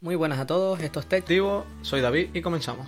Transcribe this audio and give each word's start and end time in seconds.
Muy 0.00 0.14
buenas 0.14 0.38
a 0.38 0.46
todos, 0.46 0.80
esto 0.80 1.00
es 1.00 1.06
Tech. 1.06 1.22
Activo, 1.22 1.64
soy 1.82 2.00
David 2.00 2.28
y 2.32 2.40
comenzamos. 2.40 2.86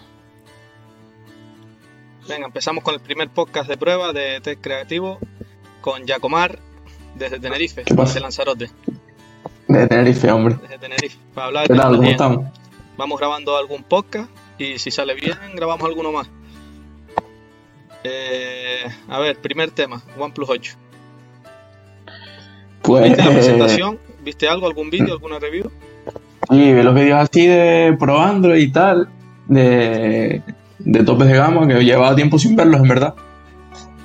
Venga, 2.29 2.47
empezamos 2.47 2.85
con 2.85 2.95
el 2.95 3.01
primer 3.01 3.29
podcast 3.31 3.69
de 3.69 3.77
prueba 3.77 4.13
de 4.13 4.41
Tech 4.41 4.61
Creativo 4.61 5.19
con 5.81 6.07
Yacomar 6.07 6.61
desde 7.17 7.41
Tenerife, 7.41 7.83
¿Qué 7.83 7.95
pasa? 7.95 8.15
de 8.15 8.21
Lanzarote, 8.21 8.71
De 9.67 9.89
Tenerife, 9.89 10.31
hombre. 10.31 10.57
desde 10.63 10.79
Tenerife, 10.79 11.19
para 11.35 11.49
hablar 11.49 11.67
de 11.67 11.75
¿Qué 11.75 11.81
tal? 11.81 11.97
¿Cómo 11.97 12.09
estamos? 12.09 12.47
Vamos 12.97 13.19
grabando 13.19 13.57
algún 13.57 13.83
podcast 13.83 14.31
y 14.59 14.79
si 14.79 14.93
sale 14.93 15.15
bien, 15.15 15.37
grabamos 15.57 15.89
alguno 15.89 16.13
más. 16.13 16.29
Eh, 18.05 18.85
a 19.09 19.19
ver, 19.19 19.37
primer 19.41 19.73
tema, 19.73 20.01
OnePlus 20.17 20.49
8. 20.49 20.77
Pues. 22.83 23.03
¿Viste 23.05 23.25
la 23.25 23.31
eh, 23.31 23.35
presentación? 23.35 23.99
¿Viste 24.23 24.49
algo, 24.49 24.67
algún 24.69 24.91
vídeo, 24.91 25.13
alguna 25.13 25.41
review? 25.41 25.71
Sí, 26.51 26.73
ve 26.73 26.83
los 26.83 26.95
vídeos 26.95 27.19
así 27.21 27.47
de 27.47 27.97
Pro 27.99 28.21
Android 28.21 28.61
y 28.61 28.73
tal, 28.73 29.09
de, 29.47 30.43
de 30.79 31.05
topes 31.05 31.29
de 31.29 31.35
gama, 31.37 31.67
que 31.69 31.85
llevaba 31.85 32.15
tiempo 32.17 32.39
sin 32.39 32.57
verlos, 32.57 32.81
en 32.81 32.89
verdad. 32.89 33.15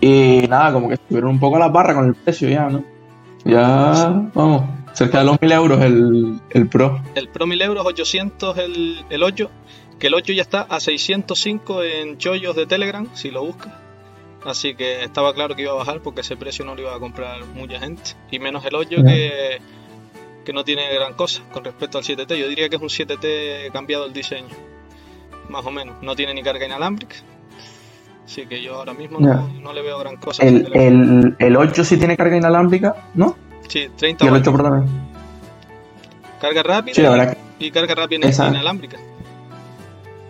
Y 0.01 0.45
nada, 0.47 0.71
como 0.73 0.87
que 0.87 0.95
estuvieron 0.95 1.31
un 1.31 1.39
poco 1.39 1.55
a 1.55 1.59
la 1.59 1.69
barra 1.69 1.95
con 1.95 2.05
el 2.05 2.15
precio 2.15 2.47
ya, 2.49 2.69
¿no? 2.69 2.83
Ya, 3.43 4.29
vamos, 4.33 4.63
cerca 4.93 5.19
de 5.19 5.25
los 5.25 5.41
1000 5.41 5.51
euros 5.51 5.81
el, 5.81 6.39
el 6.51 6.67
Pro. 6.67 7.01
El 7.15 7.29
Pro 7.29 7.47
1000 7.47 7.61
euros, 7.61 7.85
800 7.85 8.57
el, 8.57 9.05
el 9.09 9.23
8, 9.23 9.49
que 9.99 10.07
el 10.07 10.13
8 10.13 10.33
ya 10.33 10.41
está 10.41 10.61
a 10.61 10.79
605 10.79 11.83
en 11.83 12.17
chollos 12.17 12.55
de 12.55 12.65
Telegram, 12.65 13.07
si 13.13 13.31
lo 13.31 13.45
buscas. 13.45 13.73
Así 14.45 14.75
que 14.75 15.03
estaba 15.03 15.33
claro 15.33 15.55
que 15.55 15.63
iba 15.63 15.71
a 15.71 15.75
bajar 15.75 16.01
porque 16.01 16.21
ese 16.21 16.37
precio 16.37 16.65
no 16.65 16.75
lo 16.75 16.81
iba 16.81 16.95
a 16.95 16.99
comprar 16.99 17.43
mucha 17.55 17.79
gente. 17.79 18.11
Y 18.29 18.37
menos 18.39 18.63
el 18.65 18.75
8 18.75 18.89
Ya. 18.97 19.03
que, 19.03 19.57
que 20.45 20.53
no 20.53 20.63
tiene 20.63 20.83
gran 20.93 21.13
cosa 21.15 21.41
con 21.51 21.63
respecto 21.65 21.97
al 21.97 22.03
7T. 22.05 22.35
Yo 22.37 22.47
diría 22.47 22.69
que 22.69 22.77
es 22.77 22.81
un 22.81 22.87
7T 22.89 23.71
cambiado 23.73 24.05
el 24.05 24.13
diseño. 24.13 24.47
Más 25.49 25.65
o 25.65 25.71
menos. 25.71 25.95
No 26.01 26.15
tiene 26.15 26.33
ni 26.33 26.41
carga 26.43 26.65
inalámbrica. 26.65 27.15
Así 28.25 28.45
que 28.47 28.61
yo 28.61 28.75
ahora 28.75 28.93
mismo 28.93 29.19
no, 29.19 29.47
no 29.61 29.73
le 29.73 29.81
veo 29.81 29.99
gran 29.99 30.15
cosa. 30.17 30.43
El, 30.43 30.69
el, 30.73 31.35
el 31.37 31.55
8 31.57 31.83
sí 31.83 31.97
tiene 31.97 32.15
carga 32.17 32.37
inalámbrica, 32.37 32.95
¿no? 33.13 33.35
Sí, 33.67 33.87
30 33.95 34.23
Y 34.23 34.27
el 34.27 34.33
watts. 34.33 34.47
8 34.47 34.53
Pro 34.57 34.63
también. 34.63 34.89
Carga 36.41 36.63
rápida 36.63 36.95
Sí, 36.95 37.01
la 37.01 37.09
verdad 37.11 37.33
que 37.57 37.65
y 37.65 37.71
carga 37.71 37.95
rápida 37.95 38.27
Esa- 38.27 38.47
inalámbrica. 38.49 38.97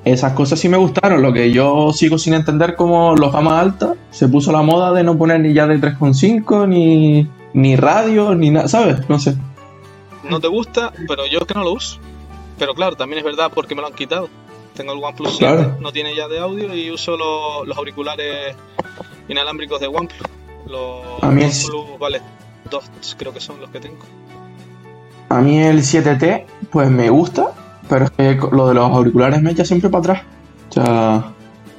esas 0.03 0.33
cosas 0.33 0.59
sí 0.59 0.69
me 0.69 0.77
gustaron. 0.77 1.21
Lo 1.21 1.33
que 1.33 1.51
yo 1.51 1.91
sigo 1.93 2.17
sin 2.17 2.33
entender 2.33 2.75
como 2.75 3.15
los 3.15 3.31
gama 3.31 3.59
alta 3.59 3.93
se 4.11 4.27
puso 4.27 4.51
la 4.51 4.61
moda 4.61 4.91
de 4.93 5.03
no 5.03 5.17
poner 5.17 5.39
ni 5.39 5.53
ya 5.53 5.65
de 5.65 5.79
3.5 5.79 6.67
ni, 6.67 7.27
ni 7.53 7.75
radio 7.75 8.35
ni 8.35 8.49
nada, 8.51 8.67
¿sabes? 8.67 9.09
No 9.09 9.17
sé. 9.19 9.35
No 10.29 10.39
te 10.39 10.47
gusta, 10.47 10.91
pero 11.07 11.25
yo 11.25 11.39
es 11.39 11.45
que 11.45 11.53
no 11.53 11.63
lo 11.63 11.73
uso. 11.73 11.99
Pero 12.57 12.73
claro, 12.73 12.95
también 12.95 13.19
es 13.19 13.25
verdad 13.25 13.51
porque 13.53 13.75
me 13.75 13.81
lo 13.81 13.87
han 13.87 13.93
quitado. 13.93 14.29
Tengo 14.75 14.93
el 14.93 15.03
OnePlus 15.03 15.37
7, 15.37 15.53
Claro. 15.55 15.77
no 15.79 15.91
tiene 15.91 16.15
ya 16.15 16.27
de 16.27 16.39
audio 16.39 16.73
y 16.75 16.91
uso 16.91 17.15
lo- 17.17 17.63
los 17.65 17.77
auriculares 17.77 18.55
inalámbricos 19.27 19.79
de 19.79 19.87
OnePlus. 19.87 20.29
Los 20.67 21.23
A 21.23 21.29
mí 21.31 21.43
es- 21.43 21.69
OnePlus, 21.69 21.99
vale, 21.99 22.21
dos 22.69 22.89
creo 23.17 23.33
que 23.33 23.39
son 23.39 23.59
los 23.61 23.69
que 23.69 23.79
tengo. 23.79 23.99
A 25.29 25.41
mí 25.41 25.59
el 25.59 25.83
7T, 25.83 26.45
pues 26.71 26.89
me 26.89 27.09
gusta, 27.09 27.51
pero 27.89 28.05
es 28.05 28.11
que 28.11 28.37
lo 28.51 28.67
de 28.67 28.73
los 28.73 28.91
auriculares 28.91 29.41
me 29.41 29.51
echa 29.51 29.65
siempre 29.65 29.89
para 29.89 29.99
atrás. 29.99 30.21
O 30.69 30.73
sea, 30.73 31.31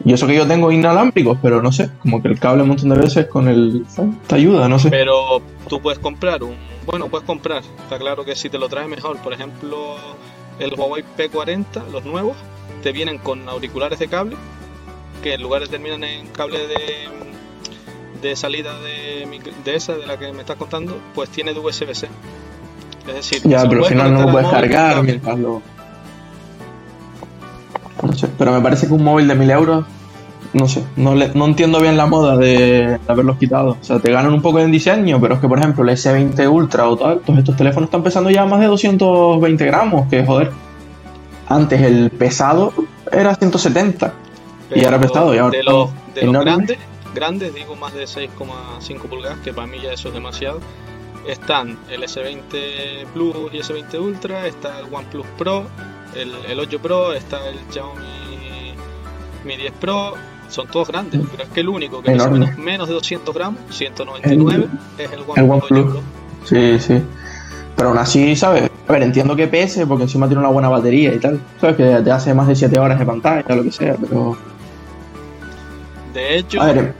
y 0.04 0.12
eso 0.12 0.26
que 0.26 0.34
yo 0.34 0.46
tengo 0.46 0.70
inalámbricos, 0.70 1.38
pero 1.42 1.62
no 1.62 1.72
sé, 1.72 1.90
como 2.00 2.22
que 2.22 2.28
el 2.28 2.38
cable 2.38 2.62
un 2.62 2.68
montón 2.68 2.90
de 2.90 2.96
veces 2.96 3.26
con 3.26 3.48
el. 3.48 3.84
te 4.26 4.34
ayuda, 4.34 4.68
no 4.68 4.78
sé. 4.78 4.90
Pero 4.90 5.40
tú 5.68 5.80
puedes 5.80 5.98
comprar 5.98 6.42
un... 6.42 6.54
Bueno, 6.84 7.08
puedes 7.08 7.26
comprar. 7.26 7.62
Está 7.82 7.98
claro 7.98 8.24
que 8.24 8.36
si 8.36 8.48
te 8.48 8.58
lo 8.58 8.68
traes 8.68 8.88
mejor. 8.88 9.16
Por 9.18 9.32
ejemplo, 9.32 9.96
el 10.58 10.74
Huawei 10.74 11.02
P40, 11.16 11.88
los 11.90 12.04
nuevos, 12.04 12.36
te 12.82 12.92
vienen 12.92 13.18
con 13.18 13.48
auriculares 13.48 13.98
de 13.98 14.08
cable, 14.08 14.36
que 15.22 15.34
en 15.34 15.42
lugar 15.42 15.62
de 15.62 15.68
terminan 15.68 16.04
en 16.04 16.28
cable 16.28 16.58
de, 16.68 17.08
de 18.22 18.36
salida 18.36 18.78
de, 18.80 19.40
de 19.64 19.74
esa, 19.74 19.96
de 19.96 20.06
la 20.06 20.18
que 20.18 20.32
me 20.32 20.40
estás 20.40 20.56
contando, 20.56 20.98
pues 21.14 21.30
tiene 21.30 21.52
de 21.52 21.58
USB-C. 21.58 22.08
Es 23.08 23.14
decir, 23.14 23.42
Ya, 23.44 23.68
pero 23.68 23.82
al 23.82 23.88
final 23.88 24.14
no 24.14 24.22
lo 24.22 24.32
puedes 24.32 24.48
cargar 24.48 25.02
mientras 25.02 25.38
lo. 25.38 25.62
No 28.02 28.12
sé, 28.12 28.28
pero 28.38 28.52
me 28.52 28.60
parece 28.60 28.86
que 28.86 28.92
un 28.92 29.02
móvil 29.02 29.26
de 29.26 29.34
1000 29.34 29.50
euros, 29.50 29.86
no 30.56 30.66
sé, 30.68 30.84
no, 30.96 31.14
le- 31.14 31.28
no 31.34 31.44
entiendo 31.46 31.80
bien 31.80 31.96
la 31.96 32.06
moda 32.06 32.36
de, 32.36 32.56
de 32.56 32.98
haberlos 33.08 33.36
quitado. 33.38 33.76
O 33.80 33.84
sea, 33.84 33.98
te 33.98 34.10
ganan 34.10 34.32
un 34.32 34.42
poco 34.42 34.58
en 34.60 34.70
diseño, 34.72 35.20
pero 35.20 35.34
es 35.34 35.40
que, 35.40 35.48
por 35.48 35.58
ejemplo, 35.58 35.84
el 35.84 35.90
S20 35.90 36.50
Ultra 36.50 36.88
o 36.88 36.96
tal, 36.96 37.20
todos 37.20 37.38
estos 37.38 37.56
teléfonos 37.56 37.88
están 37.88 38.02
pesando 38.02 38.30
ya 38.30 38.44
más 38.46 38.60
de 38.60 38.66
220 38.66 39.64
gramos, 39.66 40.08
que 40.08 40.24
joder. 40.24 40.50
Antes 41.48 41.80
el 41.82 42.10
pesado 42.10 42.72
era 43.12 43.34
170. 43.34 44.12
Y 44.74 44.84
ahora 44.84 44.98
pesado, 45.00 45.34
y 45.34 45.38
ahora 45.38 45.56
de 45.56 45.62
los, 45.62 45.90
de 46.14 46.22
los 46.22 46.44
grandes, 46.44 46.78
grandes, 47.14 47.54
digo 47.54 47.76
más 47.76 47.94
de 47.94 48.04
6,5 48.04 48.98
pulgadas, 49.08 49.38
que 49.44 49.52
para 49.52 49.66
mí 49.68 49.78
ya 49.82 49.92
eso 49.92 50.08
es 50.08 50.14
demasiado. 50.14 50.60
Están 51.28 51.78
el 51.90 52.02
S20 52.02 53.06
Plus 53.12 53.34
y 53.52 53.58
S20 53.58 54.00
Ultra, 54.00 54.46
está 54.46 54.80
el 54.80 54.92
OnePlus 54.92 55.26
Pro, 55.38 55.64
el, 56.16 56.32
el 56.48 56.58
8 56.58 56.78
Pro, 56.80 57.12
está 57.12 57.48
el 57.48 57.58
Xiaomi 57.70 58.74
Mi 59.44 59.56
10 59.56 59.72
Pro, 59.80 60.14
son 60.48 60.66
todos 60.68 60.88
grandes, 60.88 61.20
pero 61.30 61.42
es 61.42 61.48
que 61.50 61.60
el 61.60 61.68
único 61.68 62.02
que 62.02 62.12
pesa 62.12 62.30
menos, 62.30 62.56
menos 62.58 62.88
de 62.88 62.94
200 62.94 63.34
gramos, 63.34 63.60
199, 63.70 64.68
es 64.98 65.12
el 65.12 65.20
OnePlus, 65.20 65.36
el 65.36 65.44
8 65.44 65.52
OnePlus. 65.52 65.92
Pro. 65.92 66.02
Sí, 66.44 66.78
sí. 66.78 67.02
Pero 67.76 67.90
aún 67.90 67.98
así, 67.98 68.34
¿sabes? 68.36 68.70
A 68.88 68.92
ver, 68.92 69.02
entiendo 69.02 69.36
que 69.36 69.48
pese 69.48 69.86
porque 69.86 70.04
encima 70.04 70.26
tiene 70.26 70.40
una 70.40 70.48
buena 70.48 70.68
batería 70.68 71.12
y 71.12 71.18
tal. 71.18 71.40
¿Sabes? 71.60 71.76
Que 71.76 72.02
te 72.02 72.10
hace 72.10 72.32
más 72.32 72.48
de 72.48 72.54
7 72.54 72.78
horas 72.78 72.98
de 72.98 73.04
pantalla, 73.04 73.54
lo 73.54 73.62
que 73.62 73.72
sea, 73.72 73.96
pero. 73.96 74.36
De 76.14 76.38
hecho, 76.38 76.62
A 76.62 76.72
ver, 76.72 76.94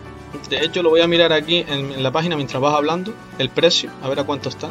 de 0.51 0.65
hecho 0.65 0.83
lo 0.83 0.91
voy 0.91 1.01
a 1.01 1.07
mirar 1.07 1.33
aquí 1.33 1.65
en, 1.67 1.93
en 1.93 2.03
la 2.03 2.11
página 2.11 2.37
mientras 2.37 2.61
vas 2.61 2.75
hablando, 2.75 3.15
el 3.39 3.49
precio, 3.49 3.91
a 4.03 4.09
ver 4.09 4.21
a 4.21 4.25
cuánto 4.25 4.49
está. 4.49 4.69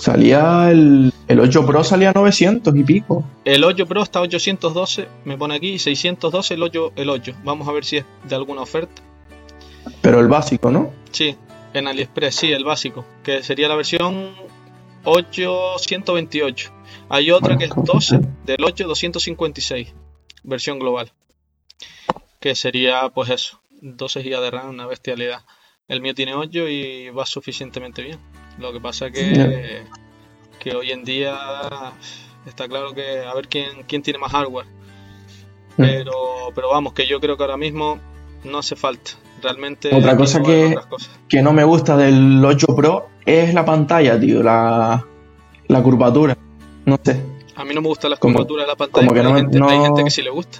Salía 0.00 0.70
el, 0.70 1.12
el 1.28 1.40
8 1.40 1.66
Pro 1.66 1.84
salía 1.84 2.10
a 2.10 2.12
900 2.12 2.74
y 2.74 2.82
pico. 2.84 3.24
El 3.44 3.62
8 3.64 3.86
Pro 3.86 4.02
está 4.02 4.18
a 4.18 4.22
812, 4.22 5.06
me 5.24 5.36
pone 5.38 5.54
aquí, 5.54 5.74
y 5.74 5.78
612 5.78 6.54
el 6.54 6.62
8, 6.62 6.92
el 6.96 7.10
8. 7.10 7.34
Vamos 7.44 7.68
a 7.68 7.72
ver 7.72 7.84
si 7.84 7.98
es 7.98 8.04
de 8.24 8.34
alguna 8.34 8.62
oferta. 8.62 9.02
Pero 10.02 10.20
el 10.20 10.28
básico, 10.28 10.70
¿no? 10.70 10.92
Sí, 11.12 11.36
en 11.74 11.86
AliExpress, 11.86 12.34
sí, 12.34 12.52
el 12.52 12.64
básico, 12.64 13.04
que 13.22 13.42
sería 13.42 13.68
la 13.68 13.76
versión 13.76 14.30
828. 15.04 16.70
Hay 17.08 17.30
otra 17.30 17.54
Bueno, 17.54 17.58
que 17.58 17.64
es 17.66 17.70
¿cómo 17.70 17.84
12 17.86 18.16
funciona? 18.16 18.36
del 18.44 18.64
8 18.64 18.86
256, 18.88 19.94
versión 20.42 20.78
global. 20.78 21.12
Que 22.40 22.54
sería, 22.54 23.08
pues 23.10 23.30
eso, 23.30 23.60
12 23.82 24.22
GB 24.22 24.40
de 24.40 24.50
RAM, 24.50 24.70
una 24.70 24.86
bestialidad. 24.86 25.42
El 25.88 26.00
mío 26.00 26.14
tiene 26.14 26.34
8 26.34 26.68
y 26.68 27.10
va 27.10 27.26
suficientemente 27.26 28.02
bien. 28.02 28.18
Lo 28.60 28.72
que 28.72 28.80
pasa 28.80 29.10
que, 29.10 29.82
que 30.58 30.74
hoy 30.76 30.90
en 30.90 31.04
día 31.04 31.34
está 32.46 32.68
claro 32.68 32.92
que 32.94 33.20
a 33.20 33.34
ver 33.34 33.48
quién, 33.48 33.84
quién 33.88 34.02
tiene 34.02 34.18
más 34.18 34.32
hardware. 34.32 34.66
Mm. 35.76 35.82
Pero, 35.82 36.12
pero 36.54 36.68
vamos, 36.70 36.92
que 36.92 37.06
yo 37.06 37.20
creo 37.20 37.36
que 37.36 37.42
ahora 37.42 37.56
mismo 37.56 37.98
no 38.44 38.58
hace 38.58 38.76
falta. 38.76 39.12
Realmente 39.42 39.94
Otra 39.94 40.16
cosa 40.16 40.42
que- 40.42 40.76
no 41.42 41.52
me 41.54 41.64
gusta 41.64 41.96
del 41.96 42.44
8 42.44 42.66
Pro 42.76 43.08
es 43.24 43.54
la 43.54 43.64
pantalla, 43.64 44.20
tío, 44.20 44.42
la, 44.42 45.06
la 45.68 45.82
curvatura. 45.82 46.36
No 46.84 46.98
sé. 47.02 47.22
A 47.56 47.64
mí 47.64 47.74
no 47.74 47.80
me 47.80 47.88
gustan 47.88 48.10
las 48.10 48.18
Como- 48.18 48.34
curvaturas 48.34 48.64
de 48.66 48.68
la 48.72 48.76
pantalla, 48.76 49.06
como 49.06 49.14
que 49.14 49.22
no 49.22 49.34
hay, 49.34 49.40
gente, 49.42 49.56
hay 49.56 49.78
no- 49.78 49.84
gente 49.84 50.04
que 50.04 50.10
sí 50.10 50.22
le 50.22 50.30
gusta. 50.30 50.58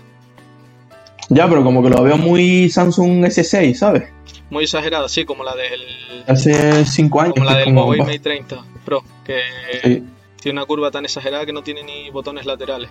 Ya, 1.28 1.46
pero 1.48 1.62
como 1.62 1.82
que 1.82 1.90
lo 1.90 2.02
veo 2.02 2.16
muy 2.16 2.70
Samsung 2.70 3.24
S6, 3.26 3.74
¿sabes? 3.74 4.10
Muy 4.50 4.64
exagerada, 4.64 5.08
sí, 5.08 5.24
como 5.24 5.44
la 5.44 5.54
del, 5.54 6.24
Hace 6.26 6.84
5 6.84 7.20
años. 7.20 7.34
como 7.34 7.44
la 7.44 7.56
del 7.56 7.64
como, 7.64 7.82
Huawei 7.84 8.00
Mate 8.00 8.18
30 8.18 8.64
Pro, 8.84 9.04
que 9.24 9.40
sí. 9.82 10.04
tiene 10.40 10.58
una 10.58 10.66
curva 10.66 10.90
tan 10.90 11.04
exagerada 11.04 11.46
que 11.46 11.52
no 11.52 11.62
tiene 11.62 11.84
ni 11.84 12.10
botones 12.10 12.46
laterales 12.46 12.90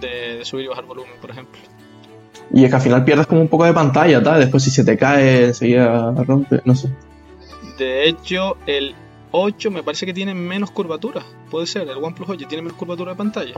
de, 0.00 0.38
de 0.38 0.44
subir 0.44 0.64
y 0.64 0.68
bajar 0.68 0.84
volumen, 0.84 1.12
por 1.20 1.30
ejemplo. 1.30 1.60
Y 2.52 2.64
es 2.64 2.70
que 2.70 2.76
al 2.76 2.82
final 2.82 3.04
pierdes 3.04 3.26
como 3.26 3.40
un 3.40 3.48
poco 3.48 3.64
de 3.64 3.72
pantalla, 3.72 4.22
tal. 4.22 4.40
Después 4.40 4.62
si 4.62 4.70
se 4.70 4.84
te 4.84 4.96
cae, 4.96 5.46
enseguida 5.46 6.12
rompe, 6.12 6.60
no 6.64 6.74
sé. 6.74 6.88
De 7.78 8.08
hecho, 8.08 8.56
el 8.66 8.94
8 9.32 9.70
me 9.70 9.82
parece 9.82 10.06
que 10.06 10.14
tiene 10.14 10.34
menos 10.34 10.70
curvatura. 10.70 11.22
Puede 11.50 11.66
ser, 11.66 11.88
el 11.88 12.02
OnePlus 12.02 12.28
8 12.28 12.46
tiene 12.48 12.62
menos 12.62 12.78
curvatura 12.78 13.12
de 13.12 13.16
pantalla. 13.16 13.54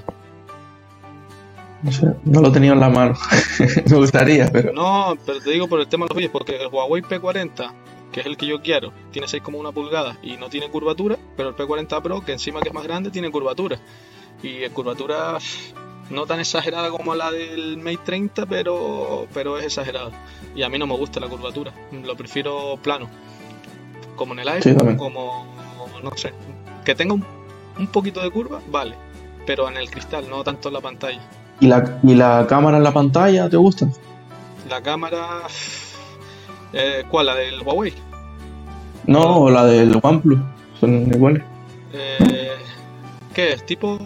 No 1.87 1.93
sé, 1.93 2.07
no 2.25 2.41
lo 2.41 2.51
tenía 2.51 2.73
en 2.73 2.81
la 2.81 2.89
mano. 2.89 3.15
me 3.91 3.97
gustaría, 3.97 4.51
pero. 4.51 4.73
No, 4.73 5.17
pero 5.25 5.41
te 5.41 5.51
digo 5.51 5.69
por 5.69 5.79
el 5.79 5.87
tema 5.87 6.05
de 6.05 6.09
los 6.09 6.17
vídeos, 6.17 6.33
porque 6.33 6.57
el 6.57 6.67
Huawei 6.67 7.01
P40, 7.03 7.73
que 8.11 8.21
es 8.21 8.27
el 8.27 8.37
que 8.37 8.47
yo 8.47 8.61
quiero, 8.61 8.93
tiene 9.13 9.29
6,1 9.29 9.73
pulgadas 9.73 10.19
y 10.21 10.37
no 10.37 10.49
tiene 10.49 10.69
curvatura, 10.69 11.17
pero 11.37 11.51
el 11.51 11.55
P40 11.55 12.03
Pro, 12.03 12.25
que 12.25 12.33
encima 12.33 12.61
que 12.61 12.69
es 12.71 12.75
más 12.75 12.83
grande, 12.83 13.11
tiene 13.11 13.31
curvatura. 13.31 13.79
Y 14.43 14.69
curvatura 14.71 15.39
no 16.11 16.27
tan 16.27 16.41
exagerada 16.41 16.91
como 16.91 17.15
la 17.15 17.31
del 17.31 17.77
Mate 17.79 18.01
30, 18.05 18.47
pero, 18.47 19.29
pero 19.33 19.57
es 19.59 19.67
exagerada. 19.67 20.11
Y 20.57 20.65
a 20.65 20.69
mí 20.69 20.79
no 20.79 20.89
me 20.89 20.97
gusta 20.97 21.21
la 21.21 21.29
curvatura, 21.29 21.73
lo 21.93 22.17
prefiero 22.17 22.79
plano. 22.83 23.09
Como 24.17 24.33
en 24.33 24.41
el 24.41 24.63
Sí, 24.63 24.75
también. 24.75 24.97
como, 24.99 25.47
no 26.03 26.17
sé, 26.17 26.33
que 26.85 26.97
tenga 26.97 27.15
un, 27.15 27.25
un 27.79 27.87
poquito 27.89 28.21
de 28.23 28.31
curva, 28.31 28.61
vale. 28.69 28.97
pero 29.47 29.69
en 29.69 29.77
el 29.77 29.89
cristal, 29.91 30.29
no 30.29 30.43
tanto 30.43 30.69
en 30.69 30.75
la 30.75 30.81
pantalla. 30.81 31.21
¿Y 31.61 31.67
la, 31.69 31.99
¿Y 32.03 32.15
la 32.15 32.47
cámara 32.49 32.77
en 32.77 32.85
la 32.85 32.93
pantalla 32.93 33.49
te 33.49 33.57
gusta? 33.57 33.87
La 34.69 34.81
cámara... 34.83 35.43
Eh, 36.73 37.05
¿Cuál? 37.09 37.27
¿La 37.27 37.35
del 37.37 37.63
Huawei? 37.63 37.95
No, 39.07 39.49
la 39.49 39.65
del 39.65 39.99
OnePlus. 40.03 40.39
Son 40.81 41.07
iguales. 41.13 41.43
Eh, 41.93 42.51
¿Qué 43.35 43.53
es? 43.53 43.65
¿Tipo...? 43.65 43.99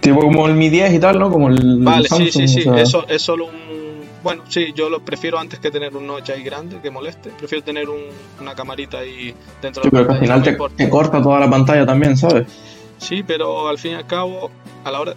Tipo 0.00 0.20
como 0.20 0.46
el 0.46 0.54
Mi 0.54 0.70
10 0.70 0.94
y 0.94 0.98
tal, 0.98 1.18
¿no? 1.18 1.30
Como 1.30 1.48
el 1.48 1.80
Vale, 1.84 2.08
Samsung, 2.08 2.30
sí, 2.30 2.48
sí, 2.48 2.62
sí. 2.62 2.68
o 2.68 2.72
sea, 2.74 2.82
Eso 2.82 3.04
es 3.08 3.20
solo 3.20 3.46
un... 3.46 4.00
Bueno, 4.22 4.42
sí, 4.48 4.72
yo 4.74 4.88
lo 4.88 5.00
prefiero 5.00 5.38
antes 5.38 5.58
que 5.60 5.70
tener 5.70 5.94
un 5.96 6.06
notch 6.06 6.30
ahí 6.30 6.42
grande 6.42 6.78
que 6.80 6.90
moleste. 6.90 7.30
Prefiero 7.30 7.62
tener 7.64 7.88
un- 7.88 8.04
una 8.40 8.54
camarita 8.54 8.98
ahí 8.98 9.34
dentro 9.60 9.82
Sí, 9.82 9.90
de 9.90 9.96
la 9.98 10.02
pero 10.06 10.14
al 10.14 10.20
final 10.20 10.42
te, 10.42 10.56
te 10.76 10.88
corta 10.90 11.22
toda 11.22 11.38
la 11.40 11.50
pantalla 11.50 11.84
también, 11.84 12.16
¿sabes? 12.16 12.46
Sí, 12.98 13.22
pero 13.22 13.68
al 13.68 13.78
fin 13.78 13.92
y 13.92 13.94
al 13.94 14.06
cabo, 14.06 14.50
a 14.84 14.90
la 14.90 15.00
hora 15.00 15.14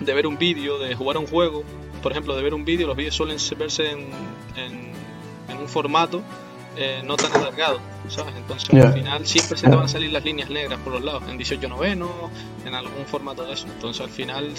de 0.00 0.14
ver 0.14 0.26
un 0.26 0.38
vídeo, 0.38 0.78
de 0.78 0.94
jugar 0.94 1.16
un 1.18 1.26
juego, 1.26 1.64
por 2.02 2.12
ejemplo, 2.12 2.34
de 2.36 2.42
ver 2.42 2.54
un 2.54 2.64
vídeo, 2.64 2.86
los 2.86 2.96
vídeos 2.96 3.14
suelen 3.14 3.38
verse 3.58 3.90
en, 3.90 4.10
en, 4.56 4.92
en 5.48 5.56
un 5.58 5.68
formato 5.68 6.22
eh, 6.76 7.02
no 7.04 7.16
tan 7.18 7.32
alargado, 7.32 7.78
¿sabes? 8.08 8.34
Entonces 8.36 8.68
al 8.70 8.92
final 8.94 9.26
siempre 9.26 9.56
se 9.56 9.68
te 9.68 9.74
van 9.76 9.84
a 9.84 9.88
salir 9.88 10.10
las 10.12 10.24
líneas 10.24 10.50
negras 10.50 10.78
por 10.80 10.92
los 10.92 11.02
lados, 11.04 11.22
en 11.28 11.36
18 11.38 11.68
noveno, 11.68 12.10
en 12.66 12.74
algún 12.74 13.06
formato 13.06 13.44
de 13.44 13.52
eso. 13.52 13.66
Entonces 13.68 14.02
al 14.02 14.10
final, 14.10 14.52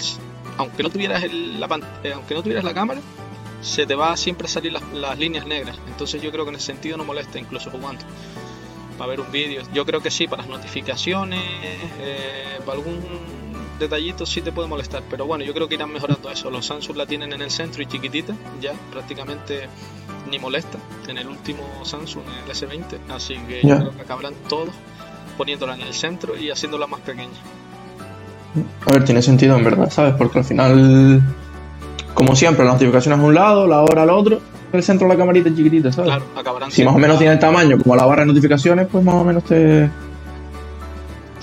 aunque 0.56 0.82
no 0.82 0.88
tuvieras 0.90 1.22
el- 1.24 1.60
la 1.60 1.66
eh, 2.02 2.12
aunque 2.14 2.34
no 2.34 2.42
tuvieras 2.42 2.64
la 2.64 2.72
cámara, 2.72 3.00
se 3.60 3.86
te 3.86 3.94
va 3.94 4.12
a 4.12 4.16
siempre 4.16 4.48
salir 4.48 4.72
las, 4.72 4.82
las 4.92 5.18
líneas 5.18 5.46
negras. 5.46 5.76
Entonces 5.88 6.22
yo 6.22 6.30
creo 6.32 6.44
que 6.44 6.50
en 6.50 6.56
ese 6.56 6.66
sentido 6.66 6.96
no 6.96 7.04
molesta, 7.04 7.38
incluso 7.38 7.70
jugando 7.70 8.04
para 8.96 9.10
ver 9.10 9.20
un 9.20 9.30
vídeo. 9.30 9.62
Yo 9.74 9.84
creo 9.84 10.00
que 10.00 10.10
sí, 10.10 10.26
para 10.26 10.42
las 10.42 10.50
notificaciones, 10.50 11.40
eh, 12.00 12.58
para 12.64 12.78
algún 12.78 12.98
detallito 13.78 14.26
sí 14.26 14.40
te 14.40 14.52
puede 14.52 14.68
molestar, 14.68 15.02
pero 15.08 15.26
bueno, 15.26 15.44
yo 15.44 15.52
creo 15.54 15.68
que 15.68 15.74
irán 15.74 15.92
mejorando 15.92 16.30
eso. 16.30 16.50
Los 16.50 16.66
Samsung 16.66 16.96
la 16.96 17.06
tienen 17.06 17.32
en 17.32 17.42
el 17.42 17.50
centro 17.50 17.82
y 17.82 17.86
chiquitita, 17.86 18.34
ya 18.60 18.72
prácticamente 18.92 19.68
ni 20.30 20.38
molesta 20.38 20.78
en 21.08 21.18
el 21.18 21.28
último 21.28 21.62
Samsung, 21.84 22.24
el 22.44 22.52
S20, 22.52 22.98
así 23.10 23.36
que 23.48 23.62
yo 23.62 23.78
creo 23.78 23.96
que 23.96 24.02
acabarán 24.02 24.34
todos 24.48 24.70
poniéndola 25.36 25.74
en 25.74 25.82
el 25.82 25.94
centro 25.94 26.36
y 26.36 26.50
haciéndola 26.50 26.86
más 26.86 27.00
pequeña. 27.00 27.38
A 28.86 28.92
ver, 28.92 29.04
tiene 29.04 29.22
sentido 29.22 29.56
en 29.56 29.64
verdad, 29.64 29.90
¿sabes? 29.90 30.14
Porque 30.14 30.38
al 30.38 30.44
final, 30.44 31.22
como 32.14 32.34
siempre, 32.34 32.64
las 32.64 32.74
notificaciones 32.74 33.20
a 33.20 33.22
un 33.22 33.34
lado, 33.34 33.66
la 33.66 33.82
hora 33.82 34.02
al 34.02 34.10
otro, 34.10 34.40
el 34.72 34.82
centro 34.82 35.06
de 35.06 35.14
la 35.14 35.18
camarita 35.18 35.54
chiquitita, 35.54 35.92
¿sabes? 35.92 36.10
Claro, 36.10 36.24
acabarán 36.36 36.70
Si 36.70 36.84
más 36.84 36.94
o 36.94 36.98
menos 36.98 37.18
tiene 37.18 37.34
el 37.34 37.38
tamaño 37.38 37.78
como 37.78 37.94
la 37.96 38.06
barra 38.06 38.22
de 38.22 38.28
notificaciones, 38.28 38.86
pues 38.90 39.04
más 39.04 39.14
o 39.14 39.24
menos 39.24 39.44
te... 39.44 39.90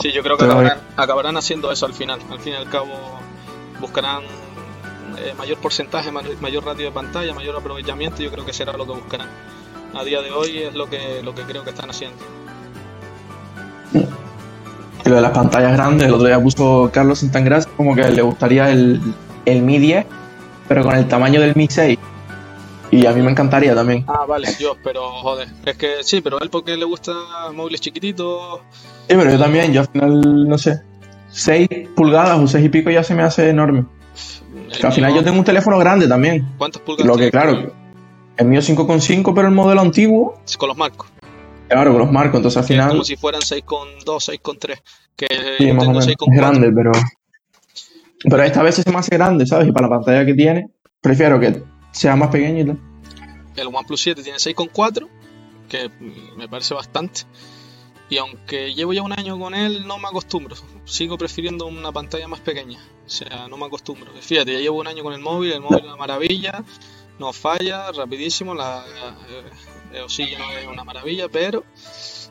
Sí, 0.04 0.12
yo 0.12 0.22
creo 0.22 0.36
que 0.38 0.44
acabarán, 0.44 0.80
acabarán 0.98 1.38
haciendo 1.38 1.72
eso 1.72 1.86
al 1.86 1.94
final. 1.94 2.20
Al 2.30 2.40
fin 2.40 2.52
y 2.54 2.56
al 2.58 2.68
cabo 2.70 2.90
buscarán 3.80 4.24
eh, 5.18 5.34
mayor 5.38 5.58
porcentaje, 5.60 6.12
ma- 6.12 6.22
mayor 6.42 6.66
ratio 6.66 6.86
de 6.88 6.92
pantalla, 6.92 7.34
mayor 7.34 7.56
aprovechamiento. 7.56 8.22
Yo 8.22 8.30
creo 8.30 8.46
que 8.46 8.52
será 8.52 8.74
lo 8.74 8.86
que 8.86 8.92
buscarán. 8.92 9.30
A 9.96 10.04
día 10.04 10.22
de 10.22 10.32
hoy 10.32 10.58
es 10.58 10.74
lo 10.76 10.90
que, 10.90 11.22
lo 11.24 11.34
que 11.34 11.44
creo 11.44 11.64
que 11.64 11.70
están 11.70 11.90
haciendo. 11.90 12.18
Y 15.06 15.10
lo 15.10 15.16
de 15.16 15.22
las 15.22 15.32
pantallas 15.32 15.72
grandes, 15.74 16.08
el 16.08 16.14
otro 16.14 16.28
día 16.28 16.42
puso 16.42 16.90
Carlos 16.94 17.20
Santangras 17.20 17.68
como 17.68 17.96
que 17.96 18.10
le 18.10 18.22
gustaría 18.22 18.70
el, 18.72 19.00
el 19.46 19.62
Mi 19.62 19.78
10, 19.78 20.06
pero 20.68 20.84
con 20.84 20.96
el 20.96 21.08
tamaño 21.08 21.40
del 21.42 21.56
Mi 21.56 21.68
6. 21.70 21.98
Y 22.92 23.06
a 23.06 23.12
mí 23.14 23.22
me 23.22 23.32
encantaría 23.32 23.74
también. 23.74 24.04
Ah, 24.08 24.26
vale, 24.28 24.48
Dios, 24.60 24.78
pero 24.84 25.10
joder. 25.12 25.48
Es 25.66 25.78
que 25.78 26.04
sí, 26.04 26.22
pero 26.22 26.38
a 26.40 26.44
él 26.44 26.50
porque 26.50 26.76
le 26.78 26.86
gusta 26.86 27.12
móviles 27.54 27.82
chiquititos. 27.82 28.60
Sí, 29.08 29.16
pero 29.16 29.32
yo 29.32 29.40
también, 29.40 29.74
yo 29.74 29.82
al 29.82 29.88
final, 29.88 30.48
no 30.48 30.58
sé, 30.58 30.82
6 31.30 31.68
pulgadas 31.96 32.40
o 32.40 32.48
6 32.48 32.66
y 32.66 32.70
pico 32.70 32.90
ya 32.90 33.04
se 33.04 33.16
me 33.16 33.24
hace 33.24 33.50
enorme. 33.50 33.86
Que 34.80 34.88
al 34.88 34.94
final 34.94 35.14
yo 35.14 35.24
tengo 35.24 35.38
un 35.40 35.46
teléfono 35.46 35.78
grande 35.78 36.08
también. 36.08 36.48
¿Cuántas 36.58 36.82
pulgadas? 36.82 37.06
Lo 37.06 37.18
que, 37.18 37.30
claro, 37.30 37.74
el 38.38 38.48
mío 38.48 38.62
5,5, 38.62 39.34
pero 39.36 39.48
el 39.48 39.54
modelo 39.54 39.82
antiguo, 39.82 40.40
Con 40.58 40.70
los 40.70 40.78
marcos. 40.78 41.10
claro, 41.68 41.92
con 41.92 42.00
los 42.00 42.12
marcos, 42.12 42.38
entonces 42.38 42.58
al 42.58 42.66
Que 42.66 42.74
es 42.74 42.80
final, 42.80 42.90
como 42.92 43.04
si 43.04 43.16
fueran 43.16 43.42
6,2, 43.42 44.06
6,3. 44.06 44.82
Que 45.16 45.28
sí, 45.58 45.68
yo 45.68 45.74
más 45.76 45.84
o 45.84 45.86
tengo 45.86 46.00
menos, 46.00 46.08
es 46.08 46.16
6,4. 46.18 46.36
grande, 46.38 46.72
pero... 46.72 46.92
Pero 48.26 48.44
esta 48.44 48.64
vez 48.64 48.76
se 48.76 48.90
me 48.90 48.98
hace 48.98 49.16
grande, 49.18 49.46
¿sabes? 49.46 49.68
Y 49.68 49.72
para 49.74 49.88
la 49.88 49.96
pantalla 49.98 50.26
que 50.26 50.34
tiene, 50.34 50.70
prefiero 51.02 51.40
que 51.40 51.62
sea 51.92 52.16
más 52.16 52.30
pequeño 52.30 52.62
y 52.62 52.66
tal. 52.66 52.80
El 53.58 53.68
OnePlus 53.68 54.02
7 54.02 54.24
tiene 54.24 54.38
6,4, 54.38 55.08
que 55.68 55.92
me 56.38 56.48
parece 56.48 56.74
bastante. 56.74 57.22
Y 58.14 58.18
aunque 58.20 58.76
llevo 58.76 58.94
ya 58.94 59.02
un 59.02 59.12
año 59.12 59.40
con 59.40 59.56
él, 59.56 59.88
no 59.88 59.98
me 59.98 60.08
acostumbro. 60.08 60.56
Sigo 60.86 61.18
prefiriendo 61.18 61.66
una 61.66 61.92
pantalla 61.92 62.28
más 62.28 62.42
pequeña. 62.42 62.80
O 63.08 63.10
sea, 63.10 63.48
no 63.48 63.58
me 63.58 63.66
acostumbro. 63.66 64.12
Fíjate, 64.22 64.54
ya 64.54 64.60
llevo 64.60 64.82
un 64.82 64.86
año 64.86 65.02
con 65.02 65.14
el 65.14 65.20
móvil, 65.20 65.52
el 65.52 65.62
móvil 65.62 65.80
es 65.80 65.86
una 65.86 65.96
maravilla, 65.96 66.64
no 67.18 67.34
falla, 67.34 67.92
rapidísimo, 67.92 68.54
la 68.54 68.86
eh, 69.92 69.98
EOS 69.98 70.18
ya 70.18 70.60
es 70.62 70.68
una 70.68 70.84
maravilla, 70.84 71.28
pero 71.28 71.64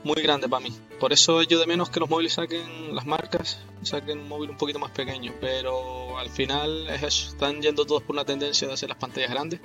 muy 0.04 0.22
grande 0.22 0.48
para 0.48 0.64
mí. 0.64 0.72
Por 0.98 1.12
eso 1.12 1.42
yo 1.42 1.58
de 1.58 1.66
menos 1.66 1.90
que 1.90 2.00
los 2.00 2.08
móviles 2.08 2.34
saquen, 2.34 2.94
las 2.94 3.06
marcas, 3.06 3.60
saquen 3.82 4.20
un 4.20 4.28
móvil 4.28 4.50
un 4.50 4.56
poquito 4.56 4.78
más 4.78 4.90
pequeño. 4.90 5.32
Pero 5.40 6.18
al 6.18 6.30
final 6.30 6.88
es 6.88 7.02
eso, 7.02 7.28
están 7.30 7.60
yendo 7.60 7.84
todos 7.84 8.02
por 8.02 8.14
una 8.14 8.24
tendencia 8.24 8.68
de 8.68 8.74
hacer 8.74 8.88
las 8.88 8.98
pantallas 8.98 9.30
grandes. 9.30 9.60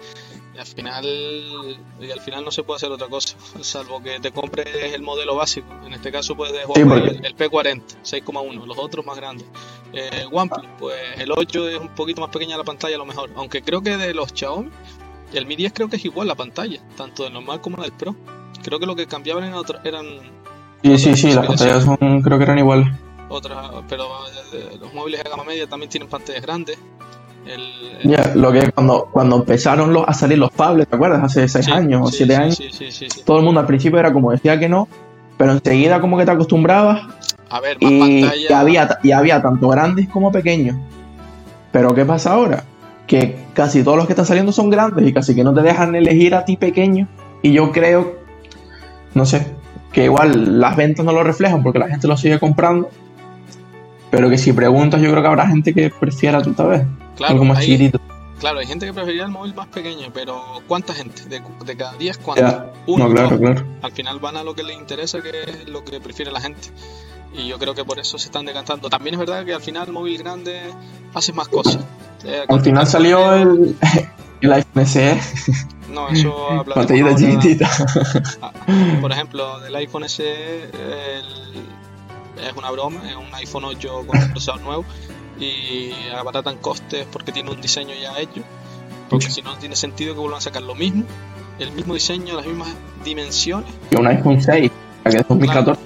Y 0.55 0.57
al 0.57 0.65
final, 0.65 1.05
y 1.99 2.11
al 2.11 2.21
final 2.21 2.43
no 2.43 2.51
se 2.51 2.63
puede 2.63 2.77
hacer 2.77 2.91
otra 2.91 3.07
cosa, 3.07 3.37
salvo 3.61 4.01
que 4.01 4.19
te 4.19 4.31
compres 4.31 4.93
el 4.93 5.01
modelo 5.01 5.35
básico. 5.35 5.67
En 5.85 5.93
este 5.93 6.11
caso 6.11 6.35
puedes 6.35 6.65
Sí, 6.73 6.81
el, 6.81 7.25
el 7.25 7.35
P40, 7.35 7.81
6,1, 8.03 8.65
los 8.65 8.77
otros 8.77 9.05
más 9.05 9.17
grandes. 9.17 9.47
Eh, 9.93 10.25
OnePlus, 10.31 10.65
pues 10.79 10.95
el 11.17 11.31
8 11.31 11.69
es 11.69 11.79
un 11.79 11.95
poquito 11.95 12.21
más 12.21 12.29
pequeña 12.29 12.57
la 12.57 12.63
pantalla 12.63 12.95
a 12.95 12.99
lo 12.99 13.05
mejor, 13.05 13.29
aunque 13.35 13.61
creo 13.61 13.81
que 13.81 13.97
de 13.97 14.13
los 14.13 14.33
Xiaomi, 14.33 14.69
el 15.33 15.45
Mi 15.45 15.55
10 15.55 15.73
creo 15.73 15.89
que 15.89 15.97
es 15.97 16.05
igual 16.05 16.27
la 16.27 16.35
pantalla, 16.35 16.81
tanto 16.95 17.23
del 17.23 17.33
normal 17.33 17.61
como 17.61 17.81
del 17.81 17.91
Pro. 17.91 18.15
Creo 18.67 18.79
que 18.81 18.85
lo 18.85 18.97
que 18.97 19.07
cambiaban 19.07 19.45
eran, 19.45 19.55
otro- 19.57 19.79
eran 19.85 20.05
Sí, 20.83 20.97
sí, 20.97 21.15
sí, 21.15 21.31
las 21.33 21.47
pantallas 21.47 21.85
son, 21.85 22.21
creo 22.21 22.37
que 22.37 22.43
eran 22.43 22.59
iguales. 22.59 22.87
otras, 23.29 23.57
pero 23.87 24.03
eh, 24.53 24.77
los 24.81 24.93
móviles 24.93 25.23
de 25.23 25.29
gama 25.29 25.45
media 25.45 25.67
también 25.67 25.89
tienen 25.89 26.09
pantallas 26.09 26.41
grandes. 26.41 26.77
El, 27.45 28.41
lo 28.41 28.51
que 28.51 28.69
cuando, 28.73 29.07
cuando 29.09 29.37
empezaron 29.37 29.93
los, 29.93 30.03
a 30.05 30.13
salir 30.13 30.37
los 30.37 30.51
tablets, 30.51 30.89
¿te 30.89 30.97
acuerdas? 30.97 31.23
Hace 31.23 31.47
6 31.47 31.63
sí, 31.65 31.71
años 31.71 32.01
o 32.03 32.11
sí, 32.11 32.17
7 32.25 32.33
sí, 32.35 32.41
años. 32.41 32.55
Sí, 32.57 32.67
sí, 32.71 32.91
sí, 32.91 33.07
sí. 33.09 33.21
Todo 33.25 33.37
el 33.37 33.45
mundo 33.45 33.61
al 33.61 33.65
principio 33.67 33.99
era 33.99 34.11
como 34.11 34.31
decía 34.31 34.59
que 34.59 34.67
no, 34.67 34.89
pero 35.37 35.53
enseguida 35.53 36.01
como 36.01 36.17
que 36.17 36.25
te 36.25 36.31
acostumbrabas 36.31 37.03
A 37.49 37.61
ver, 37.61 37.77
más 37.81 37.89
y, 37.89 38.21
pantalla. 38.21 38.49
y 38.49 38.53
había, 38.53 38.99
y 39.01 39.11
había 39.13 39.41
tanto 39.41 39.69
grandes 39.69 40.09
como 40.09 40.29
pequeños. 40.29 40.75
Pero 41.71 41.95
¿qué 41.95 42.03
pasa 42.03 42.33
ahora? 42.33 42.65
Que 43.07 43.37
casi 43.53 43.81
todos 43.81 43.95
los 43.95 44.07
que 44.07 44.11
están 44.13 44.25
saliendo 44.25 44.51
son 44.51 44.69
grandes 44.69 45.07
y 45.07 45.13
casi 45.13 45.33
que 45.33 45.43
no 45.45 45.53
te 45.53 45.61
dejan 45.61 45.95
elegir 45.95 46.35
a 46.35 46.43
ti 46.43 46.57
pequeño. 46.57 47.07
Y 47.41 47.53
yo 47.53 47.71
creo, 47.71 48.15
no 49.17 49.25
sé, 49.25 49.53
que 49.91 50.05
igual 50.05 50.59
las 50.61 50.75
ventas 50.77 51.05
no 51.05 51.11
lo 51.11 51.23
reflejan 51.23 51.61
porque 51.63 51.79
la 51.79 51.89
gente 51.89 52.07
lo 52.07 52.15
sigue 52.15 52.39
comprando. 52.39 52.89
Pero 54.09 54.29
que 54.29 54.37
si 54.37 54.53
preguntas, 54.53 55.01
yo 55.01 55.09
creo 55.11 55.21
que 55.21 55.27
habrá 55.27 55.47
gente 55.47 55.73
que 55.73 55.89
prefiera 55.89 56.41
tú, 56.41 56.51
vez 56.67 56.83
Claro, 57.17 57.33
algo 57.33 57.45
más 57.45 57.57
hay- 57.59 57.65
chiquitito. 57.65 57.99
Claro, 58.39 58.59
hay 58.59 58.67
gente 58.67 58.85
que 58.85 58.93
preferiría 58.93 59.25
el 59.25 59.31
móvil 59.31 59.55
más 59.55 59.65
pequeño, 59.67 60.09
pero 60.13 60.39
¿cuánta 60.67 60.93
gente? 60.93 61.23
De, 61.25 61.41
de 61.65 61.75
cada 61.75 61.93
10, 61.97 62.19
¿cuántos? 62.19 62.51
Ya. 62.51 62.71
Uno, 62.85 63.07
No, 63.07 63.13
claro, 63.13 63.39
claro. 63.39 63.63
Al 63.81 63.91
final 63.91 64.19
van 64.19 64.37
a 64.37 64.43
lo 64.43 64.53
que 64.53 64.61
les 64.61 64.77
interesa, 64.77 65.21
que 65.21 65.41
es 65.41 65.67
lo 65.67 65.83
que 65.83 65.99
prefiere 65.99 66.31
la 66.31 66.39
gente. 66.39 66.69
Y 67.33 67.47
yo 67.47 67.57
creo 67.57 67.73
que 67.73 67.83
por 67.83 67.97
eso 67.99 68.19
se 68.19 68.27
están 68.27 68.45
decantando. 68.45 68.89
También 68.89 69.15
es 69.15 69.19
verdad 69.19 69.43
que 69.43 69.53
al 69.55 69.61
final 69.61 69.87
el 69.87 69.93
móvil 69.93 70.19
grande 70.19 70.59
hace 71.15 71.33
más 71.33 71.47
cosas. 71.47 71.79
Eh, 72.25 72.43
Al 72.47 72.61
final 72.61 72.85
salió 72.85 73.33
el, 73.33 73.75
el 74.41 74.53
iPhone 74.53 74.85
SE, 74.85 75.19
No, 75.89 76.09
eso 76.09 76.49
habla 76.59 76.75
pantallita 76.75 77.15
chiquitita. 77.15 77.69
Por 79.01 79.11
ejemplo, 79.11 79.59
del 79.61 79.75
iPhone 79.75 80.07
SE 80.09 80.63
el- 80.65 81.57
es 82.45 82.53
una 82.55 82.69
broma, 82.71 83.01
es 83.09 83.15
un 83.15 83.33
iPhone 83.33 83.65
8 83.65 84.03
con 84.05 84.17
un 84.19 84.29
procesador 84.31 84.61
nuevo 84.61 84.85
y 85.39 85.91
abaratan 86.15 86.57
costes 86.57 87.07
porque 87.11 87.31
tiene 87.31 87.49
un 87.51 87.59
diseño 87.61 87.93
ya 87.99 88.19
hecho. 88.19 88.41
Porque 89.09 89.29
si 89.29 89.41
no, 89.41 89.55
tiene 89.57 89.75
sentido 89.75 90.13
que 90.13 90.19
vuelvan 90.19 90.39
a 90.39 90.41
sacar 90.41 90.61
lo 90.61 90.75
mismo, 90.75 91.03
el 91.59 91.71
mismo 91.71 91.93
diseño, 91.93 92.35
las 92.35 92.45
mismas 92.45 92.69
dimensiones. 93.03 93.69
Y 93.89 93.95
un 93.95 94.05
iPhone 94.05 94.41
6, 94.41 94.69
que 95.03 95.17
es 95.17 95.27
2014. 95.27 95.81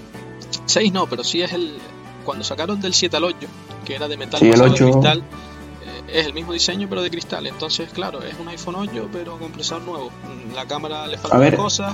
6 0.65 0.91
no, 0.91 1.05
pero 1.07 1.23
sí 1.23 1.41
es 1.41 1.53
el. 1.53 1.77
Cuando 2.25 2.43
sacaron 2.43 2.81
del 2.81 2.93
7 2.93 3.15
al 3.17 3.23
8, 3.25 3.47
que 3.85 3.95
era 3.95 4.07
de 4.07 4.17
metal 4.17 4.39
Sí, 4.39 4.45
el 4.47 4.51
pasado 4.51 4.69
de 4.69 4.73
8. 4.75 4.83
cristal, 4.91 5.23
es 6.13 6.25
el 6.27 6.33
mismo 6.33 6.53
diseño 6.53 6.87
pero 6.89 7.01
de 7.01 7.09
cristal. 7.09 7.47
Entonces, 7.47 7.89
claro, 7.91 8.21
es 8.21 8.35
un 8.39 8.47
iPhone 8.47 8.75
8 8.77 9.09
pero 9.11 9.37
con 9.37 9.51
procesador 9.51 9.83
nuevo. 9.83 10.09
Mm, 10.09 10.55
La 10.55 10.65
cámara 10.65 11.07
le 11.07 11.17
faltan 11.17 11.39
ver, 11.39 11.55
cosas. 11.55 11.93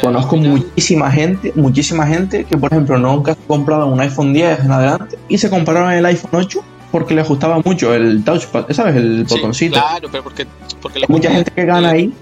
Conozco 0.00 0.36
final- 0.36 0.50
muchísima 0.52 1.10
gente, 1.10 1.52
muchísima 1.56 2.06
gente 2.06 2.44
que, 2.44 2.56
por 2.56 2.72
ejemplo, 2.72 2.96
nunca 2.98 3.32
ha 3.32 3.34
comprado 3.34 3.86
un 3.86 4.00
iPhone 4.00 4.32
10 4.32 4.60
en 4.60 4.70
adelante 4.70 5.18
y 5.28 5.36
se 5.38 5.50
compraron 5.50 5.90
el 5.90 6.04
iPhone 6.06 6.30
8 6.32 6.60
porque 6.92 7.14
le 7.14 7.22
ajustaba 7.22 7.60
mucho 7.64 7.92
el 7.94 8.22
touchpad, 8.24 8.66
¿sabes? 8.70 8.96
El 8.96 9.24
Sí, 9.28 9.34
botoncito. 9.34 9.74
claro, 9.80 10.08
pero 10.10 10.22
porque, 10.22 10.46
porque 10.80 10.98
Hay 11.00 11.04
mucha 11.08 11.30
gente 11.30 11.50
que 11.50 11.64
gana 11.64 11.90
ahí 11.90 12.12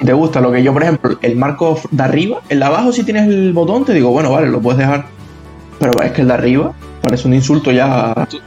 y 0.00 0.04
te 0.04 0.12
gusta 0.12 0.40
lo 0.40 0.52
que 0.52 0.62
yo, 0.62 0.72
por 0.72 0.82
ejemplo, 0.82 1.18
el 1.20 1.36
marco 1.36 1.80
de 1.90 2.02
arriba, 2.02 2.42
el 2.48 2.60
de 2.60 2.64
abajo, 2.64 2.92
si 2.92 3.02
tienes 3.02 3.28
el 3.28 3.52
botón, 3.52 3.84
te 3.84 3.92
digo, 3.92 4.10
bueno, 4.10 4.30
vale, 4.30 4.48
lo 4.48 4.60
puedes 4.60 4.78
dejar. 4.78 5.06
Pero 5.80 6.00
es 6.02 6.12
que 6.12 6.20
el 6.22 6.28
de 6.28 6.34
arriba 6.34 6.72
parece 7.02 7.26
un 7.26 7.34
insulto 7.34 7.72
ya. 7.72 8.26
Tú- 8.30 8.38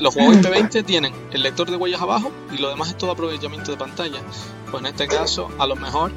los 0.00 0.16
Huawei 0.16 0.38
P20 0.42 0.84
tienen 0.84 1.14
el 1.32 1.42
lector 1.42 1.70
de 1.70 1.76
huellas 1.76 2.02
abajo 2.02 2.30
y 2.52 2.58
lo 2.58 2.68
demás 2.68 2.88
es 2.88 2.98
todo 2.98 3.10
aprovechamiento 3.10 3.70
de 3.70 3.76
pantalla. 3.76 4.20
Pues 4.70 4.82
en 4.82 4.86
este 4.86 5.06
caso, 5.06 5.50
a 5.58 5.66
lo 5.66 5.76
mejor 5.76 6.12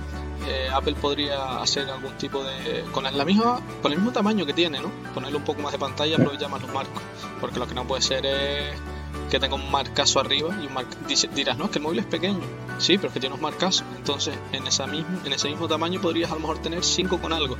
eh, 0.47 0.69
Apple 0.71 0.95
podría 0.95 1.59
hacer 1.59 1.89
algún 1.89 2.13
tipo 2.13 2.43
de. 2.43 2.83
con 2.91 3.03
la 3.03 3.25
misma 3.25 3.59
con 3.81 3.91
el 3.91 3.97
mismo 3.97 4.11
tamaño 4.11 4.45
que 4.45 4.53
tiene, 4.53 4.79
¿no? 4.79 4.89
Ponerle 5.13 5.37
un 5.37 5.43
poco 5.43 5.61
más 5.61 5.71
de 5.71 5.79
pantalla 5.79 6.11
y 6.11 6.13
aprovechar 6.15 6.49
más 6.49 6.61
los 6.61 6.73
marcos. 6.73 7.01
Porque 7.41 7.59
lo 7.59 7.67
que 7.67 7.75
no 7.75 7.85
puede 7.85 8.01
ser 8.01 8.25
es 8.25 8.77
que 9.29 9.39
tenga 9.39 9.55
un 9.55 9.69
marcazo 9.69 10.19
arriba 10.19 10.49
y 10.61 10.67
un 10.67 10.73
mar... 10.73 10.85
dirás, 11.35 11.57
no, 11.57 11.65
es 11.65 11.71
que 11.71 11.79
el 11.79 11.83
móvil 11.83 11.99
es 11.99 12.05
pequeño. 12.05 12.39
Sí, 12.77 12.97
pero 12.97 13.07
es 13.07 13.13
que 13.13 13.19
tiene 13.19 13.35
unos 13.35 13.41
marcazos. 13.41 13.83
Entonces, 13.97 14.35
en, 14.53 14.65
esa 14.67 14.87
mismo, 14.87 15.19
en 15.25 15.33
ese 15.33 15.49
mismo 15.49 15.67
tamaño 15.67 15.99
podrías 15.99 16.31
a 16.31 16.35
lo 16.35 16.41
mejor 16.41 16.59
tener 16.59 16.83
5 16.83 17.19
con 17.19 17.33
algo. 17.33 17.57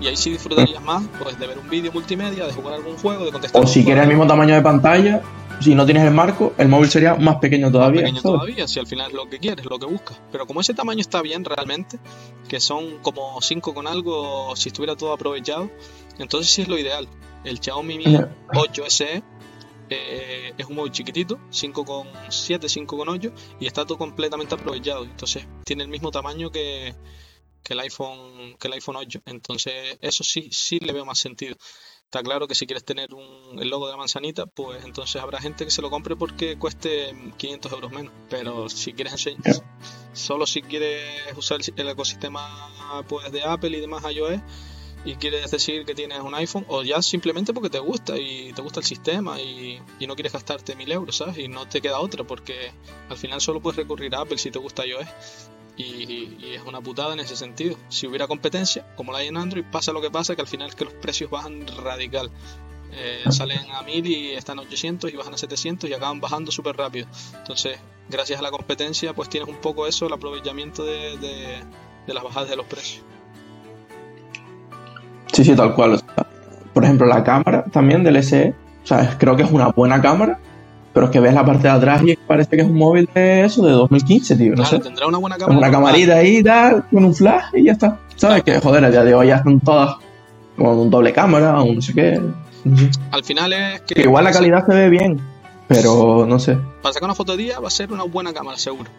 Y 0.00 0.06
ahí 0.06 0.16
sí 0.16 0.30
disfrutarías 0.30 0.82
más 0.82 1.04
pues, 1.22 1.38
de 1.38 1.46
ver 1.46 1.58
un 1.58 1.68
vídeo 1.68 1.92
multimedia, 1.92 2.46
de 2.46 2.52
jugar 2.52 2.74
algún 2.74 2.96
juego, 2.96 3.24
de 3.24 3.32
contestar. 3.32 3.60
O 3.60 3.64
un 3.64 3.70
si 3.70 3.84
quieres 3.84 4.02
el 4.02 4.08
mismo 4.08 4.26
tamaño 4.26 4.54
de 4.54 4.62
pantalla, 4.62 5.22
si 5.60 5.74
no 5.74 5.84
tienes 5.84 6.04
el 6.04 6.12
marco, 6.12 6.52
el 6.56 6.68
móvil 6.68 6.88
sería 6.88 7.14
más 7.16 7.36
pequeño 7.36 7.72
todavía. 7.72 8.02
pequeño 8.02 8.20
¿sabes? 8.20 8.40
todavía, 8.40 8.68
si 8.68 8.78
al 8.78 8.86
final 8.86 9.08
es 9.08 9.14
lo 9.14 9.28
que 9.28 9.38
quieres, 9.38 9.64
lo 9.64 9.78
que 9.78 9.86
buscas. 9.86 10.20
Pero 10.30 10.46
como 10.46 10.60
ese 10.60 10.74
tamaño 10.74 11.00
está 11.00 11.20
bien 11.22 11.44
realmente, 11.44 11.98
que 12.48 12.60
son 12.60 12.98
como 12.98 13.40
5 13.40 13.74
con 13.74 13.86
algo, 13.86 14.54
si 14.54 14.68
estuviera 14.68 14.96
todo 14.96 15.12
aprovechado, 15.12 15.70
entonces 16.18 16.52
sí 16.52 16.62
es 16.62 16.68
lo 16.68 16.78
ideal. 16.78 17.08
El 17.44 17.60
Xiaomi 17.60 17.98
Mi 17.98 18.04
Ya. 18.12 18.28
8 18.54 18.84
SE 18.88 19.22
eh, 19.90 20.54
es 20.56 20.66
un 20.66 20.76
móvil 20.76 20.92
chiquitito, 20.92 21.38
5,7, 21.50 22.68
5,8 22.86 23.32
y 23.60 23.66
está 23.66 23.84
todo 23.84 23.98
completamente 23.98 24.54
aprovechado. 24.54 25.04
Entonces 25.04 25.46
tiene 25.64 25.84
el 25.84 25.88
mismo 25.88 26.10
tamaño 26.10 26.50
que, 26.50 26.94
que 27.62 27.74
el 27.74 27.80
iPhone 27.80 28.56
que 28.58 28.68
el 28.68 28.74
iPhone 28.74 28.96
8. 28.96 29.22
Entonces 29.26 29.98
eso 30.00 30.24
sí, 30.24 30.48
sí 30.52 30.78
le 30.80 30.92
veo 30.92 31.04
más 31.04 31.18
sentido. 31.18 31.56
Está 32.04 32.22
claro 32.22 32.48
que 32.48 32.54
si 32.54 32.66
quieres 32.66 32.84
tener 32.84 33.12
un, 33.12 33.58
el 33.58 33.68
logo 33.68 33.86
de 33.86 33.92
la 33.92 33.98
manzanita, 33.98 34.46
pues 34.46 34.82
entonces 34.84 35.20
habrá 35.20 35.40
gente 35.40 35.66
que 35.66 35.70
se 35.70 35.82
lo 35.82 35.90
compre 35.90 36.16
porque 36.16 36.58
cueste 36.58 37.14
500 37.36 37.72
euros 37.72 37.92
menos. 37.92 38.12
Pero 38.30 38.68
si 38.70 38.94
quieres 38.94 39.12
enseñar, 39.12 39.62
solo 40.14 40.46
si 40.46 40.62
quieres 40.62 41.36
usar 41.36 41.60
el, 41.60 41.74
el 41.76 41.88
ecosistema 41.90 43.04
pues 43.08 43.30
de 43.30 43.42
Apple 43.42 43.76
y 43.76 43.80
demás 43.80 44.02
iOS 44.10 44.40
y 45.10 45.16
quieres 45.16 45.50
decir 45.50 45.84
que 45.84 45.94
tienes 45.94 46.20
un 46.20 46.34
iPhone 46.34 46.64
o 46.68 46.82
ya 46.82 47.00
simplemente 47.02 47.52
porque 47.54 47.70
te 47.70 47.78
gusta 47.78 48.16
y 48.18 48.52
te 48.52 48.60
gusta 48.62 48.80
el 48.80 48.86
sistema 48.86 49.40
y, 49.40 49.80
y 49.98 50.06
no 50.06 50.14
quieres 50.14 50.32
gastarte 50.32 50.76
mil 50.76 50.90
euros, 50.92 51.16
¿sabes? 51.16 51.38
Y 51.38 51.48
no 51.48 51.66
te 51.66 51.80
queda 51.80 51.98
otra 52.00 52.24
porque 52.24 52.72
al 53.08 53.16
final 53.16 53.40
solo 53.40 53.60
puedes 53.60 53.76
recurrir 53.76 54.14
a 54.14 54.20
Apple 54.20 54.38
si 54.38 54.50
te 54.50 54.58
gusta 54.58 54.84
iOS. 54.86 55.06
Y, 55.76 55.84
y 56.40 56.52
es 56.56 56.62
una 56.66 56.80
putada 56.80 57.12
en 57.12 57.20
ese 57.20 57.36
sentido. 57.36 57.76
Si 57.88 58.06
hubiera 58.08 58.26
competencia, 58.26 58.84
como 58.96 59.12
la 59.12 59.18
hay 59.18 59.28
en 59.28 59.36
Android, 59.36 59.64
pasa 59.70 59.92
lo 59.92 60.00
que 60.00 60.10
pasa, 60.10 60.34
que 60.34 60.42
al 60.42 60.48
final 60.48 60.68
es 60.70 60.74
que 60.74 60.84
los 60.84 60.92
precios 60.94 61.30
bajan 61.30 61.66
radical. 61.68 62.30
Eh, 62.92 63.22
salen 63.30 63.70
a 63.70 63.82
1000 63.82 64.06
y 64.06 64.30
están 64.32 64.58
a 64.58 64.62
800 64.62 65.12
y 65.12 65.16
bajan 65.16 65.34
a 65.34 65.38
700 65.38 65.88
y 65.88 65.92
acaban 65.92 66.20
bajando 66.20 66.50
súper 66.50 66.76
rápido. 66.76 67.06
Entonces, 67.36 67.78
gracias 68.08 68.40
a 68.40 68.42
la 68.42 68.50
competencia, 68.50 69.14
pues 69.14 69.28
tienes 69.28 69.48
un 69.48 69.60
poco 69.60 69.86
eso, 69.86 70.06
el 70.06 70.12
aprovechamiento 70.12 70.84
de, 70.84 71.16
de- 71.18 71.62
de 72.06 72.14
las 72.14 72.24
bajadas 72.24 72.48
de 72.50 72.56
los 72.56 72.66
precios. 72.66 73.04
Sí, 75.38 75.44
sí, 75.44 75.54
tal 75.54 75.72
cual. 75.74 75.92
o 75.94 75.98
sea, 75.98 76.26
por 76.72 76.84
ejemplo, 76.84 77.06
la 77.06 77.22
cámara 77.22 77.64
también 77.72 78.02
del 78.02 78.16
SE, 78.24 78.54
o 78.82 78.86
sea, 78.86 79.16
creo 79.18 79.36
que 79.36 79.44
es 79.44 79.50
una 79.52 79.68
buena 79.68 80.00
cámara, 80.02 80.38
pero 80.92 81.06
es 81.06 81.12
que 81.12 81.20
ves 81.20 81.32
la 81.32 81.44
parte 81.44 81.62
de 81.68 81.68
atrás 81.74 82.02
y 82.04 82.16
parece 82.16 82.56
que 82.56 82.62
es 82.62 82.68
un 82.68 82.74
móvil 82.76 83.08
de 83.14 83.44
eso, 83.44 83.64
de 83.64 83.70
2015, 83.70 84.34
tío, 84.36 84.48
no 84.50 84.54
Claro, 84.56 84.70
sé. 84.70 84.78
tendrá 84.80 85.06
una 85.06 85.18
buena 85.18 85.36
cámara. 85.36 85.58
una 85.58 85.70
camarita 85.70 86.16
ahí, 86.16 86.42
tal, 86.42 86.84
con 86.90 87.04
un 87.04 87.14
flash 87.14 87.44
y 87.54 87.64
ya 87.66 87.72
está. 87.72 87.98
¿Sabes? 88.16 88.42
Que 88.42 88.58
joder, 88.60 88.84
a 88.84 88.90
día 88.90 89.04
de 89.04 89.14
hoy 89.14 89.28
ya 89.28 89.36
están 89.36 89.60
todas 89.60 89.94
con 90.56 90.66
un 90.76 90.90
doble 90.90 91.12
cámara 91.12 91.60
o 91.60 91.72
no 91.72 91.80
sé 91.80 91.94
qué. 91.94 92.20
Al 93.12 93.22
final 93.22 93.52
es 93.52 93.80
que. 93.82 93.94
Que 93.94 94.02
igual 94.02 94.24
la 94.24 94.32
calidad 94.32 94.66
se 94.66 94.74
ve 94.74 94.88
bien, 94.88 95.20
pero 95.68 96.26
no 96.26 96.40
sé. 96.40 96.58
Para 96.82 96.92
sacar 96.92 97.06
una 97.06 97.14
foto 97.14 97.36
de 97.36 97.44
día 97.44 97.60
va 97.60 97.68
a 97.68 97.70
ser 97.70 97.92
una 97.92 98.02
buena 98.02 98.32
cámara, 98.32 98.58
seguro. 98.58 98.90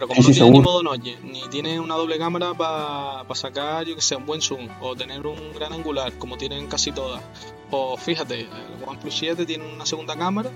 Pero 0.00 0.08
como 0.08 0.22
Sí, 0.22 0.28
no 0.28 0.34
sí, 0.34 0.40
tiene 0.40 0.50
ni 0.50 0.60
modo 0.60 0.82
noche, 0.82 1.18
ni 1.22 1.42
tiene 1.50 1.78
una 1.78 1.94
doble 1.94 2.16
cámara 2.16 2.54
para 2.54 3.34
sacar, 3.34 3.84
yo 3.84 3.94
que 3.94 4.00
sé, 4.00 4.16
un 4.16 4.24
buen 4.24 4.40
zoom, 4.40 4.66
o 4.80 4.96
tener 4.96 5.26
un 5.26 5.52
gran 5.52 5.74
angular, 5.74 6.14
como 6.16 6.38
tienen 6.38 6.68
casi 6.68 6.90
todas. 6.90 7.22
O 7.70 7.98
fíjate, 7.98 8.40
el 8.40 8.48
OnePlus 8.88 9.14
7 9.14 9.44
tiene 9.44 9.70
una 9.70 9.84
segunda 9.84 10.16
cámara, 10.16 10.50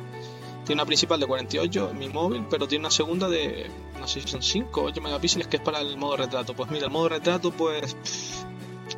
tiene 0.64 0.80
una 0.80 0.86
principal 0.86 1.20
de 1.20 1.26
48, 1.26 1.92
mi 1.94 2.08
móvil, 2.08 2.46
pero 2.48 2.66
tiene 2.66 2.84
una 2.84 2.90
segunda 2.90 3.28
de, 3.28 3.70
no 4.00 4.08
sé 4.08 4.22
si 4.22 4.28
son 4.28 4.42
5 4.42 4.80
o 4.80 4.84
8 4.84 5.02
megapíxeles, 5.02 5.46
que 5.46 5.58
es 5.58 5.62
para 5.62 5.82
el 5.82 5.98
modo 5.98 6.16
retrato. 6.16 6.56
Pues 6.56 6.70
mira, 6.70 6.86
el 6.86 6.90
modo 6.90 7.10
retrato, 7.10 7.50
pues 7.50 7.96
pff, 7.96 8.44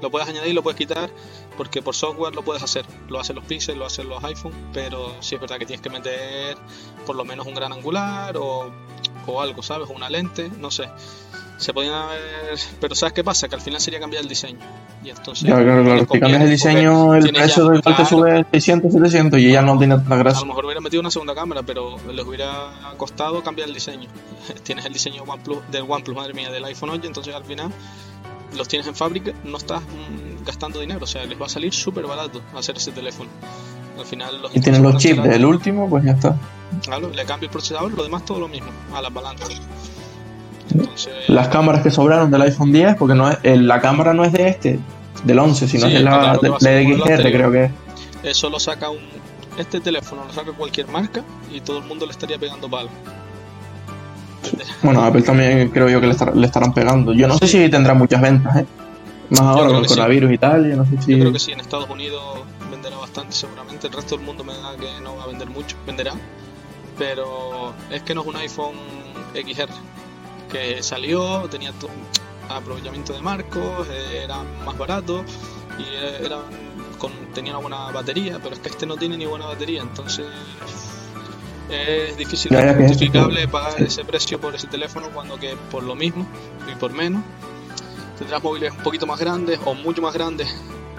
lo 0.00 0.12
puedes 0.12 0.28
añadir, 0.28 0.54
lo 0.54 0.62
puedes 0.62 0.78
quitar, 0.78 1.10
porque 1.56 1.82
por 1.82 1.96
software 1.96 2.36
lo 2.36 2.42
puedes 2.42 2.62
hacer. 2.62 2.86
Lo 3.08 3.18
hacen 3.18 3.34
los 3.34 3.44
Pixel, 3.46 3.80
lo 3.80 3.86
hacen 3.86 4.08
los 4.08 4.22
iPhone, 4.22 4.54
pero 4.72 5.12
sí 5.18 5.34
es 5.34 5.40
verdad 5.40 5.58
que 5.58 5.66
tienes 5.66 5.82
que 5.82 5.90
meter 5.90 6.56
por 7.04 7.16
lo 7.16 7.24
menos 7.24 7.48
un 7.48 7.54
gran 7.54 7.72
angular 7.72 8.36
o, 8.36 8.70
o 9.26 9.40
algo, 9.40 9.62
¿sabes? 9.62 9.88
O 9.88 9.92
una 9.92 10.08
lente, 10.10 10.50
no 10.58 10.70
sé. 10.70 10.88
Se 11.58 11.72
podían 11.72 11.94
haber... 11.94 12.20
Pero 12.80 12.94
¿sabes 12.94 13.14
qué 13.14 13.24
pasa? 13.24 13.48
Que 13.48 13.54
al 13.54 13.62
final 13.62 13.80
sería 13.80 13.98
cambiar 13.98 14.22
el 14.22 14.28
diseño. 14.28 14.58
Y 15.02 15.08
entonces... 15.08 15.46
Claro, 15.46 15.64
claro, 15.64 15.84
claro. 15.84 16.06
Si 16.12 16.20
cambias 16.20 16.42
el 16.42 16.50
diseño, 16.50 17.14
el 17.14 17.32
precio 17.32 17.64
ya- 17.66 17.72
del 17.72 17.82
cual 17.82 17.96
te 17.96 18.04
sube 18.04 18.46
600, 18.52 18.92
700 18.92 19.40
y 19.40 19.52
ya 19.52 19.62
no 19.62 19.78
tiene 19.78 19.94
tanta 19.96 20.14
A 20.14 20.18
gracia. 20.18 20.40
lo 20.42 20.46
mejor 20.48 20.66
hubiera 20.66 20.82
metido 20.82 21.00
una 21.00 21.10
segunda 21.10 21.34
cámara, 21.34 21.62
pero 21.62 21.96
les 22.12 22.26
hubiera 22.26 22.72
costado 22.98 23.42
cambiar 23.42 23.68
el 23.68 23.74
diseño. 23.74 24.08
tienes 24.64 24.84
el 24.84 24.92
diseño 24.92 25.22
OnePlus, 25.22 25.58
del 25.70 25.84
OnePlus, 25.88 26.14
madre 26.14 26.34
mía, 26.34 26.50
del 26.50 26.64
iPhone 26.66 26.90
8, 26.90 27.06
entonces 27.06 27.34
al 27.34 27.44
final 27.44 27.70
los 28.54 28.68
tienes 28.68 28.86
en 28.86 28.94
fábrica, 28.94 29.32
no 29.44 29.56
estás 29.56 29.80
mm, 29.82 30.44
gastando 30.44 30.78
dinero, 30.80 31.00
o 31.04 31.06
sea, 31.06 31.24
les 31.24 31.40
va 31.40 31.46
a 31.46 31.48
salir 31.48 31.72
súper 31.72 32.06
barato 32.06 32.42
hacer 32.54 32.76
ese 32.76 32.92
teléfono. 32.92 33.30
Al 33.98 34.04
final 34.04 34.42
los 34.42 34.54
Y 34.56 34.60
tienen 34.60 34.82
los 34.82 34.96
chips 34.98 35.22
del 35.22 35.44
último, 35.44 35.88
pues 35.88 36.04
ya 36.04 36.12
está. 36.12 36.36
Claro, 36.82 37.10
le 37.10 37.24
cambio 37.24 37.46
el 37.46 37.52
procesador, 37.52 37.92
lo 37.92 38.02
demás 38.02 38.24
todo 38.24 38.40
lo 38.40 38.48
mismo, 38.48 38.68
a 38.94 39.00
las 39.00 39.10
palancas. 39.10 39.48
Entonces, 40.70 41.12
Las 41.28 41.48
cámaras 41.48 41.82
que 41.82 41.90
sobraron 41.90 42.30
del 42.30 42.42
iPhone 42.42 42.72
10, 42.72 42.96
porque 42.96 43.14
no 43.14 43.30
es, 43.30 43.38
el- 43.42 43.66
la 43.68 43.80
cámara 43.80 44.12
no 44.12 44.24
es 44.24 44.32
de 44.32 44.48
este, 44.48 44.78
del 45.24 45.38
11, 45.38 45.68
sino 45.68 45.86
Sí, 45.86 45.92
es 45.94 45.98
está 46.00 46.10
la, 46.10 46.18
claro 46.20 46.40
de- 46.40 46.46
el 46.48 46.88
modelo 46.88 47.04
XR, 47.06 47.32
creo 47.32 47.52
que 47.52 47.64
es. 47.64 47.70
eso 48.24 48.50
lo 48.50 48.58
saca 48.60 48.90
un. 48.90 48.98
Este 49.56 49.80
teléfono 49.80 50.24
lo 50.26 50.32
saca 50.34 50.52
cualquier 50.52 50.88
marca 50.88 51.22
y 51.50 51.60
todo 51.62 51.78
el 51.78 51.84
mundo 51.84 52.04
le 52.04 52.12
estaría 52.12 52.36
pegando 52.38 52.68
palo. 52.68 52.90
Bueno, 54.82 55.02
Apple 55.02 55.22
también 55.22 55.70
creo 55.70 55.88
yo 55.88 56.00
que 56.00 56.06
le, 56.06 56.12
estar- 56.12 56.34
le 56.34 56.46
estarán 56.46 56.72
pegando. 56.74 57.12
Yo 57.14 57.26
no 57.26 57.38
sé 57.38 57.46
si 57.48 57.68
tendrá 57.70 57.94
muchas 57.94 58.20
ventas, 58.20 58.56
¿eh? 58.56 58.66
Más 59.30 59.40
ahora 59.40 59.66
con 59.68 59.76
el 59.76 59.82
sí. 59.84 59.88
coronavirus 59.88 60.32
y 60.32 60.38
tal, 60.38 60.70
yo 60.70 60.76
no 60.76 60.84
sé 60.84 61.02
si... 61.02 61.12
Yo 61.12 61.18
creo 61.20 61.32
que 61.32 61.38
sí, 61.38 61.52
en 61.52 61.60
Estados 61.60 61.88
Unidos 61.90 62.22
venderá 62.70 62.96
bastante 62.96 63.32
seguramente. 63.32 63.86
El 63.88 63.92
resto 63.92 64.16
del 64.16 64.24
mundo 64.24 64.44
me 64.44 64.52
da 64.56 64.76
que 64.76 65.00
no 65.02 65.16
va 65.16 65.24
a 65.24 65.26
vender 65.26 65.48
mucho. 65.50 65.76
Venderá. 65.86 66.14
Pero 66.98 67.74
es 67.90 68.02
que 68.02 68.14
no 68.14 68.22
es 68.22 68.26
un 68.28 68.36
iPhone 68.36 68.76
XR. 69.34 69.68
Que 70.50 70.82
salió, 70.82 71.48
tenía 71.50 71.72
to- 71.72 71.88
aprovechamiento 72.48 73.12
de 73.12 73.20
marcos, 73.20 73.88
era 74.14 74.42
más 74.64 74.78
barato 74.78 75.24
y 75.78 76.24
era 76.24 76.38
con, 76.98 77.10
tenía 77.34 77.52
una 77.52 77.60
buena 77.60 77.90
batería. 77.90 78.38
Pero 78.42 78.54
es 78.54 78.60
que 78.60 78.68
este 78.68 78.86
no 78.86 78.96
tiene 78.96 79.16
ni 79.16 79.26
buena 79.26 79.46
batería. 79.46 79.82
Entonces 79.82 80.26
es 81.68 82.16
difícil 82.16 82.52
Ya, 82.52 82.64
ya 82.64 82.76
que 82.76 82.84
es- 82.84 82.90
justificable 82.92 83.48
pagar 83.48 83.74
sí. 83.78 83.84
ese 83.84 84.04
precio 84.04 84.40
por 84.40 84.54
ese 84.54 84.68
teléfono 84.68 85.08
cuando 85.12 85.36
que 85.38 85.56
por 85.70 85.82
lo 85.82 85.94
mismo 85.96 86.26
y 86.70 86.76
por 86.76 86.92
menos 86.92 87.22
tendrás 88.18 88.42
móviles 88.42 88.72
un 88.72 88.82
poquito 88.82 89.06
más 89.06 89.18
grandes 89.18 89.58
o 89.64 89.74
mucho 89.74 90.02
más 90.02 90.14
grandes 90.14 90.48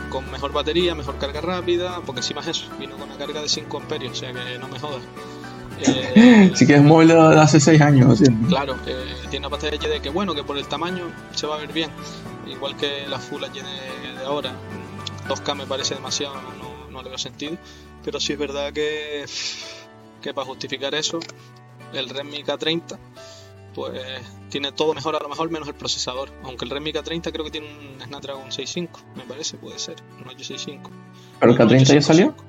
con 0.09 0.29
mejor 0.31 0.53
batería, 0.53 0.95
mejor 0.95 1.17
carga 1.17 1.41
rápida, 1.41 2.01
porque 2.05 2.19
encima 2.19 2.41
es 2.41 2.47
eso, 2.47 2.69
vino 2.79 2.95
con 2.97 3.09
una 3.09 3.17
carga 3.17 3.41
de 3.41 3.49
5 3.49 3.77
amperios, 3.77 4.13
o 4.13 4.15
sea 4.15 4.33
que 4.33 4.57
no 4.59 4.67
me 4.67 4.79
jodas. 4.79 5.01
Eh, 5.79 6.49
Sí 6.55 6.65
que 6.65 6.73
es 6.73 6.81
móvil 6.81 7.09
de 7.09 7.39
hace 7.39 7.59
6 7.59 7.79
años, 7.81 8.17
¿sí? 8.17 8.25
Claro, 8.47 8.75
eh, 8.87 9.13
tiene 9.29 9.45
una 9.45 9.55
pantalla 9.55 9.77
HD 9.77 10.01
que 10.01 10.09
bueno, 10.09 10.33
que 10.33 10.43
por 10.43 10.57
el 10.57 10.67
tamaño 10.67 11.03
se 11.35 11.45
va 11.45 11.57
a 11.57 11.59
ver 11.59 11.71
bien, 11.71 11.91
igual 12.47 12.75
que 12.75 13.05
la 13.07 13.19
Full 13.19 13.43
HD 13.43 14.17
de 14.17 14.25
ahora. 14.25 14.53
2K 15.27 15.55
me 15.55 15.67
parece 15.67 15.93
demasiado, 15.93 16.33
no, 16.33 16.89
no 16.89 17.03
le 17.03 17.09
veo 17.09 17.19
sentido, 17.19 17.57
pero 18.03 18.19
sí 18.19 18.33
es 18.33 18.39
verdad 18.39 18.73
que, 18.73 19.25
que 20.19 20.33
para 20.33 20.47
justificar 20.47 20.95
eso, 20.95 21.19
el 21.93 22.09
Redmi 22.09 22.43
K30 22.43 22.97
pues 23.77 24.01
tiene 24.49 24.71
todo 24.71 24.95
mejor 24.95 25.15
a 25.15 25.19
lo 25.19 25.29
mejor 25.29 25.51
menos 25.51 25.67
el 25.67 25.75
procesador, 25.75 26.31
aunque 26.43 26.65
el 26.65 26.71
Redmi 26.71 26.91
K30 26.93 27.31
creo 27.31 27.45
que 27.45 27.51
tiene 27.51 27.67
un 27.67 28.01
Snapdragon 28.01 28.51
65, 28.51 28.99
me 29.15 29.23
parece, 29.23 29.55
puede 29.57 29.77
ser, 29.77 29.97
un 30.17 30.27
865. 30.27 30.89
¿Pero 31.39 31.51
el 31.51 31.61
Un 31.61 31.67
K30 31.69 31.93
ya 31.93 32.01
salió? 32.01 32.27
855. 32.29 32.45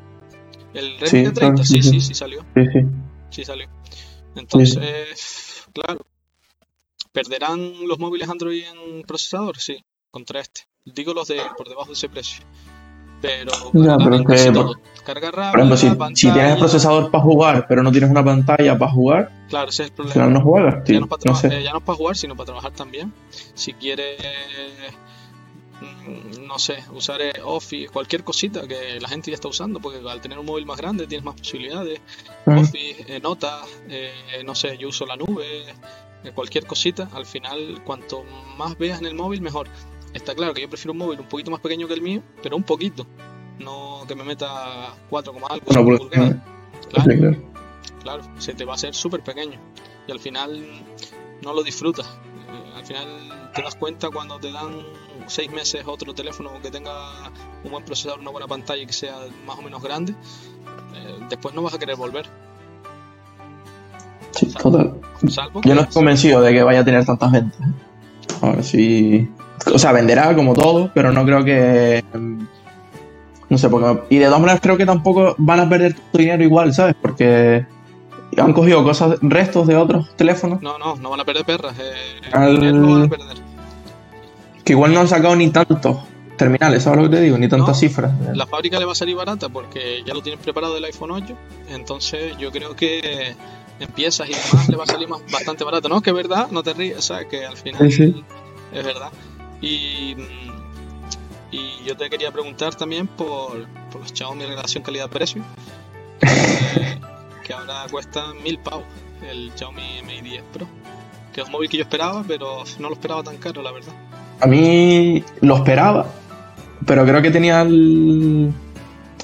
El 0.72 0.98
Redmi 0.98 1.08
Sí, 1.08 1.16
K30, 1.26 1.34
claro, 1.34 1.56
sí, 1.58 1.64
sí, 1.64 1.82
sí, 1.82 1.90
sí. 1.90 2.00
sí 2.00 2.14
salió 2.14 2.46
Sí, 2.54 2.62
sí. 2.72 2.80
sí 3.28 3.44
salió. 3.44 3.68
Entonces, 4.36 5.64
claro, 5.74 6.06
¿perderán 7.12 7.86
los 7.86 7.98
móviles 7.98 8.30
Android 8.30 8.64
en 8.64 9.02
procesador? 9.02 9.58
Sí, 9.58 9.84
contra 10.10 10.40
este. 10.40 10.62
Digo 10.86 11.12
los 11.12 11.28
de 11.28 11.42
por 11.58 11.68
debajo 11.68 11.88
de 11.88 11.92
ese 11.92 12.08
precio. 12.08 12.42
Pero, 13.20 13.52
Ya, 13.72 13.96
pero 13.98 14.24
que, 14.24 14.52
todo. 14.52 14.74
Carga 15.04 15.30
rápida, 15.30 15.50
Por 15.52 15.60
ejemplo, 15.60 15.76
si, 16.14 16.20
si 16.26 16.32
tienes 16.32 16.52
el 16.52 16.58
procesador 16.58 17.10
para 17.10 17.24
jugar, 17.24 17.66
pero 17.68 17.82
no 17.82 17.90
tienes 17.90 18.10
una 18.10 18.22
pantalla 18.24 18.78
para 18.78 18.90
jugar, 18.92 19.30
Claro, 19.48 19.70
ese 19.70 19.84
es 19.84 19.88
el 19.88 19.90
al 19.92 19.94
problema. 19.96 20.12
final 20.14 20.32
no 20.34 20.40
juegas, 20.42 20.84
Ya 20.84 20.98
no, 21.00 21.04
es 21.06 21.10
para 21.10 21.22
No 21.24 21.34
sé. 21.34 21.46
eh, 21.48 21.62
ya 21.62 21.72
no 21.72 21.78
es 21.78 21.84
para 21.84 21.96
jugar, 21.96 22.16
sino 22.16 22.36
para 22.36 22.44
trabajar 22.46 22.72
también. 22.72 23.12
Si 23.54 23.72
quieres 23.72 24.18
mm, 25.80 26.46
no 26.46 26.58
sé, 26.58 26.84
usar 26.92 27.20
eh, 27.22 27.32
Office, 27.44 27.88
cualquier 27.88 28.24
cosita 28.24 28.66
que 28.66 29.00
la 29.00 29.08
gente 29.08 29.30
ya 29.30 29.34
está 29.36 29.48
usando, 29.48 29.80
porque 29.80 29.98
al 30.08 30.20
tener 30.20 30.38
un 30.38 30.46
móvil 30.46 30.66
más 30.66 30.76
grande 30.78 31.06
tienes 31.06 31.24
más 31.24 31.36
posibilidades. 31.36 32.00
Mm. 32.46 32.58
Office, 32.58 33.04
eh, 33.08 33.20
notas, 33.20 33.66
eh, 33.88 34.12
no 34.44 34.54
sé, 34.54 34.76
yo 34.78 34.88
uso 34.88 35.06
la 35.06 35.16
nube, 35.16 35.44
eh, 36.24 36.32
cualquier 36.34 36.66
cosita, 36.66 37.08
al 37.14 37.26
final 37.26 37.80
cuanto 37.84 38.24
más 38.56 38.76
veas 38.76 39.00
en 39.00 39.06
el 39.06 39.14
móvil 39.14 39.40
mejor. 39.40 39.68
Está 40.18 40.34
claro 40.34 40.52
que 40.52 40.60
yo 40.62 40.68
prefiero 40.68 40.92
un 40.92 40.98
móvil 40.98 41.20
un 41.20 41.26
poquito 41.28 41.50
más 41.50 41.60
pequeño 41.60 41.86
que 41.86 41.94
el 41.94 42.02
mío, 42.02 42.22
pero 42.42 42.56
un 42.56 42.64
poquito. 42.64 43.06
No 43.60 44.02
que 44.06 44.14
me 44.16 44.24
meta 44.24 44.94
4, 45.08 45.32
algo, 45.32 45.46
Una 45.46 45.58
5 45.58 45.84
pulgada. 45.84 45.98
pulgadas. 45.98 46.36
Claro, 46.90 47.10
Sí, 47.10 47.18
claro. 47.18 47.36
claro, 48.02 48.22
se 48.38 48.54
te 48.54 48.64
va 48.64 48.72
a 48.72 48.74
hacer 48.74 48.94
súper 48.94 49.22
pequeño 49.22 49.58
y 50.06 50.12
al 50.12 50.18
final 50.20 50.64
no 51.42 51.52
lo 51.54 51.62
disfrutas. 51.62 52.06
Eh, 52.06 52.72
al 52.76 52.84
final 52.84 53.50
te 53.54 53.62
das 53.62 53.76
cuenta 53.76 54.10
cuando 54.10 54.38
te 54.40 54.50
dan 54.50 54.82
seis 55.28 55.50
meses 55.52 55.82
otro 55.86 56.12
teléfono 56.14 56.50
que 56.62 56.70
tenga 56.70 57.30
un 57.64 57.70
buen 57.70 57.84
procesador, 57.84 58.18
una 58.20 58.30
buena 58.30 58.46
pantalla 58.48 58.82
y 58.82 58.86
que 58.86 58.92
sea 58.92 59.16
más 59.46 59.56
o 59.58 59.62
menos 59.62 59.82
grande. 59.82 60.12
eh, 60.94 61.18
después 61.28 61.54
no 61.54 61.62
vas 61.62 61.74
a 61.74 61.78
querer 61.78 61.96
volver. 61.96 62.26
Sí, 64.32 64.46
total. 64.52 65.00
Salvo 65.28 65.60
Yo 65.64 65.74
no 65.74 65.80
estoy 65.82 65.94
convencido 65.94 66.40
de 66.42 66.52
que 66.52 66.62
vaya 66.62 66.80
a 66.80 66.84
tener 66.84 67.04
tantas 67.04 67.30
ventas. 67.32 67.60
Ahora 68.40 68.62
sí. 68.62 69.28
O 69.72 69.78
sea, 69.78 69.92
venderá 69.92 70.34
como 70.34 70.54
todo, 70.54 70.90
pero 70.94 71.12
no 71.12 71.24
creo 71.24 71.44
que. 71.44 72.04
No 73.48 73.56
sé, 73.58 73.68
porque. 73.68 74.02
Y 74.10 74.18
de 74.18 74.26
todas 74.26 74.40
maneras 74.40 74.60
creo 74.62 74.76
que 74.76 74.86
tampoco 74.86 75.34
van 75.38 75.60
a 75.60 75.68
perder 75.68 75.94
tu 76.12 76.18
dinero 76.18 76.42
igual, 76.42 76.72
¿sabes? 76.74 76.94
Porque 77.00 77.64
han 78.36 78.52
cogido 78.52 78.84
cosas, 78.84 79.18
restos 79.22 79.66
de 79.66 79.74
otros 79.76 80.14
teléfonos, 80.16 80.60
No, 80.62 80.78
no, 80.78 80.96
no 80.96 81.10
van 81.10 81.20
a 81.20 81.24
perder 81.24 81.44
perras. 81.44 81.74
Eh, 81.78 82.20
Al- 82.32 82.80
no 82.80 82.92
van 82.94 83.02
a 83.04 83.08
perder. 83.08 83.36
que 84.64 84.72
igual 84.74 84.92
no 84.92 85.00
han 85.00 85.08
sacado 85.08 85.34
ni 85.34 85.48
tantos 85.50 85.96
terminales, 86.36 86.82
¿sabes 86.84 86.98
lo 87.02 87.10
que 87.10 87.16
te 87.16 87.22
digo? 87.22 87.38
Ni 87.38 87.48
tantas 87.48 87.68
No. 87.68 87.74
cifras. 87.74 88.12
La 88.34 88.46
fábrica 88.46 88.78
le 88.78 88.84
va 88.84 88.92
a 88.92 88.94
salir 88.94 89.16
barata 89.16 89.48
porque 89.48 90.02
ya 90.06 90.14
lo 90.14 90.20
tienen 90.22 90.38
preparado 90.40 90.76
el 90.76 90.84
iPhone 90.84 91.10
8. 91.10 91.34
Entonces 91.70 92.36
yo 92.38 92.52
creo 92.52 92.76
que 92.76 93.34
en 93.80 93.88
piezas 93.92 94.28
y 94.28 94.32
demás 94.34 94.68
le 94.68 94.76
va 94.76 94.84
a 94.84 94.86
salir 94.86 95.08
más, 95.08 95.20
bastante 95.32 95.64
barato. 95.64 95.88
No, 95.88 96.00
que 96.02 96.10
es 96.10 96.16
verdad, 96.16 96.48
no 96.50 96.62
te 96.62 96.74
ríes, 96.74 97.02
¿sabes? 97.04 97.26
Que 97.28 97.44
al 97.46 97.56
final 97.56 97.90
Sí, 97.90 97.96
sí. 98.12 98.24
es 98.74 98.84
verdad. 98.84 99.08
Y, 99.60 100.14
mm, 100.16 101.54
y 101.54 101.84
yo 101.86 101.96
te 101.96 102.08
quería 102.10 102.30
preguntar 102.30 102.74
también 102.74 103.06
por, 103.06 103.66
por 103.90 104.00
los 104.02 104.12
Xiaomi 104.12 104.44
relación 104.44 104.82
calidad-precio. 104.82 105.42
Que, 106.20 106.26
que 107.44 107.52
ahora 107.52 107.84
cuesta 107.90 108.24
mil 108.42 108.58
pavos 108.58 108.84
el 109.28 109.50
Xiaomi 109.56 110.02
Mi 110.06 110.20
10 110.20 110.42
Pro. 110.52 110.66
Que 111.32 111.40
es 111.42 111.46
un 111.46 111.52
móvil 111.52 111.68
que 111.68 111.76
yo 111.78 111.82
esperaba, 111.82 112.24
pero 112.26 112.64
no 112.78 112.88
lo 112.88 112.94
esperaba 112.94 113.22
tan 113.22 113.36
caro, 113.38 113.62
la 113.62 113.72
verdad. 113.72 113.92
A 114.40 114.46
mí 114.46 115.22
lo 115.40 115.56
esperaba, 115.56 116.06
pero 116.86 117.04
creo 117.04 117.20
que 117.22 117.30
tenía 117.30 117.62
el- 117.62 118.52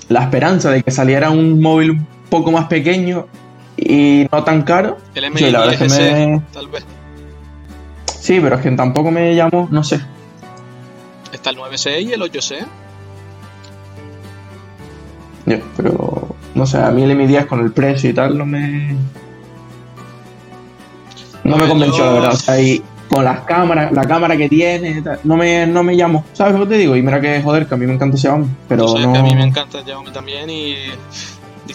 la 0.08 0.22
esperanza 0.24 0.70
de 0.70 0.82
que 0.82 0.90
saliera 0.90 1.30
un 1.30 1.60
móvil 1.60 1.90
un 1.92 2.06
poco 2.28 2.50
más 2.50 2.66
pequeño 2.66 3.26
y 3.76 4.26
no 4.30 4.42
tan 4.44 4.62
caro. 4.62 4.98
El 5.14 5.30
Mi 5.30 5.38
Sí, 5.38 5.50
la 5.50 5.60
verdad 5.60 5.74
es 5.74 5.78
que 5.80 6.02
10 6.04 6.28
me... 6.28 6.42
tal 6.52 6.68
vez. 6.68 6.84
Sí, 8.20 8.40
pero 8.40 8.56
es 8.56 8.62
que 8.62 8.70
tampoco 8.72 9.10
me 9.10 9.34
llamó, 9.34 9.68
no 9.70 9.84
sé. 9.84 10.00
Está 11.44 11.50
el 11.50 11.58
9C 11.58 12.02
y 12.04 12.12
el 12.14 12.22
8C. 12.22 12.66
Yo, 15.44 15.56
pero 15.76 16.34
no 16.54 16.64
sé, 16.64 16.78
a 16.78 16.90
mí 16.90 17.02
el 17.02 17.14
Mi 17.14 17.26
10 17.26 17.44
con 17.44 17.60
el 17.60 17.70
precio 17.70 18.08
y 18.08 18.14
tal 18.14 18.38
no 18.38 18.46
me. 18.46 18.96
No 21.44 21.58
me 21.58 21.68
convenció, 21.68 22.02
la 22.06 22.12
verdad. 22.14 22.32
O 22.32 22.36
sea, 22.36 22.58
y 22.58 22.82
con 23.10 23.24
las 23.26 23.40
cámaras, 23.40 23.92
la 23.92 24.06
cámara 24.06 24.38
que 24.38 24.48
tiene, 24.48 25.04
no 25.24 25.36
me, 25.36 25.66
no 25.66 25.82
me 25.82 25.94
llamó. 25.94 26.24
¿Sabes 26.32 26.54
lo 26.54 26.60
que 26.60 26.66
te 26.76 26.78
digo? 26.78 26.96
Y 26.96 27.02
mira 27.02 27.20
que 27.20 27.42
joder, 27.42 27.66
que 27.66 27.74
a 27.74 27.76
mí 27.76 27.86
me 27.86 27.92
encanta 27.92 28.16
Xiaomi, 28.16 28.46
pero 28.66 28.86
Tú 28.86 28.92
sabes 28.92 29.06
no. 29.08 29.12
que 29.12 29.18
a 29.18 29.22
mí 29.22 29.34
me 29.34 29.44
encanta 29.44 29.84
Xiaomi 29.84 30.12
también 30.12 30.48
y 30.48 30.76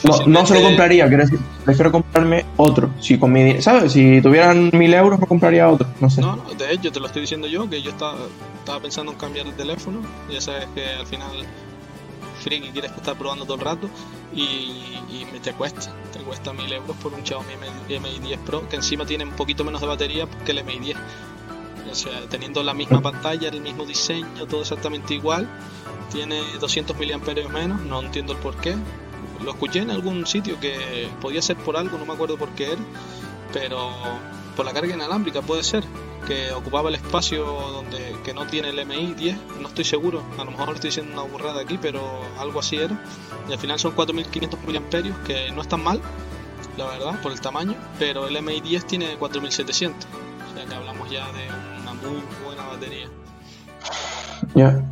No, 0.04 0.28
no 0.28 0.46
se 0.46 0.54
lo 0.54 0.62
compraría, 0.62 1.08
quiero 1.08 1.24
decir, 1.24 1.40
prefiero 1.66 1.92
comprarme 1.92 2.46
otro. 2.58 2.92
Si 3.00 3.18
con 3.18 3.32
mi, 3.32 3.62
¿sabes? 3.62 3.92
Si 3.92 4.22
tuvieran 4.22 4.70
mil 4.74 4.94
euros, 4.94 5.20
me 5.20 5.26
compraría 5.26 5.68
otro. 5.68 5.88
No 6.00 6.10
sé. 6.10 6.22
No, 6.22 6.36
no, 6.36 6.44
de 6.54 6.72
hecho 6.74 6.92
te 6.92 7.00
lo 7.00 7.08
estoy 7.08 7.22
diciendo 7.22 7.48
yo, 7.48 7.68
que 7.70 7.82
yo 7.82 7.90
estaba, 7.92 8.18
estaba 8.60 8.80
pensando 8.80 9.12
en 9.12 9.18
cambiar 9.18 9.48
el 9.48 9.54
teléfono. 9.56 10.02
Ya 10.32 10.42
sabes 10.42 10.68
que 10.76 10.86
al 10.90 11.08
final 11.08 11.32
Friki 12.42 12.70
quieres 12.70 12.92
estar 12.92 13.16
probando 13.18 13.46
todo 13.46 13.56
el 13.56 13.62
rato 13.62 13.90
y, 14.34 14.42
y 15.10 15.28
me 15.32 15.40
te 15.40 15.54
cuesta, 15.54 15.82
te 16.14 16.20
cuesta 16.20 16.54
mil 16.54 16.72
euros 16.72 16.96
por 16.98 17.14
un 17.14 17.26
Xiaomi 17.26 17.54
Mi- 17.90 18.00
Mi 18.00 18.20
10 18.20 18.40
Pro 18.46 18.70
que 18.70 18.76
encima 18.76 19.06
tiene 19.06 19.24
un 19.26 19.32
poquito 19.32 19.64
menos 19.64 19.82
de 19.82 19.88
batería 19.88 20.28
que 20.46 20.52
el 20.52 20.64
Mi 20.64 20.78
10. 20.80 20.98
O 21.92 21.96
sea, 21.96 22.12
teniendo 22.30 22.62
la 22.62 22.76
misma 22.76 23.02
pantalla, 23.02 23.50
el 23.50 23.62
mismo 23.62 23.84
diseño, 23.86 24.46
todo 24.48 24.62
exactamente 24.62 25.16
igual, 25.16 25.48
tiene 26.14 26.40
200 26.60 26.96
mAh 26.96 27.50
menos, 27.52 27.82
no 27.82 28.02
entiendo 28.02 28.34
el 28.34 28.40
por 28.40 28.56
qué. 28.58 28.76
Lo 29.44 29.52
escuché 29.52 29.80
en 29.80 29.92
algún 29.92 30.26
sitio 30.26 30.60
que 30.60 31.10
podía 31.22 31.42
ser 31.42 31.58
por 31.58 31.78
algo, 31.78 31.98
no 31.98 32.06
me 32.06 32.14
acuerdo 32.14 32.38
por 32.38 32.50
qué 32.50 32.74
era, 32.74 32.82
pero 33.54 33.90
por 34.56 34.66
la 34.66 34.74
carga 34.74 34.94
inalámbrica 34.94 35.42
puede 35.42 35.64
ser, 35.64 35.84
que 36.28 36.52
ocupaba 36.52 36.90
el 36.90 36.96
espacio 36.96 37.46
donde 37.46 38.16
que 38.24 38.34
no 38.34 38.46
tiene 38.46 38.70
el 38.70 38.86
MI 38.86 39.14
10, 39.14 39.38
no 39.62 39.70
estoy 39.70 39.86
seguro, 39.86 40.22
a 40.38 40.44
lo 40.44 40.52
mejor 40.52 40.76
estoy 40.76 40.90
diciendo 40.90 41.14
una 41.14 41.32
burrada 41.32 41.62
aquí, 41.62 41.80
pero 41.82 42.02
algo 42.38 42.60
así 42.60 42.76
era. 42.76 43.02
Y 43.48 43.54
al 43.54 43.60
final 43.60 43.80
son 43.80 43.94
4500 43.94 44.60
miliamperios, 44.64 45.18
que 45.20 45.52
no 45.52 45.62
es 45.62 45.68
tan 45.68 45.84
mal, 45.84 46.02
la 46.78 46.86
verdad, 46.86 47.22
por 47.22 47.32
el 47.32 47.42
tamaño, 47.42 47.76
pero 47.98 48.28
el 48.28 48.42
MI 48.42 48.62
10 48.62 48.86
tiene 48.86 49.16
4700, 49.16 50.06
o 50.06 50.56
sea 50.56 50.66
que 50.66 50.76
hablamos 50.76 51.10
ya 51.10 51.26
de 51.32 51.48
una 51.82 51.94
muy 51.94 52.22
buena 52.46 52.68
batería. 52.68 53.10
Ya. 54.54 54.84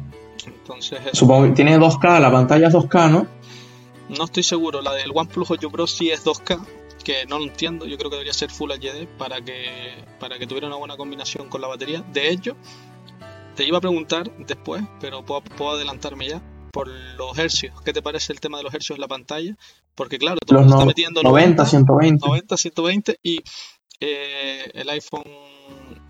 Entonces. 0.45 0.99
Supongo 1.13 1.45
que 1.47 1.51
tiene 1.51 1.77
2K, 1.77 2.19
la 2.19 2.31
pantalla 2.31 2.67
es 2.67 2.73
2K, 2.73 3.11
¿no? 3.11 3.27
No 4.09 4.23
estoy 4.25 4.43
seguro, 4.43 4.81
la 4.81 4.93
del 4.93 5.11
OnePlus 5.13 5.51
8 5.51 5.69
Pro 5.69 5.85
sí 5.87 6.09
es 6.11 6.23
2K, 6.25 6.65
que 7.03 7.25
no 7.25 7.39
lo 7.39 7.45
entiendo, 7.45 7.85
yo 7.85 7.97
creo 7.97 8.09
que 8.09 8.15
debería 8.15 8.33
ser 8.33 8.49
Full 8.51 8.71
HD 8.71 9.07
para 9.17 9.41
que, 9.41 10.03
para 10.19 10.37
que 10.39 10.47
tuviera 10.47 10.67
una 10.67 10.77
buena 10.77 10.97
combinación 10.97 11.49
con 11.49 11.61
la 11.61 11.67
batería. 11.67 12.01
De 12.13 12.29
hecho, 12.29 12.55
te 13.55 13.65
iba 13.65 13.77
a 13.77 13.81
preguntar 13.81 14.31
después, 14.37 14.83
pero 14.99 15.25
puedo, 15.25 15.41
puedo 15.41 15.71
adelantarme 15.71 16.27
ya, 16.29 16.41
por 16.71 16.87
los 16.87 17.37
hercios. 17.37 17.81
¿Qué 17.81 17.91
te 17.93 18.01
parece 18.01 18.31
el 18.33 18.39
tema 18.39 18.57
de 18.57 18.63
los 18.63 18.73
hercios 18.73 18.97
en 18.97 19.01
la 19.01 19.07
pantalla? 19.07 19.57
Porque 19.95 20.17
claro, 20.19 20.37
todo 20.45 20.55
Los 20.59 20.63
mundo 20.63 20.75
está 20.75 20.85
no- 20.85 20.87
metiendo 20.89 21.23
90, 21.23 21.65
120. 21.65 22.25
90, 22.27 22.57
120 22.57 23.19
y 23.23 23.41
eh, 23.99 24.69
el 24.73 24.89
iPhone, 24.89 25.23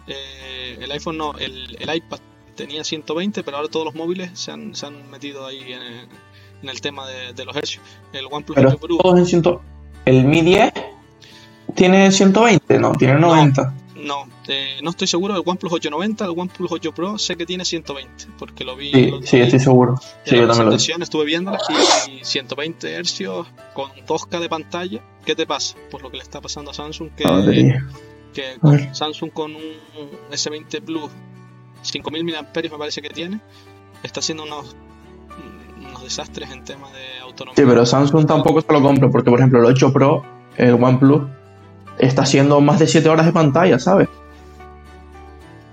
eh, 0.07 0.77
el 0.81 0.91
iPhone 0.91 1.17
no, 1.17 1.33
el, 1.37 1.75
el 1.79 1.95
iPad 1.95 2.19
tenía 2.55 2.83
120, 2.83 3.43
pero 3.43 3.57
ahora 3.57 3.69
todos 3.69 3.85
los 3.85 3.95
móviles 3.95 4.31
se 4.37 4.51
han, 4.51 4.75
se 4.75 4.85
han 4.87 5.09
metido 5.09 5.45
ahí 5.45 5.71
en 5.73 5.81
el, 5.81 6.07
en 6.61 6.69
el 6.69 6.81
tema 6.81 7.07
de, 7.07 7.33
de 7.33 7.45
los 7.45 7.55
hercios. 7.55 7.83
El 8.13 8.25
OnePlus 8.29 8.55
Pero 8.55 8.69
8 8.69 8.77
Pro, 8.79 8.97
todos 8.97 9.19
en 9.19 9.25
100. 9.25 9.59
El 10.05 10.25
Mi 10.25 10.41
10 10.41 10.71
tiene 11.75 12.11
120, 12.11 12.79
no, 12.79 12.91
tiene 12.93 13.15
90. 13.19 13.73
no, 13.97 14.27
eh, 14.47 14.79
no 14.81 14.91
estoy 14.91 15.07
seguro 15.07 15.33
del 15.33 15.43
OnePlus 15.45 15.73
890, 15.73 16.25
el 16.25 16.31
OnePlus 16.31 16.71
8 16.71 16.91
Pro 16.93 17.17
sé 17.17 17.35
que 17.35 17.45
tiene 17.45 17.65
120, 17.65 18.27
porque 18.39 18.63
lo 18.63 18.75
vi 18.75 18.91
Sí, 18.91 19.11
sí, 19.23 19.37
estoy 19.39 19.59
seguro. 19.59 19.95
En 20.25 20.29
Sí, 20.29 20.35
la 20.35 20.41
yo 20.41 20.47
también 20.47 20.69
lo 20.69 20.77
vi. 20.77 21.03
estuve 21.03 21.25
viéndola 21.25 21.59
y 22.09 22.23
120 22.23 22.93
hercios 22.93 23.47
con 23.73 23.91
2K 23.91 24.39
de 24.39 24.49
pantalla. 24.49 25.01
¿Qué 25.25 25.35
te 25.35 25.45
pasa? 25.45 25.75
Pues 25.91 26.01
lo 26.01 26.09
que 26.09 26.17
le 26.17 26.23
está 26.23 26.39
pasando 26.39 26.71
a 26.71 26.73
Samsung, 26.73 27.09
que, 27.15 27.23
que 28.33 28.57
con. 28.61 28.95
Samsung 28.95 29.31
con 29.31 29.55
un 29.55 29.61
S20 30.31 30.81
Plus 30.81 31.11
5000 31.81 32.23
mAh 32.23 32.41
me 32.53 32.77
parece 32.77 33.01
que 33.01 33.09
tiene, 33.09 33.39
está 34.03 34.19
haciendo 34.21 34.43
unos 34.43 34.75
desastres 36.07 36.49
en 36.51 36.63
tema 36.63 36.87
de 36.91 37.19
autonomía. 37.23 37.55
Sí, 37.55 37.63
pero 37.67 37.85
Samsung 37.85 38.25
tampoco 38.25 38.61
se 38.61 38.71
lo 38.73 38.81
compro, 38.81 39.11
porque 39.11 39.29
por 39.29 39.39
ejemplo 39.39 39.59
el 39.59 39.65
8 39.65 39.91
Pro, 39.93 40.23
el 40.57 40.73
OnePlus, 40.73 41.23
está 41.99 42.23
haciendo 42.23 42.59
más 42.61 42.79
de 42.79 42.87
7 42.87 43.07
horas 43.09 43.25
de 43.25 43.31
pantalla, 43.33 43.79
¿sabes? 43.79 44.07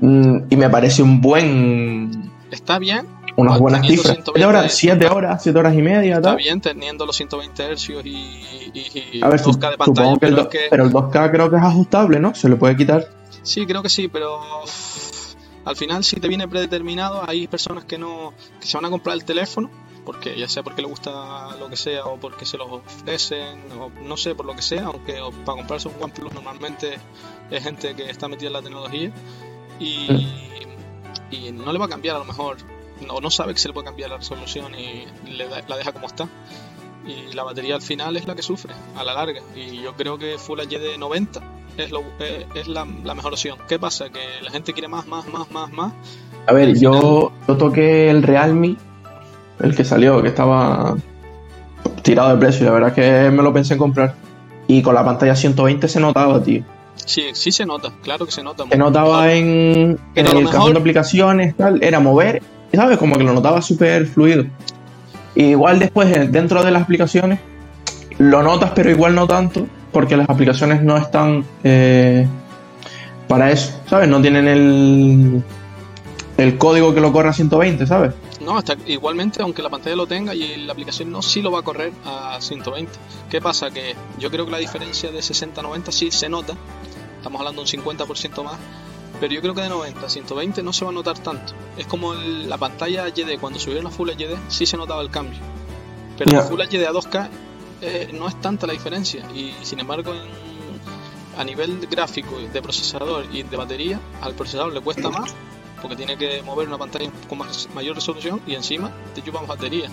Mm, 0.00 0.38
Y 0.50 0.56
me 0.56 0.68
parece 0.68 1.02
un 1.02 1.20
buen. 1.20 2.30
Está 2.50 2.78
bien, 2.78 3.06
unas 3.36 3.58
buenas 3.58 3.86
cifras. 3.86 4.12
120 4.14 4.32
7 4.34 4.46
horas, 4.46 4.74
7 4.74 5.06
horas, 5.08 5.42
7 5.42 5.58
horas 5.58 5.74
y 5.74 5.82
media, 5.82 6.16
está 6.16 6.28
tal. 6.30 6.36
bien 6.36 6.60
teniendo 6.60 7.06
los 7.06 7.16
120 7.16 7.74
Hz 7.76 7.88
y, 8.04 8.08
y, 8.08 9.18
y 9.18 9.22
A 9.22 9.28
ver, 9.28 9.40
2K 9.40 9.70
de 9.70 9.76
pantalla, 9.78 10.16
que 10.18 10.26
el, 10.26 10.34
pero 10.34 10.42
do- 10.44 10.48
que 10.48 10.58
pero 10.70 10.84
el 10.84 10.92
2K 10.92 11.30
creo 11.30 11.50
que 11.50 11.56
es 11.56 11.62
ajustable, 11.62 12.20
¿no? 12.20 12.34
Se 12.34 12.48
le 12.48 12.56
puede 12.56 12.76
quitar. 12.76 13.06
Sí, 13.42 13.66
creo 13.66 13.82
que 13.82 13.88
sí, 13.88 14.08
pero 14.08 14.40
al 15.64 15.76
final 15.76 16.04
si 16.04 16.16
te 16.16 16.28
viene 16.28 16.46
predeterminado, 16.46 17.22
hay 17.28 17.46
personas 17.48 17.84
que 17.84 17.98
no 17.98 18.32
que 18.60 18.66
se 18.66 18.76
van 18.76 18.84
a 18.86 18.90
comprar 18.90 19.14
el 19.16 19.24
teléfono 19.24 19.70
porque 20.04 20.38
ya 20.38 20.48
sea 20.48 20.62
porque 20.62 20.82
le 20.82 20.88
gusta 20.88 21.56
lo 21.58 21.68
que 21.68 21.76
sea 21.76 22.04
o 22.04 22.18
porque 22.18 22.44
se 22.46 22.56
los 22.58 22.68
ofrecen 22.70 23.60
o 23.80 23.90
no 24.02 24.16
sé 24.16 24.34
por 24.34 24.46
lo 24.46 24.54
que 24.54 24.62
sea, 24.62 24.86
aunque 24.86 25.14
para 25.44 25.58
comprarse 25.58 25.88
un 25.88 25.94
OnePlus 26.02 26.32
normalmente 26.34 26.98
es 27.50 27.62
gente 27.62 27.94
que 27.94 28.10
está 28.10 28.28
metida 28.28 28.48
en 28.48 28.52
la 28.54 28.62
tecnología 28.62 29.10
y, 29.80 30.26
y 31.30 31.52
no 31.52 31.72
le 31.72 31.78
va 31.78 31.86
a 31.86 31.88
cambiar 31.88 32.16
a 32.16 32.18
lo 32.20 32.24
mejor 32.24 32.56
o 33.08 33.20
no 33.20 33.30
sabe 33.30 33.52
que 33.54 33.60
se 33.60 33.68
le 33.68 33.74
puede 33.74 33.86
cambiar 33.86 34.10
la 34.10 34.18
resolución 34.18 34.72
y 34.74 35.04
le 35.30 35.48
da- 35.48 35.62
la 35.66 35.76
deja 35.76 35.92
como 35.92 36.06
está 36.06 36.28
y 37.06 37.34
la 37.34 37.42
batería 37.42 37.74
al 37.74 37.82
final 37.82 38.16
es 38.16 38.26
la 38.26 38.34
que 38.34 38.42
sufre 38.42 38.72
a 38.96 39.04
la 39.04 39.12
larga 39.14 39.40
y 39.54 39.82
yo 39.82 39.94
creo 39.94 40.16
que 40.16 40.38
Full 40.38 40.60
HD 40.60 40.96
90 40.98 41.40
es, 41.76 41.90
lo, 41.90 42.02
eh, 42.20 42.46
es 42.54 42.68
la, 42.68 42.86
la 43.02 43.14
mejor 43.16 43.32
opción. 43.32 43.58
¿Qué 43.68 43.78
pasa? 43.80 44.08
Que 44.08 44.20
la 44.42 44.50
gente 44.52 44.72
quiere 44.72 44.86
más, 44.86 45.06
más, 45.08 45.26
más, 45.26 45.50
más, 45.50 45.72
más 45.72 45.92
A 46.46 46.52
ver, 46.52 46.78
yo, 46.78 47.32
yo 47.48 47.56
toqué 47.56 48.08
el 48.10 48.22
Realme, 48.22 48.76
el 49.60 49.74
que 49.74 49.84
salió, 49.84 50.22
que 50.22 50.28
estaba 50.28 50.96
tirado 52.02 52.30
de 52.30 52.36
precio, 52.36 52.66
la 52.66 52.72
verdad 52.72 52.88
es 52.90 52.94
que 52.94 53.30
me 53.30 53.42
lo 53.42 53.52
pensé 53.52 53.74
en 53.74 53.78
comprar. 53.78 54.14
Y 54.66 54.82
con 54.82 54.94
la 54.94 55.04
pantalla 55.04 55.36
120 55.36 55.88
se 55.88 56.00
notaba, 56.00 56.42
tío. 56.42 56.62
Sí, 56.96 57.24
sí 57.32 57.52
se 57.52 57.66
nota, 57.66 57.92
claro 58.02 58.24
que 58.24 58.32
se 58.32 58.42
nota. 58.42 58.64
Se 58.70 58.78
notaba 58.78 59.32
en, 59.32 59.98
en 60.14 60.26
el 60.26 60.48
cajón 60.48 60.72
de 60.72 60.78
aplicaciones, 60.78 61.56
tal, 61.56 61.82
era 61.82 62.00
mover, 62.00 62.42
¿sabes? 62.72 62.98
Como 62.98 63.16
que 63.16 63.24
lo 63.24 63.32
notaba 63.34 63.60
súper 63.60 64.06
fluido. 64.06 64.44
igual 65.34 65.78
después, 65.78 66.16
eh, 66.16 66.28
dentro 66.30 66.62
de 66.62 66.70
las 66.70 66.82
aplicaciones, 66.82 67.40
lo 68.18 68.42
notas, 68.42 68.72
pero 68.74 68.90
igual 68.90 69.14
no 69.14 69.26
tanto, 69.26 69.66
porque 69.92 70.16
las 70.16 70.28
aplicaciones 70.30 70.82
no 70.82 70.96
están 70.96 71.44
eh, 71.62 72.26
para 73.28 73.50
eso, 73.50 73.80
¿sabes? 73.86 74.08
No 74.08 74.22
tienen 74.22 74.48
el, 74.48 75.42
el 76.38 76.58
código 76.58 76.94
que 76.94 77.00
lo 77.00 77.12
corre 77.12 77.30
a 77.30 77.32
120, 77.32 77.86
¿sabes? 77.86 78.12
No, 78.44 78.58
hasta 78.58 78.76
igualmente, 78.86 79.42
aunque 79.42 79.62
la 79.62 79.70
pantalla 79.70 79.96
lo 79.96 80.06
tenga 80.06 80.34
y 80.34 80.56
la 80.56 80.72
aplicación 80.72 81.10
no, 81.10 81.22
sí 81.22 81.40
lo 81.40 81.50
va 81.50 81.60
a 81.60 81.62
correr 81.62 81.92
a 82.04 82.38
120. 82.40 82.92
¿Qué 83.30 83.40
pasa? 83.40 83.70
Que 83.70 83.96
yo 84.18 84.30
creo 84.30 84.44
que 84.44 84.50
la 84.50 84.58
diferencia 84.58 85.10
de 85.10 85.22
60 85.22 85.60
a 85.60 85.64
90 85.64 85.92
sí 85.92 86.10
se 86.10 86.28
nota. 86.28 86.54
Estamos 87.16 87.40
hablando 87.40 87.64
de 87.64 87.76
un 87.76 87.84
50% 87.84 88.44
más. 88.44 88.58
Pero 89.20 89.32
yo 89.32 89.40
creo 89.40 89.54
que 89.54 89.62
de 89.62 89.68
90 89.68 90.06
a 90.06 90.10
120 90.10 90.62
no 90.62 90.72
se 90.72 90.84
va 90.84 90.90
a 90.90 90.94
notar 90.94 91.18
tanto. 91.18 91.54
Es 91.78 91.86
como 91.86 92.12
la 92.14 92.58
pantalla 92.58 93.06
HD, 93.06 93.38
cuando 93.40 93.58
subieron 93.58 93.86
a 93.86 93.90
Full 93.90 94.10
HD 94.10 94.36
sí 94.48 94.66
se 94.66 94.76
notaba 94.76 95.00
el 95.00 95.10
cambio. 95.10 95.38
Pero 96.18 96.30
yeah. 96.30 96.42
Full 96.42 96.60
HD 96.60 96.86
a 96.86 96.92
2K 96.92 97.28
eh, 97.80 98.10
no 98.12 98.28
es 98.28 98.38
tanta 98.40 98.66
la 98.66 98.74
diferencia. 98.74 99.24
Y 99.32 99.54
sin 99.62 99.80
embargo, 99.80 100.12
a 101.38 101.44
nivel 101.44 101.86
gráfico, 101.86 102.38
de 102.38 102.60
procesador 102.60 103.26
y 103.32 103.42
de 103.42 103.56
batería, 103.56 104.00
al 104.20 104.34
procesador 104.34 104.74
le 104.74 104.80
cuesta 104.80 105.08
más 105.08 105.34
porque 105.84 105.96
tiene 105.96 106.16
que 106.16 106.42
mover 106.42 106.66
una 106.66 106.78
pantalla 106.78 107.10
con 107.28 107.36
más, 107.36 107.68
mayor 107.74 107.94
resolución 107.94 108.40
y 108.46 108.54
encima 108.54 108.90
te 109.14 109.22
chupa 109.22 109.40
más 109.40 109.48
batería. 109.48 109.90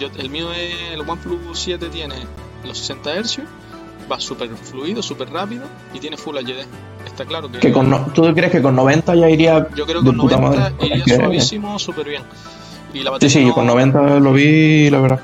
Yo, 0.00 0.08
el 0.18 0.28
mío 0.28 0.52
es 0.52 0.74
el 0.92 1.08
OnePlus 1.08 1.56
7 1.60 1.86
tiene 1.90 2.16
los 2.64 2.76
60 2.76 3.22
Hz, 3.22 3.38
va 4.10 4.18
súper 4.18 4.48
fluido, 4.56 5.04
súper 5.04 5.30
rápido 5.30 5.62
y 5.94 6.00
tiene 6.00 6.16
Full 6.16 6.36
HD. 6.38 6.66
Está 7.06 7.24
claro 7.24 7.48
que. 7.52 7.60
que 7.60 7.70
con 7.70 8.12
¿Tú 8.14 8.22
crees 8.34 8.50
que 8.50 8.60
con 8.60 8.74
90 8.74 9.14
ya 9.14 9.30
iría.? 9.30 9.68
Yo 9.76 9.86
creo 9.86 10.00
que 10.00 10.06
con 10.06 10.16
90 10.16 10.40
madre? 10.40 10.74
iría 10.84 11.04
que... 11.04 11.14
suavísimo, 11.14 11.78
súper 11.78 12.08
bien. 12.08 12.24
Y 12.92 13.04
la 13.04 13.12
batería 13.12 13.32
sí, 13.32 13.38
sí, 13.38 13.44
no... 13.44 13.54
con 13.54 13.64
90 13.64 14.18
lo 14.18 14.32
vi, 14.32 14.90
la 14.90 14.98
verdad. 14.98 15.20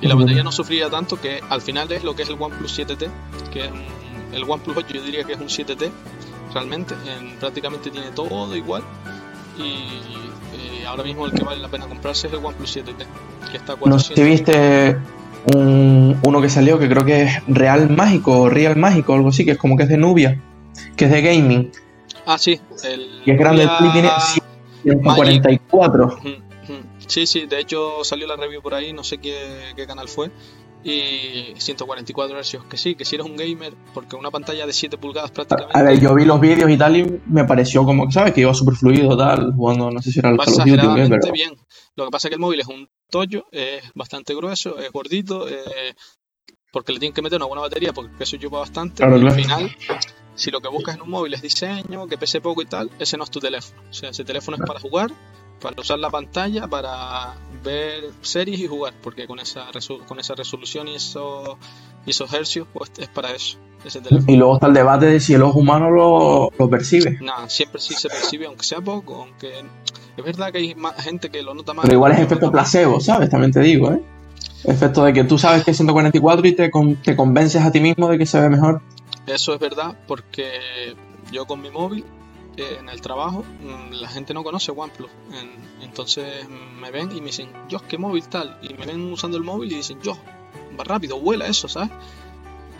Y 0.00 0.06
la 0.06 0.14
batería 0.14 0.42
no 0.42 0.52
sufría 0.52 0.88
tanto 0.88 1.20
que 1.20 1.42
al 1.50 1.60
final 1.60 1.92
es 1.92 2.02
lo 2.02 2.16
que 2.16 2.22
es 2.22 2.30
el 2.30 2.36
OnePlus 2.40 2.78
7T, 2.78 3.10
que 3.52 3.66
es 3.66 3.70
el 4.32 4.44
OnePlus 4.44 4.74
8 4.74 4.94
yo 4.94 5.02
diría 5.02 5.24
que 5.24 5.34
es 5.34 5.38
un 5.38 5.48
7T, 5.48 5.90
realmente, 6.52 6.94
en, 7.06 7.36
prácticamente 7.36 7.90
tiene 7.90 8.10
todo 8.10 8.54
igual. 8.56 8.82
Y 9.58 9.62
eh, 10.56 10.86
ahora 10.86 11.02
mismo 11.02 11.26
el 11.26 11.32
que 11.32 11.44
vale 11.44 11.60
la 11.60 11.68
pena 11.68 11.86
comprarse 11.86 12.26
es 12.26 12.32
el 12.32 12.44
OnePlus 12.44 12.76
7T, 12.76 13.06
que 13.50 13.56
está 13.56 13.74
a 13.74 13.76
400. 13.76 14.10
¿No 14.10 14.14
te 14.14 14.24
viste 14.24 14.98
un, 15.54 16.18
uno 16.24 16.40
que 16.40 16.48
salió 16.48 16.78
que 16.78 16.88
creo 16.88 17.04
que 17.04 17.22
es 17.22 17.46
Real 17.46 17.90
Mágico 17.90 18.42
o 18.42 18.48
Real 18.48 18.76
Mágico 18.76 19.12
o 19.12 19.16
algo 19.16 19.28
así, 19.28 19.44
que 19.44 19.52
es 19.52 19.58
como 19.58 19.76
que 19.76 19.84
es 19.84 19.88
de 19.88 19.98
Nubia, 19.98 20.40
que 20.96 21.06
es 21.06 21.10
de 21.10 21.22
gaming? 21.22 21.72
Ah, 22.26 22.38
sí. 22.38 22.60
El 22.84 23.22
y 23.24 23.30
es 23.30 23.38
grande, 23.38 23.64
el 23.64 23.92
tiene 23.92 24.10
144. 24.82 26.18
Sí, 27.06 27.26
sí, 27.26 27.46
de 27.46 27.60
hecho 27.60 28.04
salió 28.04 28.26
la 28.26 28.36
review 28.36 28.62
por 28.62 28.74
ahí, 28.74 28.92
no 28.92 29.04
sé 29.04 29.18
qué, 29.18 29.72
qué 29.76 29.86
canal 29.86 30.08
fue 30.08 30.30
y 30.84 31.54
144 31.56 32.42
Hz, 32.42 32.64
que 32.68 32.76
sí, 32.76 32.94
que 32.94 33.04
si 33.04 33.16
eres 33.16 33.26
un 33.26 33.36
gamer, 33.36 33.74
porque 33.94 34.16
una 34.16 34.30
pantalla 34.30 34.66
de 34.66 34.72
7 34.72 34.98
pulgadas 34.98 35.30
prácticamente. 35.30 35.78
A 35.78 35.82
ver, 35.82 36.00
yo 36.00 36.14
vi 36.14 36.24
los 36.24 36.40
vídeos 36.40 36.70
y 36.70 36.76
tal 36.76 36.96
y 36.96 37.20
me 37.26 37.44
pareció 37.44 37.84
como 37.84 38.10
¿sabes? 38.10 38.32
Que 38.32 38.40
iba 38.42 38.54
súper 38.54 38.74
fluido, 38.74 39.16
tal, 39.16 39.52
jugando, 39.54 39.90
no 39.90 40.02
sé 40.02 40.10
si 40.10 40.18
era 40.18 40.30
el 40.30 40.38
Call 40.38 40.54
of 40.54 40.64
Duty, 40.64 41.08
pero... 41.08 41.32
bien. 41.32 41.56
Lo 41.94 42.06
que 42.06 42.10
pasa 42.10 42.28
es 42.28 42.30
que 42.30 42.34
el 42.36 42.40
móvil 42.40 42.60
es 42.60 42.66
un 42.66 42.88
tollo, 43.10 43.46
es 43.52 43.82
bastante 43.94 44.34
grueso, 44.34 44.78
es 44.78 44.90
gordito, 44.90 45.48
eh, 45.48 45.94
porque 46.72 46.92
le 46.92 46.98
tienen 46.98 47.14
que 47.14 47.22
meter 47.22 47.36
una 47.36 47.46
buena 47.46 47.60
batería, 47.60 47.92
porque 47.92 48.16
peso 48.16 48.36
chupa 48.38 48.58
bastante. 48.58 48.96
Claro, 48.96 49.18
y 49.18 49.20
claro. 49.20 49.36
al 49.36 49.42
final, 49.42 49.76
si 50.34 50.50
lo 50.50 50.60
que 50.60 50.68
buscas 50.68 50.96
en 50.96 51.02
un 51.02 51.10
móvil 51.10 51.34
es 51.34 51.42
diseño, 51.42 52.06
que 52.06 52.16
pese 52.16 52.40
poco 52.40 52.62
y 52.62 52.66
tal, 52.66 52.90
ese 52.98 53.18
no 53.18 53.24
es 53.24 53.30
tu 53.30 53.40
teléfono. 53.40 53.82
O 53.90 53.92
sea, 53.92 54.08
ese 54.08 54.24
teléfono 54.24 54.56
es 54.56 54.66
para 54.66 54.80
jugar, 54.80 55.10
para 55.62 55.80
usar 55.80 55.98
la 55.98 56.10
pantalla, 56.10 56.66
para 56.66 57.34
ver 57.62 58.10
series 58.20 58.60
y 58.60 58.66
jugar, 58.66 58.94
porque 59.00 59.26
con 59.26 59.38
esa, 59.38 59.66
con 60.06 60.18
esa 60.18 60.34
resolución 60.34 60.88
y, 60.88 60.96
eso, 60.96 61.56
y 62.04 62.10
esos 62.10 62.32
hercios, 62.32 62.66
pues 62.72 62.90
es 62.98 63.08
para 63.08 63.30
eso. 63.30 63.58
Ese 63.84 64.00
y 64.28 64.36
luego 64.36 64.54
está 64.54 64.68
el 64.68 64.74
debate 64.74 65.06
de 65.06 65.18
si 65.18 65.34
el 65.34 65.42
ojo 65.42 65.58
humano 65.58 65.90
lo, 65.90 66.50
lo 66.56 66.70
percibe. 66.70 67.18
No, 67.20 67.48
siempre 67.48 67.80
sí 67.80 67.94
se 67.94 68.08
percibe, 68.08 68.46
aunque 68.46 68.64
sea 68.64 68.80
poco, 68.80 69.22
aunque 69.22 69.52
es 70.16 70.24
verdad 70.24 70.52
que 70.52 70.58
hay 70.58 70.74
más 70.74 70.94
gente 71.02 71.30
que 71.30 71.42
lo 71.42 71.54
nota 71.54 71.74
más. 71.74 71.84
Pero 71.84 71.94
igual 71.94 72.12
es 72.12 72.20
efecto 72.20 72.52
placebo, 72.52 73.00
¿sabes? 73.00 73.30
También 73.30 73.52
te 73.52 73.60
digo, 73.60 73.90
¿eh? 73.92 74.02
Efecto 74.64 75.04
de 75.04 75.12
que 75.12 75.24
tú 75.24 75.38
sabes 75.38 75.64
que 75.64 75.72
es 75.72 75.76
144 75.76 76.46
y 76.46 76.52
te, 76.52 76.70
con, 76.70 76.96
te 76.96 77.16
convences 77.16 77.62
a 77.62 77.72
ti 77.72 77.80
mismo 77.80 78.08
de 78.08 78.18
que 78.18 78.26
se 78.26 78.40
ve 78.40 78.48
mejor. 78.48 78.82
Eso 79.26 79.54
es 79.54 79.60
verdad, 79.60 79.96
porque 80.06 80.94
yo 81.32 81.46
con 81.46 81.60
mi 81.60 81.70
móvil 81.70 82.04
eh, 82.56 82.76
en 82.80 82.88
el 82.88 83.00
trabajo 83.00 83.44
la 83.92 84.08
gente 84.08 84.34
no 84.34 84.44
conoce 84.44 84.72
OnePlus. 84.72 85.10
En, 85.32 85.82
entonces 85.82 86.48
me 86.48 86.90
ven 86.90 87.10
y 87.12 87.20
me 87.20 87.26
dicen, 87.26 87.50
yo, 87.68 87.80
¿qué 87.86 87.98
móvil 87.98 88.28
tal? 88.28 88.58
Y 88.62 88.74
me 88.74 88.86
ven 88.86 89.12
usando 89.12 89.36
el 89.36 89.44
móvil 89.44 89.72
y 89.72 89.76
dicen, 89.76 90.00
yo, 90.02 90.16
va 90.78 90.84
rápido, 90.84 91.18
vuela 91.18 91.46
eso, 91.46 91.68
¿sabes? 91.68 91.90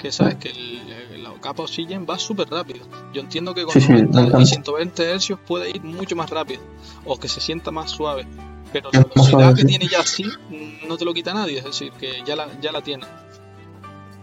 Que 0.01 0.11
sabes 0.11 0.37
que 0.37 0.51
el, 0.51 1.23
la 1.23 1.33
capa 1.41 1.63
Oxygen 1.63 2.07
va 2.09 2.19
súper 2.19 2.49
rápido. 2.49 2.85
Yo 3.13 3.21
entiendo 3.21 3.55
que 3.55 3.65
con 3.65 3.73
Sí, 3.73 3.81
sí, 3.81 3.93
90 3.93 4.17
me 4.17 4.23
y 4.23 4.27
encanta. 4.27 4.47
120 4.47 5.19
Hz 5.19 5.33
puede 5.47 5.71
ir 5.71 5.83
mucho 5.83 6.17
más 6.17 6.29
rápido 6.31 6.63
o 7.05 7.19
que 7.19 7.29
se 7.29 7.41
sienta 7.41 7.71
más 7.71 7.91
suave. 7.91 8.27
Pero 8.73 8.91
la 8.93 9.05
velocidad 9.05 9.55
que 9.55 9.65
tiene 9.65 9.87
ya 9.87 10.01
así 10.01 10.25
mm, 10.25 10.89
no 10.89 10.97
te 10.97 11.05
lo 11.05 11.13
quita 11.13 11.35
nadie, 11.35 11.59
es 11.59 11.65
decir, 11.65 11.93
que 11.93 12.23
ya 12.25 12.35
la, 12.35 12.49
ya 12.61 12.73
la 12.73 12.81
tiene. 12.81 13.05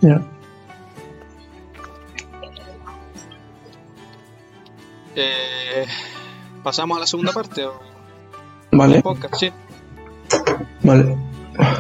Ya. 0.01 0.21
Eh, 5.15 5.85
Pasamos 6.63 6.97
a 6.97 7.01
la 7.01 7.07
segunda 7.07 7.31
parte. 7.31 7.65
¿o? 7.65 7.79
Vale, 8.71 9.01
podcast, 9.01 9.35
sí. 9.35 9.51
vale. 10.83 11.17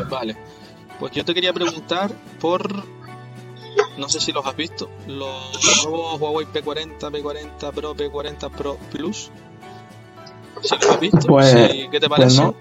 Vale. 0.09 0.37
Pues 0.99 1.11
yo 1.11 1.23
te 1.25 1.33
quería 1.33 1.53
preguntar 1.53 2.11
por. 2.39 2.83
No 3.97 4.07
sé 4.09 4.19
si 4.19 4.31
los 4.31 4.45
has 4.45 4.55
visto. 4.55 4.89
Los 5.07 5.85
nuevos 5.85 6.19
Huawei 6.19 6.45
P40, 6.47 6.97
P40 6.99 7.71
Pro, 7.73 7.95
P40 7.95 8.49
Pro 8.51 8.77
Plus. 8.91 9.29
Si 10.61 10.75
los 10.75 10.85
has 10.89 10.99
visto, 10.99 11.19
Pues- 11.27 11.51
Sí, 11.51 11.87
¿qué 11.91 11.99
te 11.99 12.07
Pues 12.07 12.19
parece? 12.19 12.41
no. 12.41 12.55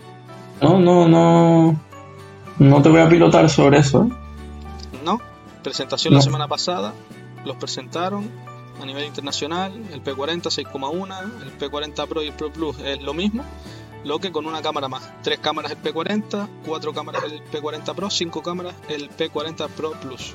No, 0.61 0.79
no, 0.79 1.09
no. 1.09 1.81
No 2.59 2.83
te 2.83 2.89
voy 2.89 3.01
a 3.01 3.09
pilotar 3.09 3.49
sobre 3.49 3.79
eso. 3.79 4.09
¿No? 5.05 5.21
Presentación 5.63 6.15
la 6.15 6.21
semana 6.21 6.49
pasada, 6.49 6.93
los 7.45 7.57
presentaron 7.57 8.29
a 8.81 8.87
nivel 8.87 9.05
internacional, 9.05 9.73
el 9.93 10.03
P40 10.03 10.43
6,1, 10.43 11.43
el 11.43 11.59
P40 11.59 12.07
Pro 12.07 12.23
y 12.23 12.29
el 12.29 12.35
Pro 12.35 12.53
Plus 12.53 12.79
es 12.81 13.03
lo 13.03 13.15
mismo, 13.15 13.45
lo 14.05 14.19
que 14.19 14.33
con 14.33 14.47
una 14.47 14.63
cámara 14.63 14.89
más. 14.89 15.11
Tres 15.23 15.39
cámaras 15.39 15.73
el 15.73 15.83
P40, 15.83 16.49
cuatro 16.67 16.93
cámaras 16.93 17.25
el 17.25 17.43
P40 17.45 17.95
Pro, 17.95 18.11
cinco 18.11 18.43
cámaras 18.43 18.75
el 18.89 19.11
P40 19.11 19.69
Pro 19.69 19.93
Plus. 19.93 20.35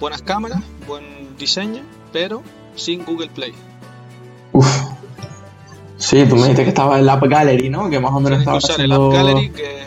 Buenas 0.00 0.22
cámaras, 0.22 0.60
buen 0.86 1.36
diseño, 1.36 1.82
pero 2.12 2.42
sin 2.74 3.04
Google 3.04 3.28
Play. 3.28 3.54
Uf. 4.52 4.66
Sí, 5.96 6.24
tú 6.26 6.34
me 6.34 6.42
dijiste 6.42 6.64
que 6.64 6.70
estaba 6.70 6.98
en 6.98 7.06
la 7.06 7.12
App 7.12 7.24
Gallery, 7.24 7.68
¿no? 7.70 7.88
Que 7.88 8.00
más 8.00 8.12
o 8.12 8.18
menos 8.18 8.40
estaba 8.40 8.56
usar 8.56 8.80
el 8.80 8.90
App 8.90 9.12
Gallery 9.12 9.50
que 9.50 9.82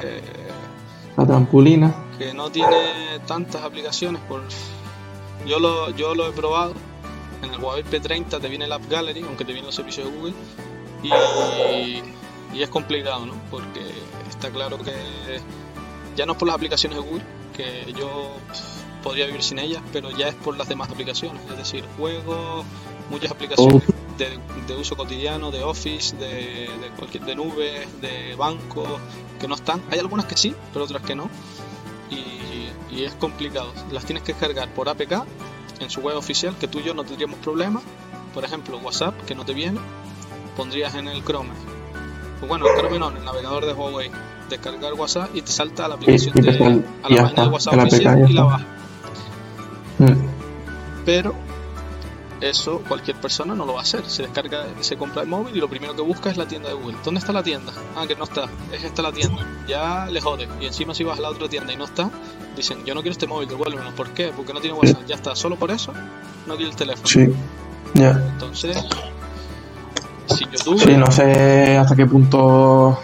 la 1.18 1.26
trampulina. 1.26 1.96
que 2.18 2.34
no 2.34 2.50
tiene 2.50 3.20
tantas 3.26 3.64
aplicaciones 3.64 4.22
por 4.28 4.42
yo 5.46 5.60
lo 5.60 5.92
yo 5.92 6.16
lo 6.16 6.28
he 6.28 6.32
probado 6.32 6.74
en 7.42 7.54
el 7.54 7.60
Huawei 7.60 7.84
P30 7.84 8.40
te 8.40 8.48
viene 8.48 8.66
el 8.66 8.72
App 8.72 8.90
Gallery 8.90 9.22
aunque 9.22 9.46
te 9.46 9.54
vienen 9.54 9.66
los 9.66 9.76
servicios 9.76 10.08
de 10.08 10.18
Google. 10.18 10.34
Y, 11.04 12.58
y 12.58 12.64
es 12.64 12.70
complicado 12.70 13.26
¿no? 13.26 13.34
porque 13.52 13.82
está 14.30 14.50
claro 14.50 14.78
que 14.80 14.94
ya 16.16 16.26
no 16.26 16.34
es 16.34 16.38
por 16.38 16.48
las 16.48 16.56
aplicaciones 16.56 16.98
de 16.98 17.04
Google 17.04 17.24
que 17.56 17.94
yo 17.94 18.32
podría 19.04 19.28
vivir 19.28 19.44
sin 19.44 19.60
ellas 19.60 19.84
pero 19.94 20.10
ya 20.12 20.30
es 20.30 20.36
por 20.36 20.58
las 20.58 20.68
demás 20.68 20.90
aplicaciones. 20.90 21.42
Es 21.50 21.58
decir 21.58 21.84
juegos 21.98 22.66
muchas 23.10 23.32
aplicaciones 23.32 23.84
de, 24.18 24.40
de 24.68 24.76
uso 24.76 24.96
cotidiano 24.96 25.52
de 25.52 25.64
Office 25.64 26.16
de, 26.16 26.70
de 26.82 26.90
cualquier 26.98 27.26
de 27.26 27.36
nubes 27.36 28.02
de 28.02 28.36
bancos 28.36 28.88
que 29.40 29.48
no 29.48 29.56
están. 29.56 29.82
Hay 29.92 30.00
algunas 30.00 30.26
que 30.26 30.38
sí 30.38 30.56
pero 30.74 30.86
otras 30.86 31.04
que 31.04 31.16
no. 31.16 31.30
Y, 32.10 32.96
y 32.96 33.04
es 33.04 33.14
complicado. 33.16 33.74
Las 33.92 34.06
tienes 34.06 34.24
que 34.24 34.34
descargar 34.34 34.74
por 34.74 34.90
APK 34.90 35.26
en 35.80 35.90
su 35.90 36.02
web 36.02 36.18
oficial, 36.18 36.56
que 36.60 36.68
tú 36.68 36.80
y 36.80 36.84
yo 36.84 36.94
no 36.94 37.04
tendríamos 37.04 37.40
problema. 37.40 37.82
Por 38.34 38.44
ejemplo, 38.44 38.78
WhatsApp, 38.78 39.16
que 39.26 39.36
no 39.36 39.46
te 39.46 39.54
viene, 39.54 39.80
pondrías 40.58 40.96
en 40.96 41.08
el 41.08 41.24
Chrome. 41.24 41.52
Pues 42.40 42.50
bueno, 42.50 42.66
el 42.68 42.78
Chrome 42.78 43.00
no, 43.00 43.10
en 43.12 43.18
el 43.18 43.26
navegador 43.26 43.66
de 43.66 43.74
Huawei. 43.74 44.12
Descargar 44.50 44.94
WhatsApp 44.94 45.36
y 45.36 45.42
te 45.42 45.52
salta 45.52 45.86
a 45.86 45.88
la 45.88 45.96
aplicación 45.96 46.38
y 46.38 46.42
de, 46.42 46.84
a 47.04 47.10
la 47.10 47.24
página 47.24 47.44
de 47.44 47.50
WhatsApp 47.50 47.80
oficial 47.80 48.30
y 48.30 48.34
la 48.34 48.44
bajas. 48.44 48.68
Mm. 49.98 50.14
Pero 51.04 51.34
eso 52.42 52.82
cualquier 52.88 53.18
persona 53.18 53.56
no 53.56 53.66
lo 53.66 53.74
va 53.74 53.80
a 53.80 53.84
hacer. 53.84 54.06
Se 54.06 54.24
descarga, 54.24 54.66
se 54.82 54.98
compra 54.98 55.22
el 55.24 55.28
móvil 55.28 55.56
y 55.56 55.60
lo 55.60 55.68
primero 55.68 55.96
que 55.96 56.02
busca 56.02 56.30
es 56.30 56.38
la 56.38 56.48
tienda 56.48 56.70
de 56.70 56.76
Google. 56.76 56.98
¿Dónde 57.04 57.20
está 57.20 57.32
la 57.32 57.44
tienda? 57.44 57.72
Ah, 57.96 58.06
que 58.08 58.16
no 58.16 58.24
está. 58.24 58.48
Es 58.72 58.84
esta 58.84 59.02
la 59.02 59.12
tienda. 59.12 59.46
Ya 59.68 60.08
le 60.08 60.22
jode. 60.22 60.48
Y 60.60 60.66
encima 60.66 60.94
si 60.94 61.04
vas 61.04 61.20
a 61.20 61.22
la 61.22 61.30
otra 61.30 61.48
tienda 61.48 61.74
y 61.74 61.78
no 61.78 61.86
está, 61.86 62.10
dicen, 62.56 62.84
yo 62.86 62.94
no 62.94 63.02
quiero 63.02 63.14
este 63.14 63.28
móvil, 63.28 63.48
devuélvemelo. 63.48 63.92
¿Por 63.96 64.10
qué? 64.10 64.32
Porque 64.36 64.54
no 64.54 64.60
tiene 64.60 64.78
WhatsApp. 64.78 65.06
Ya 65.08 65.16
está. 65.16 65.36
Solo 65.36 65.56
por 65.56 65.72
eso 65.72 65.94
no 66.46 66.56
quiero 66.56 66.72
el 66.72 66.78
teléfono. 66.78 67.08
Sí. 67.08 67.34
Ya. 67.94 68.12
Entonces, 68.34 68.78
si 70.28 70.46
YouTube... 70.46 70.80
Sí, 70.80 70.98
no 70.98 71.10
sé 71.12 71.78
hasta 71.78 71.96
qué 71.96 72.06
punto 72.06 73.00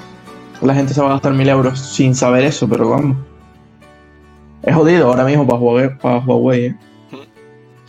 la 0.62 0.76
gente 0.76 0.94
se 0.94 1.02
va 1.02 1.08
a 1.08 1.13
gastar 1.13 1.34
mil 1.34 1.50
euros 1.50 1.80
sin 1.80 2.15
saber 2.15 2.44
eso, 2.44 2.67
pero 2.67 2.89
vamos. 2.89 3.17
Es 4.62 4.76
jodido 4.76 5.08
ahora 5.08 5.24
mismo 5.24 5.48
para 5.48 5.60
Huawei, 5.60 5.98
para 5.98 6.20
Huawei 6.20 6.65
¿eh? 6.65 6.78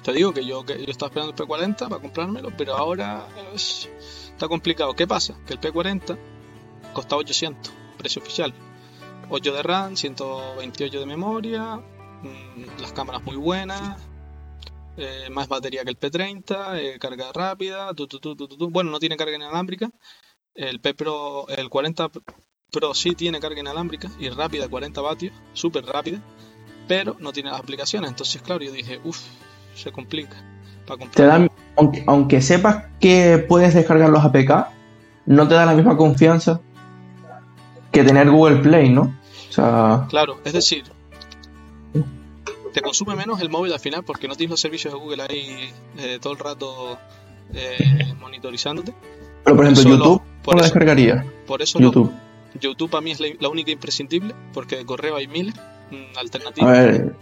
Te 0.02 0.12
digo 0.12 0.32
que 0.32 0.44
yo, 0.44 0.64
que 0.64 0.78
yo 0.84 0.90
estaba 0.90 1.08
esperando 1.08 1.30
el 1.30 1.36
P40 1.36 1.88
para 1.88 2.00
comprármelo, 2.02 2.50
pero 2.56 2.76
ahora 2.76 3.26
es- 3.54 3.88
está 4.32 4.48
complicado. 4.48 4.94
¿Qué 4.94 5.06
pasa? 5.06 5.38
Que 5.46 5.52
el 5.54 5.60
P40 5.60 6.18
costaba 6.92 7.20
800, 7.20 7.72
precio 7.98 8.20
oficial. 8.20 8.52
8 9.30 9.52
de 9.52 9.62
RAM, 9.62 9.96
128 9.96 10.98
de 11.00 11.06
memoria, 11.06 11.76
mm, 11.76 12.80
las 12.80 12.92
cámaras 12.92 13.22
muy 13.22 13.36
buenas, 13.36 13.98
eh, 14.96 15.28
más 15.30 15.48
batería 15.48 15.84
que 15.84 15.90
el 15.90 15.96
P30, 15.98 16.78
eh, 16.80 16.98
carga 16.98 17.32
rápida, 17.32 17.94
tu, 17.94 18.06
tu, 18.08 18.18
tu, 18.18 18.68
bueno, 18.70 18.90
no 18.90 18.98
tiene 18.98 19.16
carga 19.16 19.36
inalámbrica. 19.36 19.90
El 20.54 20.80
P 20.80 20.94
Pro, 20.94 21.46
el 21.48 21.68
40 21.70 22.10
Pro 22.70 22.92
sí 22.94 23.14
tiene 23.14 23.38
carga 23.40 23.60
inalámbrica 23.60 24.10
y 24.18 24.28
rápida, 24.30 24.68
40 24.68 25.00
vatios, 25.00 25.32
súper 25.54 25.84
rápida, 25.86 26.20
pero 26.88 27.16
no 27.20 27.32
tiene 27.32 27.50
las 27.50 27.60
aplicaciones. 27.60 28.10
Entonces, 28.10 28.42
claro, 28.42 28.62
yo 28.64 28.72
dije, 28.72 29.00
uff, 29.04 29.20
se 29.74 29.92
complica. 29.92 30.36
Para 30.86 31.04
Te 31.10 31.24
dan, 31.24 31.50
aunque, 31.76 32.04
aunque 32.06 32.40
sepas 32.42 32.84
que 33.00 33.38
puedes 33.48 33.74
descargar 33.74 34.10
los 34.10 34.24
APK, 34.24 34.68
no 35.26 35.46
te 35.48 35.54
da 35.54 35.64
la 35.66 35.74
misma 35.74 35.96
confianza 35.96 36.60
que 37.92 38.02
tener 38.04 38.30
Google 38.30 38.56
Play, 38.56 38.88
¿no? 38.90 39.02
O 39.48 39.52
sea, 39.52 40.06
Claro, 40.08 40.38
es 40.44 40.52
decir, 40.52 40.84
te 42.72 42.80
consume 42.80 43.14
menos 43.14 43.40
el 43.40 43.50
móvil 43.50 43.72
al 43.72 43.80
final 43.80 44.02
porque 44.02 44.26
no 44.28 44.34
tienes 44.34 44.50
los 44.52 44.60
servicios 44.60 44.94
de 44.94 44.98
Google 44.98 45.22
ahí 45.28 45.70
eh, 45.98 46.18
todo 46.20 46.32
el 46.32 46.38
rato 46.38 46.98
eh, 47.52 48.14
monitorizándote. 48.18 48.94
pero 49.44 49.56
por 49.56 49.66
ejemplo, 49.66 49.84
lo- 49.84 49.90
YouTube 49.98 50.22
por 50.42 50.54
no 50.54 50.60
lo 50.60 50.64
eso- 50.64 50.74
descargaría. 50.74 51.26
Por 51.46 51.60
eso 51.62 51.78
lo- 51.78 51.86
YouTube. 51.86 52.12
YouTube 52.60 52.90
para 52.90 53.00
mí 53.02 53.10
es 53.12 53.20
la, 53.20 53.28
la 53.40 53.48
única 53.48 53.70
imprescindible 53.70 54.34
porque 54.52 54.76
de 54.76 54.84
correo 54.86 55.16
hay 55.16 55.26
miles 55.28 55.54
mm, 55.90 56.16
A 56.16 56.20
alternativas. 56.20 56.70
ver, 56.72 57.14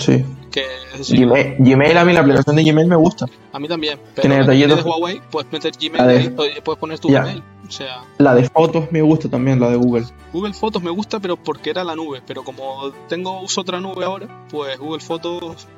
sí. 0.00 0.24
Que, 0.50 0.64
es 0.92 0.98
decir, 0.98 1.20
Gmail, 1.26 1.56
Gmail, 1.58 1.96
a 1.98 2.04
mí 2.04 2.12
la 2.12 2.20
aplicación 2.20 2.56
de 2.56 2.64
Gmail 2.64 2.86
me 2.88 2.96
gusta. 2.96 3.26
a 3.52 3.58
mí 3.58 3.68
también. 3.68 3.98
Pero 4.14 4.22
Tiene 4.22 4.38
detallitos. 4.38 4.82
de 4.84 4.90
Huawei 4.90 5.20
puedes 5.30 5.52
meter 5.52 5.72
Gmail 5.78 6.06
de- 6.06 6.18
ahí, 6.18 6.26
o- 6.58 6.64
puedes 6.64 6.78
poner 6.80 6.98
tu 6.98 7.08
Ya. 7.10 7.22
Gmail. 7.22 7.42
O 7.66 7.70
sea, 7.70 8.02
La 8.16 8.34
de 8.34 8.48
fotos 8.48 8.90
me 8.90 9.02
gusta 9.02 9.28
también, 9.28 9.60
la 9.60 9.68
de 9.68 9.76
Google. 9.76 10.06
Google 10.32 10.54
Fotos 10.54 10.82
me 10.82 10.90
gusta, 10.90 11.20
pero 11.20 11.36
porque 11.36 11.68
era 11.70 11.84
la 11.84 11.94
nube. 11.94 12.22
Pero 12.26 12.42
como 12.42 12.90
tengo 13.08 13.42
uso 13.42 13.60
otra 13.60 13.78
nube 13.78 14.04
ahora, 14.06 14.46
pues 14.50 14.78
Google 14.78 15.00
Fotos 15.00 15.68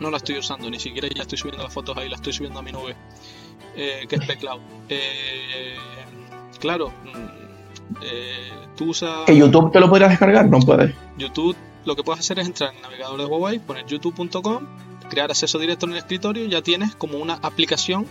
no 0.00 0.10
la 0.10 0.16
estoy 0.16 0.38
usando. 0.38 0.68
Ni 0.68 0.80
siquiera 0.80 1.06
ya 1.14 1.22
estoy 1.22 1.38
subiendo 1.38 1.62
las 1.62 1.72
fotos 1.72 1.96
ahí, 1.96 2.08
la 2.08 2.16
estoy 2.16 2.32
subiendo 2.32 2.58
a 2.58 2.62
mi 2.62 2.72
nube, 2.72 2.96
eh, 3.76 4.06
que 4.08 4.16
es 4.16 4.26
P-Cloud. 4.26 4.60
Eh, 4.88 5.76
claro, 6.58 6.88
mm, 7.04 7.98
eh, 8.02 8.50
tú 8.76 8.90
usas 8.90 9.20
¿Que 9.26 9.36
YouTube 9.36 9.70
te 9.72 9.78
lo 9.80 9.88
podrías 9.88 10.10
descargar? 10.10 10.48
No 10.48 10.58
puedes. 10.60 10.92
YouTube. 11.16 11.56
Lo 11.84 11.96
que 11.96 12.02
puedes 12.02 12.20
hacer 12.20 12.38
es 12.38 12.46
entrar 12.46 12.70
en 12.70 12.76
el 12.76 12.82
navegador 12.82 13.18
de 13.18 13.24
Huawei, 13.26 13.58
poner 13.58 13.86
youtube.com, 13.86 14.66
crear 15.08 15.30
acceso 15.30 15.58
directo 15.58 15.86
en 15.86 15.92
el 15.92 15.98
escritorio 15.98 16.44
y 16.44 16.48
ya 16.48 16.62
tienes 16.62 16.94
como 16.94 17.18
una 17.18 17.34
aplicación 17.34 18.06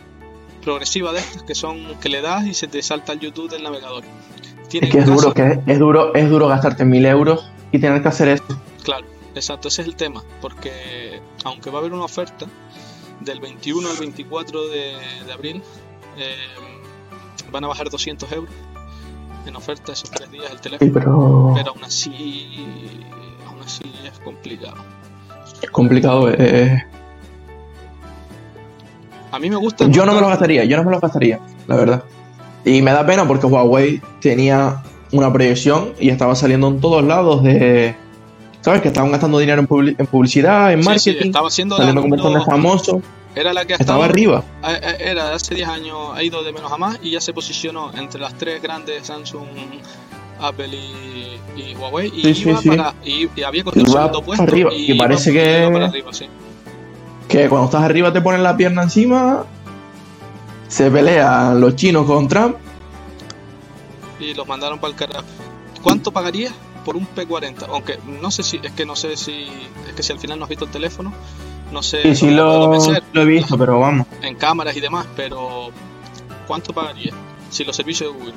progresiva 0.64 1.12
de 1.14 1.20
estas 1.20 1.44
que 1.44 1.56
son 1.56 1.96
que 2.02 2.10
le 2.10 2.22
das 2.22 2.46
y 2.46 2.54
se 2.54 2.68
te 2.68 2.82
salta 2.82 3.14
el 3.14 3.20
YouTube 3.20 3.50
del 3.50 3.64
navegador. 3.64 4.04
Tiene 4.70 4.88
Es 4.88 4.94
que 4.94 5.00
es 5.00 5.06
caso- 5.06 5.16
duro, 5.22 5.34
que 5.34 5.48
es, 5.48 5.60
es 5.68 5.80
duro, 5.80 6.14
es 6.16 6.30
duro 6.30 6.48
gastarte 6.48 6.84
mil 6.86 7.06
euros 7.06 7.50
y 7.72 7.80
tener 7.80 8.02
que 8.02 8.08
hacer 8.08 8.28
eso. 8.30 8.44
Claro, 8.84 9.06
exacto, 9.36 9.68
ese 9.68 9.84
es 9.84 9.88
el 9.88 9.96
tema, 9.96 10.24
porque 10.42 11.22
aunque 11.46 11.70
va 11.70 11.78
a 11.78 11.82
haber 11.82 11.94
una 11.94 12.04
oferta 12.06 12.48
del 13.22 13.40
21 13.40 13.90
al 13.90 13.98
24 13.98 14.68
de, 14.68 14.94
de 15.26 15.34
abril, 15.34 15.62
eh, 16.18 16.36
van 17.52 17.64
a 17.64 17.68
bajar 17.68 17.90
200 17.90 18.30
euros 18.32 18.52
en 19.46 19.56
oferta 19.56 19.94
esos 19.94 20.10
tres 20.12 20.30
días 20.32 20.52
el 20.52 20.58
Sí, 20.58 20.64
teléfono, 20.64 20.92
pero 20.94 21.52
pero 21.56 21.70
aún 21.72 21.84
así, 21.86 22.68
así 23.68 23.84
es 24.06 24.20
complicado. 24.20 24.76
es 25.62 25.70
complicado. 25.70 26.30
eh. 26.32 26.84
A 29.32 29.40
mí 29.40 29.50
me 29.50 29.56
gusta. 29.58 29.86
Yo 29.90 30.06
no 30.06 30.14
me 30.14 30.22
lo 30.22 30.28
gastaría, 30.28 30.64
yo 30.64 30.78
no 30.78 30.84
me 30.84 30.92
lo 30.92 31.00
gastaría, 31.00 31.40
la 31.68 31.76
verdad. 31.76 32.04
Y 32.66 32.82
me 32.82 32.92
da 32.92 33.06
pena 33.06 33.28
porque 33.28 33.46
Huawei 33.46 34.02
tenía 34.22 34.82
una 35.12 35.32
proyección 35.32 35.94
y 36.00 36.10
estaba 36.10 36.36
saliendo 36.36 36.68
en 36.68 36.80
todos 36.82 37.04
lados 37.04 37.44
de... 37.44 37.96
¿Sabes? 38.62 38.82
Que 38.82 38.88
estaban 38.90 39.12
gastando 39.12 39.40
dinero 39.40 39.62
en, 39.62 39.68
publi- 39.68 39.96
en 39.98 40.08
publicidad, 40.08 40.74
en 40.74 40.80
Sí, 40.84 40.84
sí, 41.00 41.10
marketing, 41.12 41.28
estaba 41.28 41.48
haciendo 41.48 41.78
la 41.78 41.86
saliendo 41.86 42.10
personas 42.10 42.46
famosos. 42.46 43.02
Era 43.36 43.54
la 43.54 43.64
que 43.66 43.74
Estaba 43.74 44.00
estaba 44.00 44.06
arriba. 44.06 44.44
Eh, 44.68 44.80
eh, 44.82 44.98
Era 45.12 45.34
hace 45.34 45.56
10 45.56 45.70
años, 45.70 45.98
ha 46.14 46.24
ido 46.24 46.44
de 46.44 46.52
menos 46.52 46.72
a 46.72 46.78
más 46.78 47.00
y 47.02 47.12
ya 47.12 47.22
se 47.22 47.34
posicionó 47.34 47.92
entre 47.94 48.20
las 48.20 48.34
tres 48.34 48.62
grandes 48.62 49.06
Samsung, 49.08 49.46
Apple 50.39 50.67
y, 50.76 51.39
y 51.56 51.76
Huawei 51.76 52.12
y 52.15 52.34
Sí, 52.34 52.50
iba 52.50 52.62
sí. 52.62 52.69
para 52.69 52.93
y, 53.04 53.30
y 53.36 53.43
había 53.43 53.62
el 53.63 53.88
Iba 53.89 54.12
puesto 54.12 54.43
arriba, 54.43 54.71
y 54.73 54.93
parece 54.97 55.32
que- 55.34 55.60
iba 55.62 55.71
para 55.71 55.86
arriba, 55.88 56.13
sí. 56.13 56.26
Que 57.28 57.50
cuando 57.50 57.65
estás 57.65 57.84
arriba 57.84 58.12
te 58.13 58.21
ponen 58.21 58.41
la 58.43 58.56
pierna 58.56 58.84
encima. 58.84 59.43
Se 60.67 60.89
pelean 60.91 61.60
los 61.62 61.76
chinos 61.76 62.06
con 62.06 62.28
Trump. 62.28 62.56
y 64.19 64.34
los 64.34 64.47
mandaron 64.47 64.80
para 64.80 64.91
el 64.91 64.97
carajo. 64.97 65.26
¿Cuánto 65.84 66.12
pagarías 66.12 66.54
por 66.84 66.95
un 66.97 67.08
P40? 67.08 67.67
Aunque 67.69 68.00
no 68.21 68.32
sé 68.32 68.43
si 68.43 68.60
es 68.63 68.71
que 68.71 68.86
no 68.86 68.95
sé 68.95 69.15
si 69.15 69.45
es 69.88 69.93
que 69.95 70.04
si 70.04 70.12
al 70.12 70.19
final 70.19 70.39
no 70.39 70.45
has 70.45 70.50
visto 70.50 70.65
el 70.65 70.71
teléfono, 70.71 71.13
no 71.71 71.84
sé 71.84 72.02
lo, 72.32 72.69
vencer 72.69 73.04
lo 73.13 73.21
he 73.21 73.26
visto, 73.26 73.58
pero 73.58 73.80
vamos. 73.80 74.08
en 74.21 74.36
cámaras 74.36 74.76
y 74.76 74.80
demás, 74.82 75.06
pero 75.15 75.69
¿cuánto 76.47 76.73
pagarías 76.73 77.13
si 77.50 77.63
los 77.63 77.76
servicios 77.76 78.12
de 78.12 78.17
Google? 78.19 78.34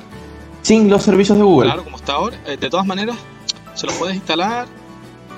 Sin 0.61 0.89
los 0.89 1.03
servicios 1.03 1.37
de 1.37 1.43
Google. 1.43 1.67
Claro, 1.69 1.83
como 1.83 1.97
está 1.97 2.13
ahora. 2.13 2.37
Eh, 2.45 2.57
de 2.57 2.69
todas 2.69 2.85
maneras, 2.85 3.17
se 3.73 3.87
lo 3.87 3.93
puedes 3.93 4.15
instalar. 4.15 4.67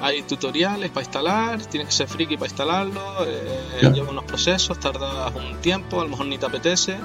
Hay 0.01 0.21
tutoriales 0.23 0.89
para 0.91 1.03
instalar. 1.05 1.61
Tienes 1.65 1.87
que 1.89 1.93
ser 1.95 2.07
friki 2.07 2.35
para 2.35 2.47
instalarlo. 2.49 3.01
eh, 3.25 3.79
Ya. 3.81 3.91
Lleva 3.91 4.09
unos 4.11 4.25
procesos, 4.25 4.79
tardas 4.79 5.33
un 5.35 5.57
tiempo. 5.61 6.01
A 6.01 6.03
lo 6.03 6.09
mejor 6.09 6.25
ni 6.25 6.37
te 6.37 6.45
apetece. 6.45 6.97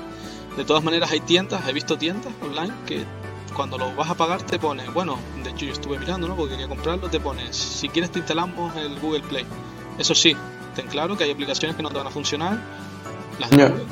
De 0.57 0.64
todas 0.64 0.83
maneras, 0.83 1.11
hay 1.12 1.20
tiendas. 1.20 1.66
He 1.68 1.72
visto 1.72 1.96
tiendas 1.96 2.33
online 2.42 2.74
que 2.87 3.04
cuando 3.54 3.78
lo 3.78 3.94
vas 3.94 4.11
a 4.11 4.14
pagar 4.16 4.42
te 4.42 4.59
pone. 4.59 4.83
Bueno, 4.90 5.16
de 5.44 5.50
hecho, 5.50 5.64
yo 5.66 5.72
estuve 5.72 5.98
mirando, 5.98 6.26
¿no? 6.26 6.35
Porque 6.35 6.52
quería 6.54 6.68
comprarlo. 6.68 7.09
Te 7.09 7.20
pone. 7.20 7.52
Si 7.52 7.88
quieres, 7.88 8.11
te 8.11 8.18
instalamos 8.18 8.74
el 8.76 8.98
Google 8.98 9.20
Play. 9.20 9.44
Eso 9.96 10.14
sí, 10.16 10.37
ten 10.74 10.87
claro 10.88 11.16
que 11.16 11.22
hay 11.24 11.31
aplicaciones 11.31 11.76
que 11.76 11.83
no 11.85 11.90
te 11.90 11.98
van 11.98 12.07
a 12.09 12.11
funcionar. 12.11 12.59
Las 13.38 13.50
de. 13.50 13.57
Google. 13.68 13.85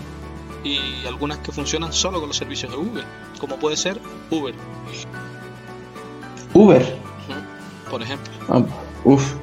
Y 0.67 1.07
algunas 1.07 1.39
que 1.39 1.53
funcionan 1.53 1.93
solo 1.93 2.19
con 2.19 2.29
los 2.29 2.37
servicios 2.37 2.73
de 2.73 2.77
Google. 2.79 3.05
Como 3.39 3.57
puede 3.57 3.77
ser 3.77 4.01
Uber. 4.31 4.55
Uber. 6.55 6.97
Por 7.91 8.03
ejemplo. 8.03 8.33
Ah, 8.49 8.63
uf. 9.05 9.35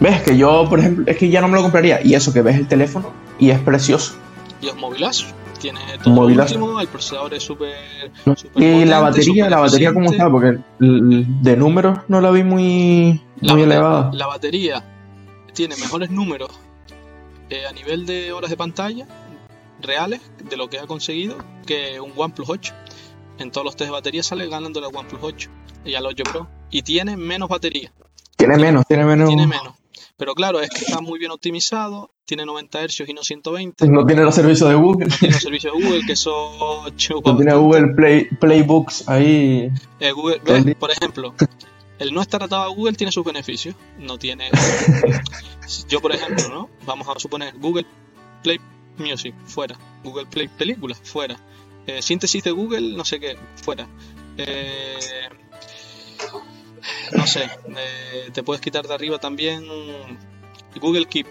Ves 0.00 0.22
que 0.22 0.36
yo, 0.36 0.66
por 0.68 0.78
ejemplo, 0.78 1.04
es 1.08 1.16
que 1.16 1.30
ya 1.30 1.40
no 1.40 1.48
me 1.48 1.54
lo 1.56 1.62
compraría. 1.62 2.00
Y 2.04 2.14
eso 2.14 2.32
que 2.32 2.42
ves 2.42 2.56
el 2.56 2.68
teléfono 2.68 3.10
y 3.38 3.50
es 3.50 3.58
precioso. 3.60 4.14
Y 4.60 4.68
es 4.68 4.76
movilazo. 4.76 5.26
Tiene 5.60 5.80
todo 6.02 6.12
Movilazo. 6.14 6.54
último, 6.56 6.80
el 6.80 6.88
procesador 6.88 7.32
es 7.34 7.42
súper. 7.44 8.10
No. 8.24 8.34
Y 8.56 8.84
la 8.84 8.98
batería, 8.98 9.48
la 9.48 9.60
batería 9.60 9.94
cómo 9.94 10.10
está, 10.10 10.28
porque 10.28 10.58
de 10.80 11.56
números 11.56 12.00
no 12.08 12.20
la 12.20 12.30
vi 12.32 12.42
muy, 12.42 13.20
La, 13.40 13.52
muy 13.54 13.62
elevada. 13.62 14.10
la 14.12 14.26
batería 14.26 14.84
tiene 15.52 15.76
mejores 15.76 16.10
números 16.10 16.50
eh, 17.48 17.64
a 17.68 17.72
nivel 17.72 18.06
de 18.06 18.32
horas 18.32 18.50
de 18.50 18.56
pantalla 18.56 19.06
reales 19.82 20.20
de 20.48 20.56
lo 20.56 20.68
que 20.68 20.78
ha 20.78 20.86
conseguido 20.86 21.36
que 21.66 22.00
un 22.00 22.12
OnePlus 22.16 22.48
8. 22.48 22.74
En 23.38 23.50
todos 23.50 23.64
los 23.64 23.76
test 23.76 23.88
de 23.88 23.92
batería 23.92 24.22
sale 24.22 24.48
ganando 24.48 24.78
el 24.80 24.94
OnePlus 24.94 25.20
8 25.22 25.50
y 25.84 25.94
al 25.94 26.06
8 26.06 26.22
Pro. 26.24 26.48
Y 26.70 26.82
tiene 26.82 27.16
menos 27.16 27.48
batería. 27.48 27.92
Tiene 28.36 28.56
menos, 28.56 28.84
tiene 28.86 29.04
menos. 29.04 29.28
Tiene 29.28 29.46
menos. 29.46 29.74
Pero 30.16 30.34
claro, 30.34 30.60
es 30.60 30.70
que 30.70 30.84
está 30.84 31.00
muy 31.00 31.18
bien 31.18 31.32
optimizado. 31.32 32.10
Tiene 32.24 32.46
90 32.46 32.86
Hz 32.86 33.08
y 33.08 33.12
no 33.14 33.22
120. 33.22 33.88
No 33.88 34.06
tiene 34.06 34.22
los 34.22 34.34
servicios 34.34 34.68
de 34.68 34.76
Google. 34.76 35.06
No 35.06 35.16
tiene 35.16 35.34
los 35.34 35.42
servicios 35.42 35.74
de 35.74 35.84
Google, 35.84 36.06
que 36.06 36.14
chupa 36.14 37.30
No 37.30 37.36
tiene. 37.36 37.54
Google 37.54 37.88
Play, 37.94 38.28
Playbooks 38.40 39.08
ahí. 39.08 39.70
Eh, 39.98 40.12
Google. 40.12 40.40
Por 40.76 40.90
ejemplo, 40.90 41.34
el 41.98 42.14
no 42.14 42.22
estar 42.22 42.42
atado 42.42 42.62
a 42.62 42.68
Google 42.68 42.94
tiene 42.94 43.10
sus 43.10 43.24
beneficios. 43.24 43.74
No 43.98 44.18
tiene. 44.18 44.50
Yo, 45.88 46.00
por 46.00 46.12
ejemplo, 46.14 46.48
¿no? 46.48 46.70
Vamos 46.86 47.08
a 47.08 47.18
suponer 47.18 47.54
Google 47.58 47.86
Play 48.42 48.60
Music, 48.98 49.34
fuera. 49.46 49.76
Google 50.04 50.26
Play 50.26 50.48
Películas, 50.48 51.00
fuera. 51.02 51.36
Eh, 51.86 52.00
síntesis 52.02 52.42
de 52.44 52.50
Google, 52.52 52.96
no 52.96 53.04
sé 53.04 53.18
qué, 53.20 53.36
fuera. 53.62 53.88
Eh, 54.36 54.98
no 57.16 57.26
sé, 57.26 57.44
eh, 57.76 58.30
te 58.32 58.42
puedes 58.42 58.60
quitar 58.60 58.86
de 58.86 58.94
arriba 58.94 59.18
también 59.18 59.64
Google 60.80 61.06
Keep. 61.06 61.26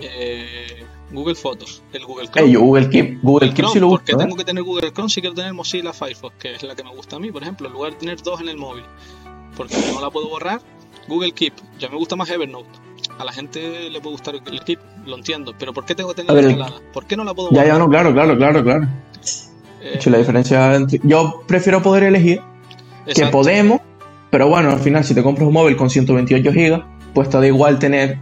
eh, 0.00 0.84
Google 1.12 1.34
Fotos, 1.36 1.82
el 1.92 2.04
Google 2.06 2.28
Chrome. 2.28 2.46
Ey, 2.48 2.52
yo 2.54 2.60
Google 2.60 2.88
Keep, 2.88 3.20
Google 3.22 3.48
Keep 3.48 3.56
Chrome, 3.58 3.72
sí 3.72 3.80
lo 3.80 3.86
uso. 3.88 3.96
porque 3.98 4.12
¿eh? 4.12 4.16
tengo 4.16 4.36
que 4.36 4.44
tener 4.44 4.62
Google 4.64 4.92
Chrome 4.92 5.08
si 5.10 5.20
quiero 5.20 5.34
tener 5.36 5.52
Mozilla 5.52 5.92
Firefox, 5.92 6.36
que 6.38 6.54
es 6.54 6.62
la 6.62 6.74
que 6.74 6.82
me 6.82 6.90
gusta 6.90 7.16
a 7.16 7.18
mí, 7.20 7.30
por 7.30 7.42
ejemplo, 7.42 7.66
en 7.68 7.72
lugar 7.72 7.92
de 7.92 7.98
tener 7.98 8.20
dos 8.22 8.40
en 8.40 8.48
el 8.48 8.56
móvil, 8.56 8.84
porque 9.56 9.76
no 9.92 10.00
la 10.00 10.10
puedo 10.10 10.28
borrar. 10.28 10.60
Google 11.06 11.32
Keep, 11.32 11.54
ya 11.78 11.88
me 11.88 11.96
gusta 11.96 12.16
más 12.16 12.30
Evernote. 12.30 12.70
A 13.18 13.24
la 13.24 13.32
gente 13.32 13.90
le 13.90 14.00
puede 14.00 14.12
gustar 14.14 14.34
el 14.34 14.60
Keep, 14.64 14.80
lo 15.06 15.16
entiendo, 15.16 15.54
pero 15.58 15.72
¿por 15.72 15.84
qué 15.84 15.94
tengo 15.94 16.12
que 16.14 16.22
A 16.22 16.24
tenerla 16.26 16.40
ver, 16.40 16.50
instalada? 16.50 16.92
¿Por 16.92 17.06
qué 17.06 17.16
no 17.16 17.24
la 17.24 17.32
puedo 17.34 17.50
Ya, 17.50 17.62
borrar? 17.62 17.66
ya, 17.68 17.78
no, 17.78 17.88
claro, 17.88 18.12
claro, 18.12 18.36
claro, 18.36 18.62
claro. 18.64 18.88
Eh, 19.80 20.00
la 20.06 20.18
diferencia 20.18 20.74
entre... 20.74 21.00
Yo 21.04 21.42
prefiero 21.46 21.82
poder 21.82 22.04
elegir 22.04 22.40
que 23.14 23.26
podemos, 23.26 23.80
pero 24.30 24.48
bueno, 24.48 24.70
al 24.70 24.80
final 24.80 25.04
si 25.04 25.14
te 25.14 25.22
compras 25.22 25.46
un 25.46 25.52
móvil 25.52 25.76
con 25.76 25.90
128 25.90 26.52
gigas, 26.52 26.82
pues 27.12 27.28
te 27.28 27.38
da 27.38 27.46
igual 27.46 27.78
tener 27.78 28.18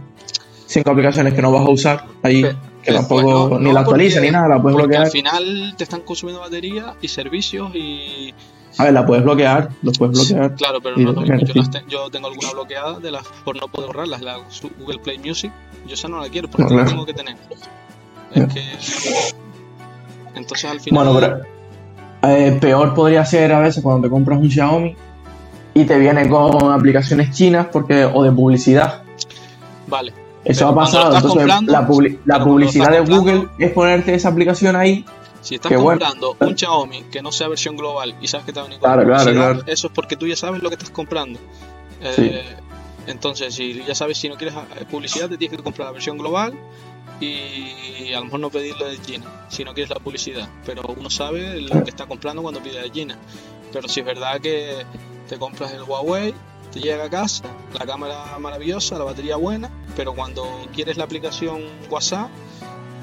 cinco 0.67 0.91
aplicaciones 0.91 1.33
que 1.33 1.41
no 1.41 1.51
vas 1.51 1.65
a 1.65 1.69
usar 1.69 2.05
ahí, 2.21 2.43
que 2.83 2.91
tampoco 2.93 3.49
pues 3.49 3.51
no, 3.51 3.59
ni 3.59 3.65
no, 3.69 3.73
la 3.73 3.79
actualiza 3.81 4.19
ni 4.19 4.29
nada, 4.29 4.47
la 4.47 4.61
puedes 4.61 4.75
bloquear. 4.77 5.03
al 5.05 5.11
final 5.11 5.73
te 5.77 5.83
están 5.85 6.01
consumiendo 6.01 6.41
batería 6.41 6.95
y 7.01 7.07
servicios 7.07 7.73
y... 7.73 8.33
A 8.77 8.85
ver, 8.85 8.93
la 8.93 9.05
puedes 9.05 9.23
bloquear, 9.23 9.69
lo 9.83 9.91
puedes 9.91 10.17
bloquear. 10.17 10.55
Claro, 10.55 10.79
pero 10.81 10.97
no 10.97 11.13
depende, 11.13 11.53
Yo, 11.53 11.69
te- 11.69 11.83
yo 11.87 12.09
tengo 12.09 12.27
alguna 12.27 12.51
bloqueada 12.51 12.99
de 12.99 13.11
las 13.11 13.23
por 13.45 13.55
no 13.59 13.67
poder 13.67 13.87
borrarlas, 13.87 14.21
la 14.21 14.37
Google 14.79 14.99
Play 14.99 15.19
Music. 15.19 15.51
Yo 15.87 15.93
esa 15.93 16.07
no 16.07 16.19
la 16.21 16.29
quiero 16.29 16.49
porque 16.49 16.63
No, 16.63 16.69
la 16.69 16.75
claro. 16.85 16.89
tengo 16.89 17.05
que 17.05 17.13
tener. 17.13 17.35
Es 18.33 18.53
que... 18.53 18.63
Entonces 20.35 20.69
al 20.69 20.79
final... 20.79 21.05
Bueno, 21.05 21.19
pero 22.21 22.33
eh, 22.33 22.57
peor 22.59 22.93
podría 22.93 23.25
ser 23.25 23.51
a 23.51 23.59
veces 23.59 23.83
cuando 23.83 24.07
te 24.07 24.09
compras 24.11 24.39
un 24.39 24.49
Xiaomi 24.49 24.95
y 25.75 25.83
te 25.85 25.97
viene 25.99 26.27
con 26.29 26.71
aplicaciones 26.71 27.31
chinas 27.31 27.67
porque 27.71 28.05
o 28.05 28.23
de 28.23 28.31
publicidad. 28.31 29.03
Vale. 29.87 30.13
Eso 30.45 30.67
ha 30.67 30.75
pasado. 30.75 31.15
Entonces, 31.15 31.45
la, 31.67 31.87
publi- 31.87 32.19
la 32.25 32.43
publicidad 32.43 32.91
de 32.91 32.99
Google 33.01 33.47
es 33.59 33.71
ponerte 33.71 34.13
esa 34.13 34.29
aplicación 34.29 34.75
ahí. 34.75 35.05
Si 35.43 35.55
estás 35.55 35.69
Qué 35.69 35.75
bueno. 35.77 35.99
comprando 35.99 36.35
un 36.39 36.57
Xiaomi 36.57 37.03
que 37.11 37.21
no 37.21 37.31
sea 37.31 37.47
versión 37.49 37.75
global 37.77 38.15
y 38.21 38.27
sabes 38.27 38.45
que 38.45 38.53
te 38.53 38.59
va 38.59 38.65
a 38.65 38.67
venir 38.69 38.79
con 38.79 38.91
Claro, 38.91 39.05
claro, 39.07 39.31
claro. 39.33 39.63
eso 39.67 39.87
es 39.87 39.93
porque 39.93 40.15
tú 40.15 40.25
ya 40.25 40.35
sabes 40.35 40.63
lo 40.63 40.69
que 40.69 40.75
estás 40.75 40.89
comprando. 40.89 41.39
Eh, 42.01 42.13
Sí. 42.15 42.63
Entonces, 43.05 43.53
si 43.53 43.83
ya 43.83 43.93
sabes 43.93 44.17
si 44.17 44.29
no 44.29 44.35
quieres 44.37 44.55
eh, 44.55 44.85
publicidad, 44.89 45.27
te 45.29 45.37
tienes 45.37 45.57
que 45.57 45.63
comprar 45.63 45.87
la 45.87 45.91
versión 45.91 46.17
global 46.17 46.53
y 47.19 48.13
a 48.13 48.19
lo 48.19 48.25
mejor 48.25 48.39
no 48.39 48.49
pedirlo 48.49 48.87
de 48.87 49.01
China, 49.01 49.25
si 49.49 49.63
no 49.63 49.73
quieres 49.73 49.89
la 49.89 49.99
publicidad. 49.99 50.47
Pero 50.65 50.83
uno 50.97 51.09
sabe 51.09 51.59
lo 51.61 51.83
que 51.83 51.89
está 51.89 52.05
comprando 52.05 52.41
cuando 52.41 52.61
pide 52.63 52.81
de 52.81 52.91
China. 52.91 53.17
Pero 53.73 53.87
si 53.87 53.99
es 53.99 54.05
verdad 54.05 54.39
que 54.39 54.85
te 55.27 55.37
compras 55.37 55.73
el 55.73 55.83
Huawei, 55.83 56.33
te 56.71 56.79
llega 56.79 57.03
a 57.05 57.09
casa, 57.09 57.43
la 57.77 57.85
cámara 57.85 58.37
maravillosa, 58.39 58.97
la 58.97 59.03
batería 59.03 59.35
buena, 59.35 59.69
pero 59.95 60.13
cuando 60.13 60.45
quieres 60.73 60.95
la 60.97 61.03
aplicación 61.03 61.61
WhatsApp, 61.89 62.29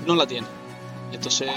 no 0.07 0.15
la 0.15 0.27
tiene. 0.27 0.47
Y 1.13 1.17
entonces 1.17 1.51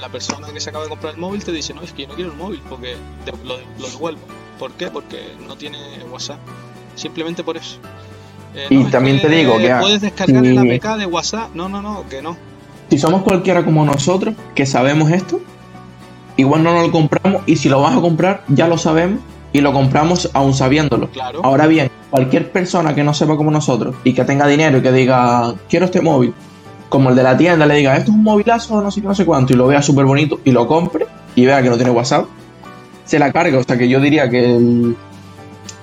la 0.00 0.08
persona 0.08 0.48
que 0.52 0.60
se 0.60 0.70
acaba 0.70 0.84
de 0.84 0.90
comprar 0.90 1.14
el 1.14 1.20
móvil 1.20 1.42
te 1.44 1.52
dice, 1.52 1.74
no, 1.74 1.82
es 1.82 1.92
que 1.92 2.02
yo 2.02 2.08
no 2.08 2.14
quiero 2.14 2.30
el 2.32 2.36
móvil 2.36 2.60
porque 2.68 2.96
lo, 3.44 3.56
lo 3.78 3.88
devuelvo. 3.88 4.20
¿Por 4.58 4.72
qué? 4.72 4.88
Porque 4.88 5.34
no 5.46 5.56
tiene 5.56 5.78
WhatsApp. 6.10 6.38
Simplemente 6.94 7.42
por 7.42 7.56
eso. 7.56 7.76
Eh, 8.54 8.66
Y 8.70 8.82
es 8.82 8.90
también 8.90 9.20
te 9.20 9.28
digo 9.28 9.58
que, 9.58 9.70
ah, 9.72 9.80
puedes 9.80 10.00
descargar 10.00 10.44
el 10.44 10.58
si- 10.60 10.70
APK 10.76 10.96
de 10.98 11.06
WhatsApp. 11.06 11.50
No, 11.54 11.68
no, 11.68 11.82
no, 11.82 12.04
que 12.08 12.22
no. 12.22 12.36
Si 12.90 12.98
somos 12.98 13.22
cualquiera 13.22 13.64
como 13.64 13.84
nosotros, 13.84 14.34
que 14.54 14.64
sabemos 14.66 15.10
esto, 15.10 15.40
igual 16.36 16.62
no 16.62 16.72
lo 16.80 16.90
compramos 16.92 17.42
y 17.46 17.56
si 17.56 17.68
lo 17.68 17.80
vas 17.80 17.96
a 17.96 18.00
comprar, 18.00 18.44
ya 18.48 18.68
lo 18.68 18.78
sabemos 18.78 19.20
y 19.52 19.60
lo 19.60 19.72
compramos 19.72 20.30
aún 20.34 20.54
sabiéndolo. 20.54 21.08
Claro. 21.10 21.40
Ahora 21.44 21.66
bien, 21.66 21.90
cualquier 22.10 22.50
persona 22.52 22.94
que 22.94 23.02
no 23.04 23.14
sepa 23.14 23.36
como 23.36 23.50
nosotros 23.50 23.94
y 24.04 24.12
que 24.14 24.24
tenga 24.24 24.46
dinero 24.46 24.78
y 24.78 24.82
que 24.82 24.92
diga, 24.92 25.54
quiero 25.68 25.86
este 25.86 26.00
móvil, 26.00 26.34
como 26.88 27.10
el 27.10 27.16
de 27.16 27.22
la 27.22 27.36
tienda, 27.36 27.66
le 27.66 27.74
diga, 27.76 27.96
esto 27.96 28.10
es 28.10 28.16
un 28.16 28.22
movilazo, 28.22 28.80
no 28.80 28.90
sé 28.90 29.00
qué, 29.00 29.06
no 29.08 29.14
sé 29.14 29.24
cuánto, 29.24 29.52
y 29.52 29.56
lo 29.56 29.66
vea 29.66 29.82
súper 29.82 30.04
bonito 30.04 30.40
y 30.44 30.50
lo 30.52 30.66
compre 30.66 31.06
y 31.34 31.44
vea 31.46 31.62
que 31.62 31.68
no 31.70 31.76
tiene 31.76 31.90
WhatsApp, 31.90 32.26
se 33.04 33.18
la 33.18 33.32
carga. 33.32 33.58
O 33.58 33.62
sea 33.64 33.76
que 33.76 33.88
yo 33.88 34.00
diría 34.00 34.28
que, 34.30 34.44
el- 34.56 34.96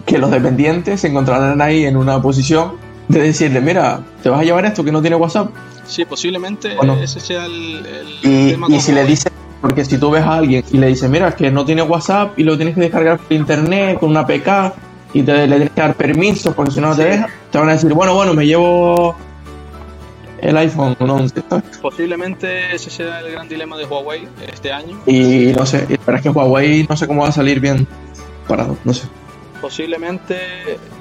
que 0.05 0.17
los 0.17 0.31
dependientes 0.31 1.01
se 1.01 1.07
encontrarán 1.07 1.61
ahí 1.61 1.85
en 1.85 1.97
una 1.97 2.21
posición 2.21 2.73
de 3.07 3.21
decirle, 3.21 3.59
mira, 3.61 4.01
te 4.23 4.29
vas 4.29 4.39
a 4.39 4.43
llevar 4.43 4.65
esto 4.65 4.83
que 4.83 4.91
no 4.91 5.01
tiene 5.01 5.15
WhatsApp. 5.17 5.49
Sí, 5.85 6.05
posiblemente 6.05 6.75
ese 7.03 7.19
sea 7.19 7.45
el, 7.45 7.85
el 7.85 8.07
Y, 8.23 8.51
tema 8.51 8.67
y 8.69 8.79
si 8.79 8.93
le 8.93 9.03
dices, 9.03 9.31
porque 9.59 9.83
si 9.83 9.97
tú 9.97 10.09
ves 10.11 10.23
a 10.23 10.35
alguien 10.37 10.63
y 10.71 10.77
le 10.77 10.87
dices, 10.87 11.09
mira, 11.09 11.27
es 11.27 11.35
que 11.35 11.51
no 11.51 11.65
tiene 11.65 11.81
WhatsApp 11.81 12.39
y 12.39 12.43
lo 12.43 12.55
tienes 12.55 12.75
que 12.75 12.81
descargar 12.81 13.17
por 13.19 13.33
internet 13.33 13.99
con 13.99 14.09
una 14.11 14.25
PK 14.25 14.73
y 15.13 15.23
te, 15.23 15.33
le 15.47 15.55
tienes 15.57 15.71
que 15.71 15.81
dar 15.81 15.93
permiso 15.95 16.53
porque 16.53 16.71
si 16.71 16.79
no 16.79 16.87
no 16.89 16.95
te 16.95 17.03
Sí. 17.03 17.09
deja, 17.09 17.27
te 17.51 17.57
van 17.57 17.67
a 17.69 17.73
decir, 17.73 17.93
bueno, 17.93 18.15
bueno, 18.15 18.33
me 18.33 18.45
llevo 18.47 19.15
el 20.41 20.57
iPhone 20.57 20.95
11. 20.99 21.43
¿sabes? 21.49 21.77
Posiblemente 21.77 22.73
ese 22.75 22.89
sea 22.89 23.19
el 23.19 23.31
gran 23.31 23.47
dilema 23.47 23.77
de 23.77 23.85
Huawei 23.85 24.27
este 24.51 24.71
año. 24.71 24.99
Y 25.05 25.53
no 25.55 25.65
sé, 25.65 25.81
la 25.81 25.97
verdad 25.97 26.15
es 26.15 26.21
que 26.21 26.29
Huawei 26.29 26.85
no 26.89 26.97
sé 26.97 27.07
cómo 27.07 27.21
va 27.23 27.29
a 27.29 27.31
salir 27.31 27.59
bien 27.59 27.87
parado, 28.47 28.77
no 28.83 28.93
sé. 28.93 29.07
Posiblemente 29.61 30.37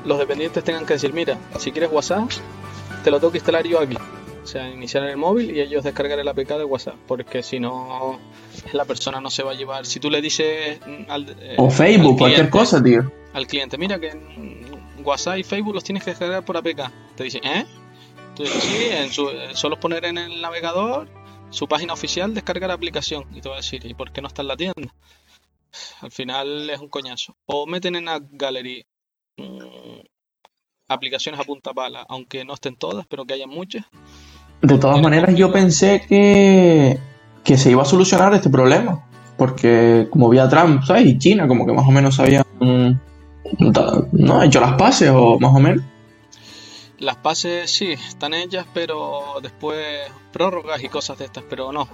los 0.04 0.18
dependientes 0.18 0.62
tengan 0.62 0.84
que 0.86 0.92
decir, 0.94 1.12
mira, 1.12 1.38
si 1.58 1.72
quieres 1.72 1.90
WhatsApp, 1.90 2.30
te 3.02 3.10
lo 3.10 3.18
tengo 3.18 3.32
que 3.32 3.38
instalar 3.38 3.66
yo 3.66 3.80
aquí. 3.80 3.96
O 4.42 4.46
sea, 4.46 4.68
iniciar 4.68 5.04
en 5.04 5.10
el 5.10 5.16
móvil 5.16 5.50
y 5.50 5.60
ellos 5.60 5.84
descargar 5.84 6.18
el 6.18 6.28
APK 6.28 6.48
de 6.58 6.64
WhatsApp, 6.64 6.94
porque 7.06 7.42
si 7.42 7.60
no, 7.60 8.18
la 8.72 8.84
persona 8.84 9.20
no 9.20 9.30
se 9.30 9.42
va 9.42 9.52
a 9.52 9.54
llevar. 9.54 9.86
Si 9.86 10.00
tú 10.00 10.10
le 10.10 10.20
dices 10.20 10.78
al, 11.08 11.36
eh, 11.40 11.54
O 11.56 11.70
Facebook, 11.70 12.12
al 12.12 12.18
cualquier 12.18 12.50
cosa, 12.50 12.82
tío. 12.82 13.10
al 13.32 13.46
cliente, 13.46 13.78
mira 13.78 13.98
que 13.98 14.10
WhatsApp 15.04 15.38
y 15.38 15.42
Facebook 15.42 15.74
los 15.74 15.84
tienes 15.84 16.04
que 16.04 16.10
descargar 16.10 16.44
por 16.44 16.56
APK. 16.56 16.90
Te 17.16 17.24
dice, 17.24 17.40
¿eh? 17.42 17.64
Sí, 18.46 18.88
en 18.90 19.10
su, 19.10 19.28
eh, 19.28 19.50
solo 19.54 19.78
poner 19.78 20.04
en 20.04 20.18
el 20.18 20.40
navegador 20.40 21.08
su 21.50 21.66
página 21.68 21.92
oficial, 21.92 22.34
descargar 22.34 22.68
la 22.68 22.74
aplicación. 22.74 23.24
Y 23.34 23.40
te 23.40 23.48
va 23.48 23.56
a 23.56 23.58
decir, 23.58 23.84
¿y 23.84 23.94
por 23.94 24.12
qué 24.12 24.22
no 24.22 24.28
está 24.28 24.42
en 24.42 24.48
la 24.48 24.56
tienda? 24.56 24.94
Al 26.00 26.10
final 26.10 26.70
es 26.70 26.80
un 26.80 26.88
coñazo. 26.88 27.36
O 27.46 27.66
meten 27.66 27.96
en 27.96 28.08
App 28.08 28.22
Gallery 28.32 28.84
mm, 29.36 30.00
aplicaciones 30.88 31.40
a 31.40 31.44
punta 31.44 31.72
pala, 31.72 32.04
aunque 32.08 32.44
no 32.44 32.54
estén 32.54 32.76
todas, 32.76 33.06
pero 33.06 33.24
que 33.24 33.34
haya 33.34 33.46
muchas. 33.46 33.84
De 34.62 34.78
todas 34.78 35.00
maneras, 35.00 35.34
yo 35.34 35.52
pensé 35.52 36.04
que, 36.08 36.98
que 37.44 37.56
se 37.56 37.70
iba 37.70 37.82
a 37.82 37.86
solucionar 37.86 38.34
este 38.34 38.50
problema. 38.50 39.06
Porque 39.36 40.06
como 40.10 40.28
vi 40.28 40.38
a 40.38 40.48
Trump, 40.48 40.82
¿sabes? 40.84 41.06
Y 41.06 41.18
China, 41.18 41.48
como 41.48 41.64
que 41.64 41.72
más 41.72 41.86
o 41.86 41.90
menos 41.90 42.20
habían 42.20 42.44
no, 43.58 44.42
hecho 44.42 44.60
las 44.60 44.74
paces 44.74 45.10
o 45.14 45.38
más 45.38 45.54
o 45.54 45.60
menos. 45.60 45.82
Las 47.00 47.16
pases 47.16 47.70
sí, 47.70 47.92
están 47.92 48.34
hechas, 48.34 48.66
pero 48.74 49.38
después 49.42 49.80
prórrogas 50.32 50.82
y 50.84 50.88
cosas 50.88 51.18
de 51.18 51.24
estas, 51.24 51.42
pero 51.48 51.72
no. 51.72 51.88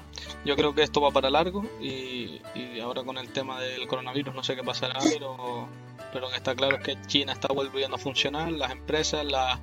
Yo 0.45 0.57
creo 0.57 0.75
que 0.75 0.83
esto 0.83 1.01
va 1.01 1.11
para 1.12 1.31
largo 1.31 1.64
y, 1.81 2.40
y 2.55 2.81
ahora 2.83 3.05
con 3.05 3.16
el 3.16 3.29
tema 3.29 3.61
del 3.61 3.87
coronavirus 3.87 4.35
no 4.35 4.42
sé 4.42 4.57
qué 4.57 4.64
pasará, 4.64 4.99
pero, 5.12 5.69
pero 6.12 6.27
lo 6.27 6.31
que 6.31 6.37
está 6.37 6.55
claro 6.57 6.77
es 6.77 6.83
que 6.83 6.97
China 7.07 7.33
está 7.33 7.49
volviendo 7.55 7.95
a 7.95 7.99
funcionar, 7.99 8.51
las 8.51 8.73
empresas, 8.73 9.25
la- 9.25 9.61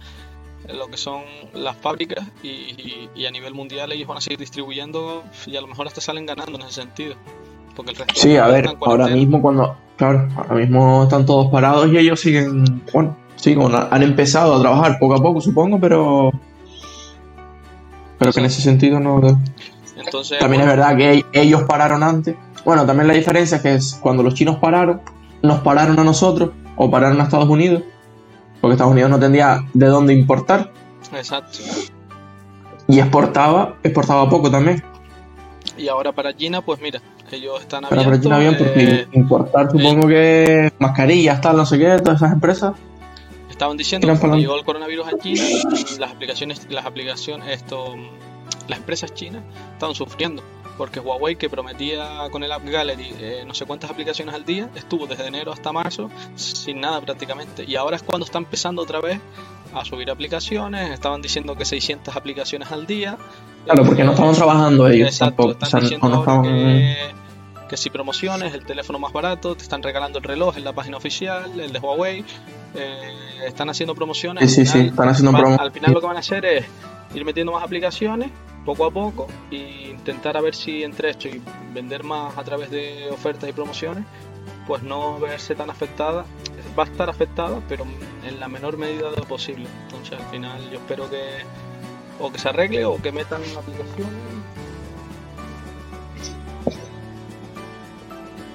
lo 0.74 0.88
que 0.88 0.96
son 0.96 1.22
las 1.54 1.76
fábricas 1.76 2.26
y, 2.42 2.48
y- 2.48 3.10
y 3.14 3.26
a 3.26 3.32
nivel 3.32 3.54
mundial 3.54 3.92
ellos 3.92 4.08
van 4.08 4.20
a 4.20 4.22
seguir 4.22 4.40
distribuyendo 4.40 5.26
y 5.46 5.58
a 5.58 5.62
lo 5.62 5.68
mejor 5.68 5.88
hasta 5.88 6.00
salen 6.00 6.26
ganando 6.26 6.58
en 6.58 6.62
ese 6.62 6.82
sentido. 6.82 7.16
Porque 7.76 7.92
el 7.92 7.98
resto 7.98 8.14
Sí, 8.16 8.38
a 8.38 8.48
ver, 8.48 8.70
ahora 8.86 9.08
mismo 9.08 9.42
cuando, 9.42 9.76
claro, 9.98 10.30
ahora 10.38 10.56
mismo 10.56 11.04
están 11.04 11.26
todos 11.26 11.52
parados 11.52 11.90
y 11.92 11.98
ellos 11.98 12.20
siguen, 12.20 12.82
bueno, 12.94 13.18
sí, 13.44 13.56
como 13.56 13.76
han 13.76 14.04
empezado 14.04 14.56
a 14.56 14.62
trabajar 14.62 14.98
poco 15.00 15.16
a 15.16 15.18
poco, 15.18 15.42
supongo, 15.42 15.78
pero, 15.78 16.32
pero 18.18 18.32
que 18.32 18.40
en 18.40 18.46
ese 18.46 18.62
sentido 18.62 19.02
no. 19.02 19.20
Entonces, 19.98 20.40
También 20.40 20.62
es 20.62 20.68
verdad 20.68 20.96
que 20.96 21.14
e- 21.14 21.26
ellos 21.34 21.64
pararon 21.64 22.04
antes. 22.04 22.38
Bueno, 22.64 22.86
también 22.86 23.10
la 23.10 23.14
diferencia 23.14 23.58
es 23.58 23.62
que 23.62 23.76
es 23.76 24.00
cuando 24.02 24.24
los 24.24 24.34
chinos 24.34 24.60
pararon, 24.60 25.02
nos 25.42 25.60
pararon 25.60 26.00
a 26.00 26.06
nosotros 26.06 26.52
o 26.78 26.90
pararon 26.90 27.20
a 27.20 27.26
Estados 27.26 27.50
Unidos, 27.50 27.84
porque 28.62 28.76
Estados 28.76 28.94
Unidos 28.94 29.12
no 29.12 29.20
tendría 29.20 29.60
de 29.74 29.88
dónde 29.88 30.14
importar 30.14 30.72
exacto. 31.14 31.60
y 32.88 33.00
exportaba, 33.00 33.76
exportaba 33.84 34.30
poco 34.30 34.50
también. 34.50 34.82
Y 35.78 35.90
ahora 35.90 36.14
para 36.14 36.34
China, 36.34 36.62
pues 36.62 36.80
mira, 36.80 37.02
ellos 37.30 37.60
están 37.60 37.84
Pero 37.90 37.90
para 37.90 38.02
abiertos. 38.04 38.24
China 38.24 38.40
bien, 38.40 38.58
porque 38.58 38.84
eh, 38.84 39.08
importar 39.12 39.70
supongo 39.70 40.08
que 40.08 40.72
mascarillas, 40.80 41.42
tal, 41.42 41.58
no 41.58 41.66
sé 41.66 41.78
qué, 41.78 41.98
todas 41.98 42.22
esas 42.22 42.32
empresas. 42.32 42.74
Estaban 43.54 43.78
diciendo 43.78 44.08
que 44.08 44.18
cuando 44.20 44.38
llegó 44.38 44.56
el 44.58 44.64
coronavirus 44.66 45.08
a 45.08 45.18
China, 45.20 45.44
las 46.00 46.12
aplicaciones, 46.12 46.66
las 46.72 46.86
aplicaciones, 46.88 47.48
esto, 47.50 47.96
las 48.68 48.80
empresas 48.80 49.14
chinas 49.14 49.44
estaban 49.74 49.94
sufriendo. 49.96 50.44
Porque 50.76 51.00
Huawei, 51.00 51.36
que 51.36 51.52
prometía 51.52 52.28
con 52.32 52.44
el 52.44 52.52
App 52.52 52.66
Gallery 52.66 53.14
eh, 53.20 53.44
no 53.46 53.54
sé 53.54 53.66
cuántas 53.68 53.92
aplicaciones 53.92 54.34
al 54.34 54.44
día, 54.44 54.72
estuvo 54.74 55.06
desde 55.06 55.28
enero 55.28 55.54
hasta 55.54 55.72
marzo 55.72 56.10
sin 56.36 56.82
nada 56.82 57.00
prácticamente. 57.00 57.64
Y 57.68 57.76
ahora 57.76 57.96
es 57.96 58.02
cuando 58.02 58.26
está 58.26 58.40
empezando 58.40 58.82
otra 58.82 59.00
vez 59.00 59.20
a 59.72 59.86
subir 59.86 60.10
aplicaciones. 60.10 60.90
Estaban 60.90 61.22
diciendo 61.22 61.56
que 61.56 61.64
600 61.66 62.16
aplicaciones 62.16 62.72
al 62.72 62.88
día. 62.88 63.18
Claro, 63.66 63.86
porque 63.86 64.04
no 64.04 64.10
Eh, 64.12 64.14
estaban 64.16 64.34
trabajando 64.36 64.88
ellos 64.90 65.10
Exacto, 65.10 65.44
tampoco. 65.44 65.52
están 65.52 65.68
O 65.68 65.70
sea, 65.70 65.80
diciendo 65.80 66.10
no 66.10 66.20
estaban- 66.22 66.44
que, 66.44 66.96
que 67.70 67.78
si 67.78 67.90
promociones, 67.92 68.54
el 68.56 68.66
teléfono 68.66 68.98
más 68.98 69.14
barato, 69.14 69.56
te 69.56 69.62
están 69.62 69.84
regalando 69.84 70.18
el 70.18 70.26
reloj 70.26 70.58
en 70.58 70.64
la 70.64 70.74
página 70.74 70.98
oficial, 70.98 71.60
el 71.60 71.72
de 71.72 71.78
Huawei, 71.80 72.26
eh, 72.76 73.14
están 73.48 73.70
haciendo 73.70 73.94
promociones. 73.96 74.50
Sí, 74.52 74.56
sí, 74.56 74.62
al 74.62 74.68
sí, 74.68 74.72
final 74.74 74.88
están 74.90 75.10
haciendo 75.10 75.32
va- 75.34 75.40
promo. 75.40 75.58
Al 75.60 75.72
final 75.72 75.92
lo 75.94 76.02
que 76.02 76.08
van 76.08 76.16
a 76.18 76.20
hacer 76.20 76.46
es 76.46 76.66
ir 77.14 77.26
metiendo 77.26 77.52
más 77.52 77.64
aplicaciones 77.64 78.30
poco 78.66 78.86
a 78.86 78.92
poco 78.92 79.28
e 79.52 79.90
intentar 79.92 80.38
a 80.38 80.42
ver 80.42 80.56
si 80.56 80.84
entre 80.84 81.10
esto 81.12 81.28
y 81.28 81.42
vender 81.74 82.04
más 82.04 82.38
a 82.38 82.44
través 82.44 82.70
de 82.72 83.10
ofertas 83.12 83.50
y 83.50 83.54
promociones, 83.54 84.06
pues 84.68 84.82
no 84.84 85.20
verse 85.20 85.54
tan 85.56 85.70
afectada. 85.70 86.26
Va 86.78 86.84
a 86.84 86.86
estar 86.88 87.10
afectada, 87.10 87.60
pero 87.70 87.86
en 88.26 88.40
la 88.40 88.48
menor 88.48 88.78
medida 88.78 89.12
de 89.12 89.18
lo 89.18 89.26
posible. 89.26 89.68
Entonces 89.84 90.18
al 90.20 90.26
final 90.32 90.60
yo 90.72 90.78
espero 90.78 91.10
que 91.10 91.22
o 92.20 92.32
que 92.32 92.40
se 92.40 92.50
arregle 92.50 92.86
o 92.86 93.02
que 93.02 93.12
metan 93.12 93.42
aplicaciones 93.58 94.14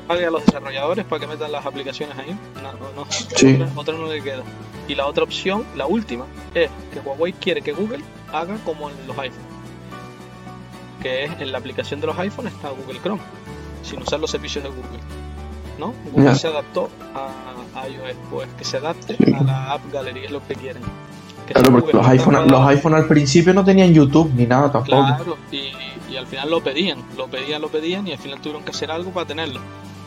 pague 0.09 0.27
a 0.27 0.31
los 0.31 0.45
desarrolladores 0.45 1.05
para 1.05 1.21
que 1.21 1.27
metan 1.27 1.53
las 1.53 1.65
aplicaciones 1.65 2.17
ahí. 2.19 2.37
No, 2.63 2.73
no. 2.97 3.07
Sí. 3.37 3.55
Otra, 3.55 3.69
otra 3.77 3.95
no 3.95 4.07
le 4.07 4.23
queda. 4.23 4.43
Y 4.89 4.95
la 4.95 5.07
otra 5.07 5.23
opción, 5.23 5.65
la 5.77 5.87
última, 5.87 6.25
es 6.55 6.71
que 6.93 7.01
Huawei 7.01 7.35
quiere 7.35 7.61
que 7.61 7.73
Google 7.73 8.03
haga 8.33 8.57
como 8.65 8.89
en 8.89 8.97
los 9.07 9.17
iPhones. 9.19 9.47
Que 11.03 11.25
es 11.25 11.41
en 11.41 11.53
la 11.53 11.59
aplicación 11.59 12.01
de 12.01 12.07
los 12.07 12.19
iPhones 12.19 12.55
está 12.55 12.71
Google 12.71 12.99
Chrome, 13.01 13.21
sin 13.83 14.03
usar 14.03 14.19
los 14.19 14.31
servicios 14.31 14.65
de 14.65 14.71
Google. 14.71 14.99
¿No? 15.79 15.95
Google 16.11 16.35
se 16.35 16.49
adaptó 16.49 16.89
a, 17.15 17.81
a 17.81 17.89
iOS, 17.89 18.17
pues 18.31 18.49
que 18.59 18.65
se 18.65 18.79
adapte 18.79 19.17
a 19.33 19.45
la 19.45 19.73
App 19.75 19.93
Gallery, 19.93 20.25
es 20.25 20.31
lo 20.33 20.45
que 20.45 20.55
quieren. 20.55 20.83
Que 21.47 21.53
Claro, 21.55 21.71
porque 21.71 21.93
los 21.93 22.07
iPhone, 22.09 22.51
los 22.51 22.67
iPhone 22.67 22.95
al 22.95 23.07
principio 23.07 23.55
no 23.55 23.65
tenían 23.65 23.93
YouTube 23.93 24.33
ni 24.35 24.47
nada 24.47 24.73
tampoco. 24.73 25.07
Claro, 25.07 25.39
y, 25.53 25.71
y 26.11 26.17
al 26.17 26.27
final 26.27 26.51
lo 26.51 26.61
pedían, 26.63 26.99
lo 27.17 27.29
pedían, 27.29 27.63
lo 27.63 27.69
pedían 27.69 28.09
y 28.09 28.13
al 28.13 28.19
final 28.19 28.41
tuvieron 28.41 28.65
que 28.65 28.71
hacer 28.71 28.91
algo 28.91 29.11
para 29.13 29.27
tenerlo. 29.27 29.61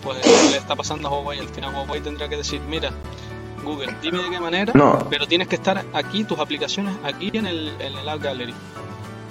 Pues 0.03 0.17
le 0.51 0.57
está 0.57 0.75
pasando 0.75 1.07
a 1.07 1.11
Huawei. 1.11 1.39
Al 1.39 1.49
final 1.49 1.73
Huawei 1.75 2.01
tendrá 2.01 2.27
que 2.27 2.37
decir, 2.37 2.59
mira, 2.67 2.91
Google, 3.63 3.95
dime 4.01 4.23
de 4.23 4.29
qué 4.29 4.39
manera, 4.39 4.73
No. 4.75 5.05
pero 5.09 5.27
tienes 5.27 5.47
que 5.47 5.55
estar 5.55 5.85
aquí, 5.93 6.23
tus 6.23 6.39
aplicaciones, 6.39 6.95
aquí 7.03 7.29
en 7.33 7.45
el, 7.45 7.69
en 7.79 7.95
el 7.97 8.09
App 8.09 8.21
Gallery. 8.21 8.53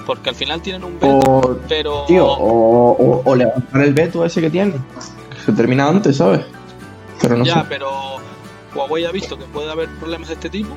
Porque 0.06 0.30
al 0.30 0.34
final 0.34 0.62
tienen 0.62 0.84
un 0.84 0.94
veto, 0.98 1.18
O, 1.18 1.58
pero... 1.68 2.04
tío, 2.06 2.26
o, 2.26 2.92
o, 2.92 3.22
o 3.24 3.36
levantar 3.36 3.82
el 3.82 3.92
veto 3.94 4.24
ese 4.24 4.40
que 4.40 4.50
tiene. 4.50 4.74
Que 5.30 5.38
se 5.46 5.52
termina 5.52 5.88
antes, 5.88 6.16
¿sabes? 6.16 6.40
Pero 7.20 7.36
no 7.36 7.44
ya, 7.44 7.62
sé. 7.62 7.66
pero 7.68 7.90
Huawei 8.74 9.04
ha 9.04 9.10
visto 9.12 9.36
que 9.38 9.44
puede 9.44 9.70
haber 9.70 9.88
problemas 9.98 10.28
de 10.28 10.34
este 10.34 10.48
tipo 10.48 10.70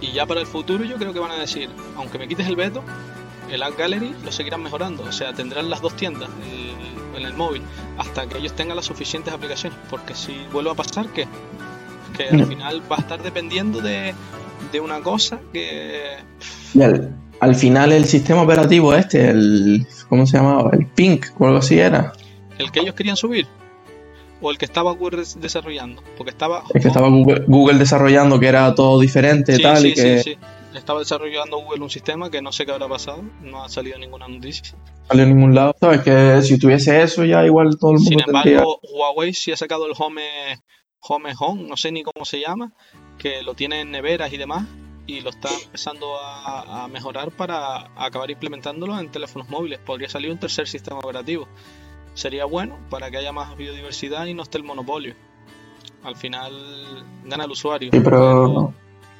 y 0.00 0.12
ya 0.12 0.24
para 0.24 0.40
el 0.40 0.46
futuro 0.46 0.84
yo 0.84 0.96
creo 0.96 1.12
que 1.12 1.18
van 1.18 1.32
a 1.32 1.36
decir, 1.36 1.68
aunque 1.96 2.18
me 2.18 2.28
quites 2.28 2.46
el 2.46 2.56
veto, 2.56 2.82
el 3.50 3.62
App 3.62 3.76
Gallery 3.78 4.14
lo 4.24 4.30
seguirán 4.32 4.62
mejorando, 4.62 5.02
o 5.02 5.12
sea, 5.12 5.32
tendrán 5.32 5.68
las 5.68 5.80
dos 5.82 5.94
tiendas 5.94 6.28
el- 6.50 6.69
en 7.20 7.26
el 7.26 7.34
móvil 7.34 7.62
hasta 7.98 8.26
que 8.28 8.38
ellos 8.38 8.54
tengan 8.54 8.76
las 8.76 8.86
suficientes 8.86 9.32
aplicaciones, 9.32 9.78
porque 9.88 10.14
si 10.14 10.34
vuelve 10.52 10.70
a 10.70 10.74
pasar, 10.74 11.06
¿qué? 11.08 11.26
Que 12.16 12.28
al 12.28 12.38
No. 12.38 12.46
final 12.46 12.82
va 12.90 12.96
a 12.96 13.00
estar 13.00 13.22
dependiendo 13.22 13.80
de, 13.80 14.14
de 14.72 14.80
una 14.80 15.00
cosa 15.00 15.38
que... 15.52 16.16
Al, 16.80 17.14
al 17.40 17.54
final 17.54 17.92
el 17.92 18.04
sistema 18.04 18.42
operativo 18.42 18.94
este, 18.94 19.30
el. 19.30 19.86
¿Cómo 20.08 20.26
se 20.26 20.36
llamaba? 20.36 20.70
El 20.72 20.86
Pink 20.86 21.26
o 21.38 21.46
algo 21.46 21.58
así 21.58 21.78
era. 21.78 22.12
El 22.58 22.70
que 22.70 22.80
ellos 22.80 22.94
querían 22.94 23.16
subir 23.16 23.46
o 24.42 24.50
el 24.50 24.58
que 24.58 24.64
estaba 24.64 24.92
Google 24.92 25.18
des- 25.18 25.38
desarrollando, 25.40 26.02
porque 26.16 26.30
estaba... 26.30 26.62
El 26.74 26.80
que 26.80 26.88
estaba 26.88 27.08
Google, 27.08 27.44
Google 27.46 27.78
desarrollando 27.78 28.40
que 28.40 28.46
era 28.48 28.74
todo 28.74 28.98
diferente 29.00 29.56
Sí, 29.56 29.62
tal 29.62 29.78
sí, 29.78 29.88
y 29.88 29.94
que 29.94 30.22
sí. 30.22 30.36
Estaba 30.80 30.98
desarrollando 30.98 31.58
Google 31.58 31.82
un 31.82 31.90
sistema 31.90 32.30
que 32.30 32.42
no 32.42 32.50
sé 32.52 32.64
qué 32.66 32.72
habrá 32.72 32.88
pasado, 32.88 33.22
no 33.42 33.62
ha 33.62 33.68
salido 33.68 33.98
ninguna 33.98 34.26
noticia. 34.26 34.74
salió 35.08 35.24
en 35.24 35.28
ningún 35.36 35.54
lado. 35.54 35.74
¿Sabes? 35.78 36.00
Que 36.02 36.42
si 36.42 36.58
tuviese 36.58 37.02
eso 37.02 37.24
ya 37.24 37.44
igual 37.44 37.78
todo 37.78 37.92
el 37.92 37.98
mundo 37.98 38.08
Sin 38.08 38.18
tendría. 38.18 38.52
embargo, 38.52 38.80
Huawei 38.82 39.32
sí 39.34 39.52
ha 39.52 39.56
sacado 39.56 39.86
el 39.86 39.92
Home, 39.96 40.22
Home 41.00 41.32
Home, 41.38 41.62
no 41.68 41.76
sé 41.76 41.92
ni 41.92 42.02
cómo 42.02 42.24
se 42.24 42.40
llama, 42.40 42.72
que 43.18 43.42
lo 43.42 43.54
tiene 43.54 43.82
en 43.82 43.90
neveras 43.90 44.32
y 44.32 44.38
demás, 44.38 44.66
y 45.06 45.20
lo 45.20 45.30
está 45.30 45.48
empezando 45.64 46.16
a, 46.18 46.84
a 46.84 46.88
mejorar 46.88 47.30
para 47.30 47.90
acabar 47.96 48.30
implementándolo 48.30 48.98
en 48.98 49.10
teléfonos 49.10 49.48
móviles. 49.48 49.78
Podría 49.80 50.08
salir 50.08 50.30
un 50.30 50.38
tercer 50.38 50.66
sistema 50.66 50.98
operativo. 50.98 51.46
Sería 52.14 52.44
bueno 52.46 52.78
para 52.90 53.10
que 53.10 53.18
haya 53.18 53.32
más 53.32 53.56
biodiversidad 53.56 54.26
y 54.26 54.34
no 54.34 54.42
esté 54.42 54.58
el 54.58 54.64
monopolio. 54.64 55.14
Al 56.02 56.16
final 56.16 56.52
gana 57.24 57.44
el 57.44 57.50
usuario. 57.50 57.90
Sí, 57.92 58.00
pero. 58.00 58.72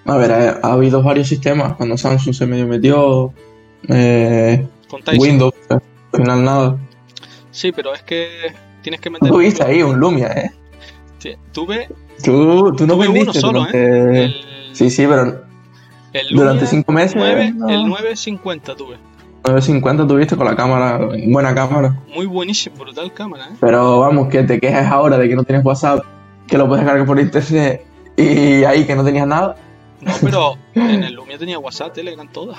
A 0.07 0.17
ver, 0.17 0.33
ha, 0.33 0.61
ha 0.63 0.73
habido 0.73 1.03
varios 1.03 1.29
sistemas. 1.29 1.75
Cuando 1.75 1.97
Samsung 1.97 2.35
se 2.35 2.47
medio 2.47 2.67
metió. 2.67 3.33
Eh. 3.89 4.67
Windows, 5.19 5.55
al 5.69 5.83
final 6.13 6.45
nada. 6.45 6.79
Sí, 7.51 7.73
pero 7.73 7.95
es 7.95 8.03
que 8.03 8.53
tienes 8.83 9.01
que 9.01 9.11
meter. 9.11 9.29
Tú 9.29 9.39
viste 9.39 9.63
ahí 9.63 9.83
un 9.83 9.99
Lumia, 9.99 10.29
¿eh? 10.29 10.51
Sí, 11.19 11.37
Tuve 11.53 11.89
Tú, 12.25 12.73
tú 12.75 12.87
no 12.87 12.95
Tuve 12.95 13.09
uno 13.09 13.13
vendiste 13.13 13.41
solo, 13.41 13.61
durante. 13.61 14.25
el, 14.25 14.35
Sí, 14.73 14.91
sí, 14.91 15.07
pero 15.07 15.45
el 16.13 16.29
durante 16.35 16.61
Lumia 16.65 16.67
cinco 16.67 16.93
meses. 16.93 17.17
9, 17.17 17.53
no. 17.57 17.69
el 17.69 17.89
950 17.89 18.77
tuve. 18.77 18.97
950 19.45 20.07
tuviste 20.07 20.37
con 20.37 20.47
la 20.47 20.55
cámara, 20.55 21.09
buena 21.29 21.55
cámara. 21.55 21.99
Muy 22.15 22.27
buenísimo, 22.27 22.77
brutal 22.77 23.13
cámara, 23.13 23.47
¿eh? 23.47 23.57
Pero 23.61 24.01
vamos, 24.01 24.29
que 24.29 24.43
te 24.43 24.61
quejas 24.61 24.91
ahora 24.91 25.19
de 25.19 25.29
que 25.29 25.35
no 25.35 25.45
tienes 25.45 25.65
WhatsApp, 25.65 26.05
que 26.47 26.59
lo 26.59 26.69
puedes 26.69 26.85
cargar 26.85 27.07
por 27.07 27.19
internet 27.19 27.85
y 28.17 28.65
ahí 28.65 28.85
que 28.85 28.95
no 28.95 29.05
tenías 29.05 29.27
nada. 29.27 29.57
No, 30.01 30.13
pero 30.23 30.57
en 30.75 31.05
el 31.05 31.15
Lumia 31.15 31.39
tenía 31.39 31.59
WhatsApp, 31.59 31.93
Telegram, 31.93 32.27
todas. 32.31 32.59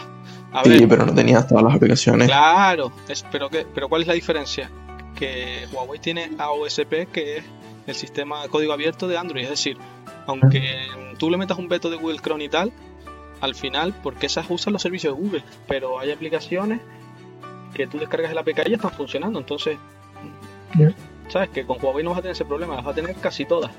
A 0.54 0.64
Sí, 0.64 0.70
ver, 0.70 0.88
pero 0.88 1.06
no 1.06 1.14
tenías 1.14 1.48
todas 1.48 1.64
las 1.64 1.74
aplicaciones. 1.76 2.28
claro, 2.28 2.92
es, 3.08 3.26
pero, 3.32 3.50
que, 3.50 3.66
pero 3.74 3.90
¿cuál 3.90 4.02
es 4.02 4.08
la 4.08 4.14
diferencia? 4.14 4.70
Que 5.16 5.68
Huawei 5.72 6.00
tiene 6.00 6.32
AOSP, 6.38 7.12
que 7.12 7.38
es 7.38 7.44
el 7.88 7.96
sistema 7.96 8.44
de 8.44 8.50
código 8.50 8.74
abierto 8.74 9.08
de 9.08 9.18
Android. 9.18 9.44
Es 9.44 9.50
decir, 9.50 9.78
aunque 10.28 10.78
tú 11.18 11.30
le 11.30 11.38
metas 11.38 11.58
un 11.58 11.68
veto 11.68 11.90
de 11.90 11.98
Google 11.98 12.20
Chrome 12.20 12.44
y 12.44 12.50
tal, 12.50 12.72
al 13.40 13.56
final, 13.56 13.94
porque 14.04 14.28
esas 14.28 14.46
usan 14.50 14.74
los 14.74 14.82
servicios 14.82 15.16
de 15.16 15.22
Google, 15.22 15.44
pero 15.68 16.00
hay 16.00 16.12
aplicaciones 16.12 16.80
que 17.74 17.88
tú 17.88 17.98
descargas 17.98 18.32
el 18.32 18.38
APK 18.38 18.68
y 18.68 18.70
ya 18.72 18.76
están 18.76 18.92
funcionando. 18.92 19.40
Entonces, 19.40 19.78
sabes 21.30 21.50
que 21.50 21.66
con 21.66 21.78
Huawei 21.82 22.04
no 22.04 22.12
vas 22.12 22.20
a 22.20 22.22
tener 22.22 22.34
ese 22.34 22.46
problema, 22.46 22.76
las 22.76 22.84
vas 22.84 22.92
a 22.94 22.96
tener 23.02 23.16
casi 23.16 23.46
todas. 23.46 23.72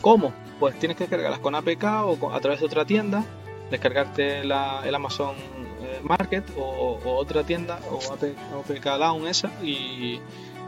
¿Cómo? 0.00 0.32
Pues 0.60 0.78
tienes 0.78 0.96
que 0.96 1.04
descargarlas 1.04 1.40
con 1.40 1.54
APK 1.54 1.84
o 2.04 2.32
a 2.32 2.40
través 2.40 2.60
de 2.60 2.66
otra 2.66 2.84
tienda, 2.84 3.24
descargarte 3.70 4.44
la- 4.44 4.82
el 4.84 4.94
Amazon 4.94 5.34
eh, 5.82 6.00
Market 6.02 6.44
o, 6.58 6.98
o 7.04 7.14
otra 7.16 7.42
tienda 7.44 7.78
o 7.90 7.98
AP 8.12 8.34
APK 8.70 8.84
Down 8.98 9.26
esa 9.28 9.50
y, 9.62 10.20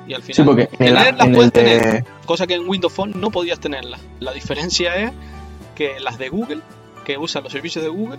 y 0.07 0.15
al 0.15 0.23
final 0.23 0.35
Sí, 0.37 0.43
porque 0.45 0.67
tenerlas 0.67 1.27
el 1.27 1.33
puedes 1.35 1.53
de- 1.53 1.63
tener, 1.63 2.05
cosa 2.27 2.47
que 2.47 2.55
en 2.55 2.69
Windows 2.69 2.93
Phone 2.93 3.13
no 3.17 3.31
podías 3.31 3.59
tenerlas. 3.61 4.01
La 4.21 4.33
diferencia 4.33 4.95
es 4.97 5.13
que 5.75 5.99
las 6.01 6.19
de 6.19 6.29
Google, 6.29 6.61
que 7.05 7.17
usan 7.19 7.43
los 7.43 7.53
servicios 7.53 7.83
de 7.85 7.91
Google, 7.91 8.19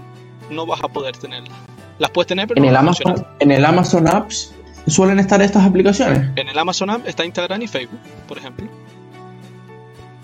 no 0.50 0.66
vas 0.66 0.84
a 0.84 0.88
poder 0.88 1.16
tenerlas. 1.16 1.56
Las 2.00 2.10
puedes 2.12 2.28
tener, 2.28 2.48
pero 2.48 2.58
en 2.60 2.64
no 2.66 2.70
el 2.72 2.76
Amazon, 2.76 3.26
en 3.40 3.52
el 3.52 3.64
Amazon 3.64 4.08
Apps 4.08 4.54
suelen 4.88 5.20
estar 5.20 5.42
estas 5.42 5.64
aplicaciones. 5.66 6.32
En 6.36 6.50
el 6.50 6.58
Amazon 6.58 6.90
App 6.90 7.08
está 7.08 7.24
Instagram 7.24 7.62
y 7.62 7.68
Facebook, 7.68 8.00
por 8.28 8.38
ejemplo. 8.40 8.68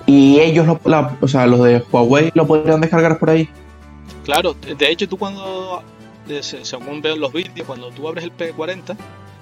Y 0.07 0.39
ellos, 0.39 0.65
lo- 0.65 0.79
la- 0.85 1.17
o 1.21 1.27
sea, 1.27 1.45
los 1.45 1.61
de 1.63 1.83
Huawei 1.91 2.31
lo 2.33 2.47
podrían 2.47 2.81
descargar 2.81 3.19
por 3.19 3.29
ahí. 3.29 3.47
Claro, 4.23 4.53
de 4.55 4.89
hecho 4.91 5.07
tú 5.07 5.17
cuando, 5.17 5.83
se- 6.41 6.65
según 6.65 7.01
veo 7.01 7.15
los 7.15 7.31
vídeos, 7.31 7.67
cuando 7.67 7.89
tú 7.91 8.07
abres 8.07 8.23
el 8.23 8.31
P40, 8.35 8.95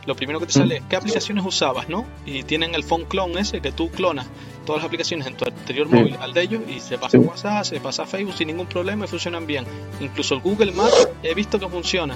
lo 0.06 0.16
primero 0.16 0.40
que 0.40 0.46
te 0.48 0.54
sale 0.54 0.78
es 0.78 0.84
qué 0.90 0.96
aplicaciones 0.96 1.44
usabas, 1.46 1.88
¿no? 1.90 2.06
Y 2.26 2.44
tienen 2.44 2.76
el 2.76 2.84
phone 2.84 3.06
clone 3.06 3.40
ese 3.40 3.62
que 3.62 3.72
tú 3.72 3.90
clonas 3.90 4.28
todas 4.66 4.82
las 4.82 4.88
aplicaciones 4.88 5.26
en 5.28 5.36
tu 5.36 5.46
anterior 5.46 5.88
Sí. 5.90 5.96
móvil 5.96 6.16
al 6.20 6.34
de 6.34 6.42
ellos 6.42 6.62
y 6.68 6.80
se 6.80 6.98
pasa 6.98 7.18
Sí. 7.20 7.24
WhatsApp, 7.24 7.64
se 7.64 7.80
pasa 7.80 8.06
Facebook 8.06 8.36
sin 8.36 8.48
ningún 8.48 8.68
problema 8.68 9.06
y 9.06 9.08
funcionan 9.08 9.48
bien. 9.48 9.66
Incluso 10.00 10.34
el 10.36 10.42
Google 10.42 10.72
Maps 10.74 11.10
he 11.24 11.34
visto 11.36 11.60
que 11.60 11.68
funciona. 11.70 12.16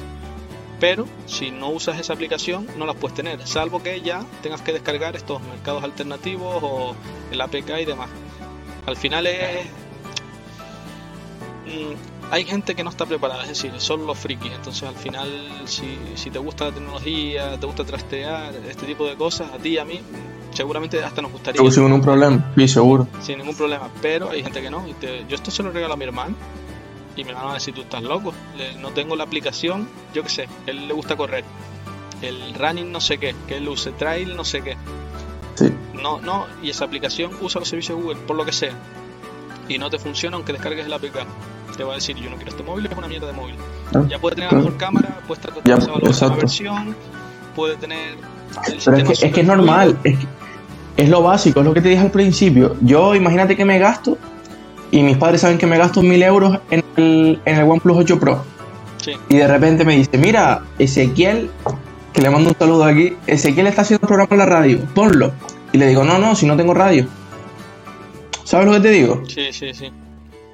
Pero 0.80 1.06
si 1.26 1.52
no 1.52 1.70
usas 1.70 2.00
esa 2.00 2.14
aplicación 2.14 2.66
no 2.78 2.86
las 2.86 2.96
puedes 2.96 3.16
tener, 3.16 3.46
salvo 3.46 3.84
que 3.84 4.00
ya 4.02 4.24
tengas 4.42 4.62
que 4.62 4.72
descargar 4.72 5.16
estos 5.16 5.42
mercados 5.42 5.84
alternativos 5.84 6.60
o 6.64 6.96
el 7.32 7.42
APK 7.42 7.82
y 7.82 7.86
demás. 7.86 8.10
Al 8.86 8.96
final 8.98 9.28
es... 9.28 9.66
mm, 11.66 12.32
hay 12.32 12.46
gente 12.46 12.76
que 12.76 12.84
no 12.84 12.90
está 12.90 13.06
preparada, 13.06 13.44
es 13.44 13.50
decir, 13.50 13.72
son 13.78 14.06
los 14.06 14.18
frikis. 14.18 14.52
Entonces 14.54 14.84
al 14.84 14.96
final 14.96 15.30
si, 15.66 15.98
si 16.16 16.30
te 16.30 16.40
gusta 16.40 16.66
la 16.66 16.72
tecnología, 16.72 17.60
te 17.60 17.66
gusta 17.66 17.84
trastear, 17.84 18.54
este 18.70 18.86
tipo 18.86 19.06
de 19.08 19.16
cosas, 19.16 19.52
a 19.54 19.58
ti 19.58 19.70
y 19.70 19.78
a 19.78 19.86
mí 19.86 20.00
seguramente 20.54 21.02
hasta 21.04 21.22
nos 21.22 21.32
gustaría 21.32 21.62
Yo 21.64 21.70
sin 21.72 21.84
un 21.84 22.02
problema, 22.02 22.52
sí, 22.56 22.68
seguro. 22.68 23.08
sin 23.22 23.38
ningún 23.38 23.56
problema. 23.56 23.90
Pero 24.02 24.30
hay 24.32 24.44
gente 24.44 24.62
que 24.62 24.70
no. 24.70 24.88
Y 24.88 24.94
te- 24.94 25.26
yo 25.28 25.36
esto 25.36 25.52
se 25.52 25.64
lo 25.64 25.72
regalo 25.72 25.94
a 25.94 25.98
mi 25.98 26.06
hermano. 26.06 26.36
Y 27.16 27.24
mi 27.24 27.30
hermano 27.30 27.48
va 27.48 27.52
a 27.54 27.56
decir, 27.56 27.74
tú 27.74 27.82
estás 27.82 28.02
loco. 28.04 28.34
Le- 28.58 28.76
no 28.76 28.90
tengo 28.92 29.16
la 29.16 29.24
aplicación, 29.26 29.88
yo 30.14 30.24
qué 30.24 30.30
sé. 30.30 30.48
Él 30.68 30.88
le 30.88 30.94
gusta 30.94 31.16
correr. 31.18 31.44
El 32.22 32.54
running 32.56 32.92
no 32.92 33.00
sé 33.02 33.18
qué. 33.18 33.36
Que 33.48 33.58
él 33.58 33.68
use 33.68 33.92
trail 33.92 34.36
no 34.36 34.44
sé 34.46 34.62
qué. 34.62 34.76
No, 36.02 36.20
no. 36.22 36.46
Y 36.64 36.70
esa 36.70 36.86
aplicación 36.86 37.32
usa 37.42 37.60
los 37.60 37.68
servicios 37.70 37.98
de 37.98 38.04
Google, 38.04 38.20
por 38.28 38.36
lo 38.36 38.46
que 38.46 38.52
sea. 38.52 38.72
Y 39.68 39.78
no 39.78 39.90
te 39.90 40.00
funciona 40.00 40.36
aunque 40.36 40.54
descargues 40.54 40.86
el 40.86 40.94
APK. 40.94 41.26
Te 41.78 41.84
va 41.84 41.94
a 41.94 41.96
decir, 41.96 42.16
yo 42.18 42.30
no 42.30 42.36
quiero 42.36 42.52
este 42.52 42.64
móvil, 42.64 42.88
es 42.88 42.98
una 42.98 43.08
mierda 43.08 43.28
de 43.28 43.34
móvil. 43.34 43.56
Ah, 43.96 44.04
Ya 44.10 44.20
puede 44.20 44.36
tener 44.36 44.52
la 44.52 44.58
mejor 44.58 44.78
cámara, 44.78 45.20
puede 45.28 45.40
estar 45.42 45.54
Ya, 45.64 45.78
la 45.78 46.36
versión, 46.36 46.96
puede 47.56 47.76
tener... 47.78 48.16
el 48.68 48.80
Pero 48.84 48.98
es 48.98 49.20
que, 49.20 49.28
es 49.28 49.34
que 49.34 49.42
es 49.42 49.48
normal, 49.48 49.98
es, 50.04 50.18
que- 50.18 50.28
es 50.98 51.08
lo 51.10 51.22
básico, 51.24 51.60
es 51.62 51.66
lo 51.66 51.74
que 51.74 51.82
te 51.82 51.90
dije 51.90 52.02
al 52.02 52.12
principio. 52.12 52.76
Yo, 52.82 53.16
imagínate 53.16 53.56
que 53.56 53.64
me 53.64 53.80
gasto, 53.80 54.18
y 54.92 55.02
mis 55.04 55.16
padres 55.18 55.40
saben 55.42 55.58
que 55.58 55.68
me 55.68 55.78
gasto 55.78 56.02
mil 56.02 56.22
euros 56.24 56.60
en 56.72 56.84
el, 56.98 57.40
en 57.46 57.56
el 57.58 57.64
OnePlus 57.70 57.98
8 58.00 58.20
Pro. 58.20 58.44
Sí. 58.98 59.14
Y 59.30 59.38
de 59.38 59.48
repente 59.48 59.86
me 59.86 59.96
dice, 59.96 60.18
mira, 60.18 60.64
Ezequiel, 60.80 61.50
que 62.12 62.22
le 62.22 62.30
mando 62.30 62.50
un 62.50 62.58
saludo 62.58 62.84
aquí, 62.84 63.16
Ezequiel 63.28 63.68
está 63.68 63.84
haciendo 63.84 64.04
un 64.04 64.08
programa 64.10 64.30
en 64.32 64.38
la 64.40 64.46
radio, 64.46 64.80
ponlo. 64.94 65.32
Y 65.72 65.78
le 65.78 65.88
digo, 65.88 66.04
no, 66.04 66.18
no, 66.18 66.36
si 66.36 66.46
no 66.46 66.56
tengo 66.58 66.74
radio. 66.74 67.08
¿Sabes 68.44 68.66
lo 68.68 68.74
que 68.74 68.80
te 68.80 68.90
digo? 68.90 69.22
Sí, 69.28 69.52
sí, 69.52 69.74
sí. 69.74 69.92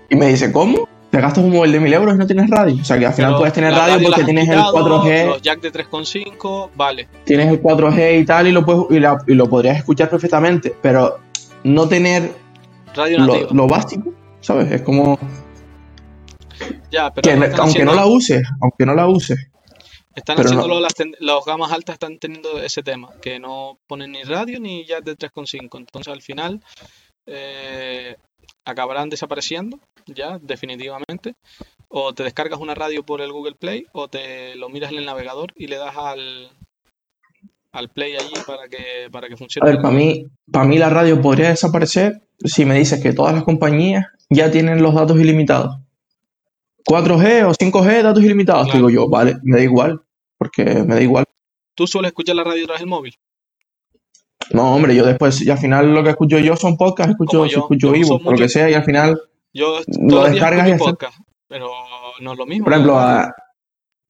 Y 0.09 0.15
me 0.15 0.27
dice, 0.27 0.51
¿cómo? 0.51 0.87
Te 1.09 1.21
gastas 1.21 1.43
un 1.45 1.51
móvil 1.51 1.71
de 1.71 1.79
1000 1.79 1.93
euros 1.93 2.15
y 2.15 2.17
no 2.17 2.27
tienes 2.27 2.49
radio. 2.49 2.75
O 2.81 2.83
sea 2.83 2.99
que 2.99 3.05
al 3.05 3.13
final 3.13 3.31
Pero 3.31 3.39
puedes 3.39 3.53
tener 3.53 3.73
radio 3.73 4.05
porque 4.05 4.23
tienes 4.25 4.49
el 4.49 4.55
quitado, 4.57 5.03
4G, 5.03 5.25
Los 5.27 5.41
jack 5.41 5.61
de 5.61 5.71
3.5, 5.71 6.69
vale. 6.75 7.07
tienes 7.23 7.47
el 7.47 7.61
4G 7.61 8.19
y 8.21 8.25
tal, 8.25 8.47
y 8.47 8.51
lo, 8.51 8.65
puedes, 8.65 8.83
y, 8.97 8.99
la- 8.99 9.17
y 9.25 9.33
lo 9.33 9.47
podrías 9.49 9.77
escuchar 9.77 10.09
perfectamente. 10.09 10.75
Pero 10.81 11.19
no 11.63 11.87
tener 11.87 12.33
Radio 12.93 13.19
lo, 13.19 13.49
lo 13.53 13.67
básico, 13.67 14.13
¿sabes? 14.41 14.69
Es 14.71 14.81
como 14.81 15.17
ya, 16.91 17.11
pero 17.13 17.23
que 17.39 17.61
aunque 17.61 17.83
no 17.85 17.93
la 17.93 18.05
uses, 18.05 18.43
aunque 18.61 18.85
no 18.85 18.93
la 18.93 19.07
uses, 19.07 19.37
Están 20.15 20.37
pero 20.37 20.47
haciendo 20.49 20.67
no- 20.67 20.79
las, 20.79 21.45
gamas 21.45 21.71
altas 21.71 21.93
están 21.95 22.17
teniendo 22.19 22.59
ese 22.61 22.81
tema, 22.83 23.09
que 23.21 23.39
no 23.39 23.77
ponen 23.87 24.11
ni 24.13 24.23
radio 24.23 24.59
ni 24.59 24.85
jack 24.85 25.03
de 25.03 25.17
3.5. 25.17 25.77
Entonces 25.77 26.13
al 26.13 26.21
final 26.21 26.61
eh, 27.25 28.15
acabarán 28.63 29.09
desapareciendo 29.09 29.79
ya 30.07 30.39
definitivamente. 30.41 31.35
O 31.89 32.13
te 32.13 32.23
descargas 32.23 32.59
una 32.59 32.75
radio 32.75 33.03
por 33.03 33.21
el 33.21 33.31
Google 33.31 33.55
Play 33.55 33.85
o 33.93 34.07
te 34.07 34.55
lo 34.55 34.69
miras 34.69 34.91
en 34.91 34.97
el 34.99 35.05
navegador 35.05 35.53
y 35.55 35.67
le 35.67 35.77
das 35.77 35.95
al, 35.97 36.49
al 37.71 37.89
Play 37.89 38.15
allí 38.15 38.33
para 38.45 38.67
que, 38.67 39.09
para 39.11 39.27
que 39.27 39.35
A 39.35 39.37
funcione. 39.37 39.69
ver, 39.71 39.81
para 39.81 39.93
mí, 39.93 40.25
para 40.51 40.65
mí 40.65 40.77
la 40.77 40.89
radio 40.89 41.21
podría 41.21 41.49
desaparecer 41.49 42.21
si 42.43 42.65
me 42.65 42.75
dices 42.77 43.01
que 43.01 43.13
todas 43.13 43.33
las 43.33 43.43
compañías 43.43 44.05
ya 44.29 44.51
tienen 44.51 44.81
los 44.81 44.93
datos 44.95 45.17
ilimitados. 45.19 45.77
4G 46.87 47.45
o 47.45 47.53
5G, 47.53 48.03
datos 48.03 48.23
ilimitados. 48.23 48.65
Claro. 48.65 48.87
Digo 48.87 48.89
yo, 48.89 49.09
vale, 49.09 49.37
me 49.43 49.57
da 49.57 49.63
igual, 49.63 50.01
porque 50.37 50.63
me 50.63 50.95
da 50.95 51.01
igual. 51.01 51.25
¿Tú 51.75 51.87
sueles 51.87 52.09
escuchar 52.09 52.35
la 52.35 52.43
radio 52.43 52.63
a 52.63 52.67
través 52.67 52.81
del 52.81 52.89
móvil? 52.89 53.15
No, 54.51 54.75
hombre, 54.75 54.95
yo 54.95 55.05
después, 55.05 55.41
y 55.41 55.49
al 55.49 55.57
final 55.57 55.93
lo 55.93 56.03
que 56.03 56.11
escucho 56.11 56.37
yo 56.37 56.55
son 56.55 56.77
podcasts, 56.77 57.11
escucho, 57.11 57.45
yo, 57.47 57.59
escucho 57.59 57.93
yo 57.93 57.99
uso 57.99 58.13
ebooks, 58.13 58.27
o 58.27 58.31
lo 58.31 58.37
que 58.37 58.49
sea, 58.49 58.69
y 58.69 58.75
al 58.75 58.83
final, 58.83 59.19
Yo 59.53 59.79
Lo 59.99 60.23
descargas 60.23 60.69
y 60.69 60.73
podcast, 60.75 61.17
pero 61.47 61.71
no 62.21 62.33
es 62.33 62.37
lo 62.37 62.45
mismo. 62.45 62.65
por 62.65 62.73
ejemplo, 62.73 62.99
a, 62.99 63.33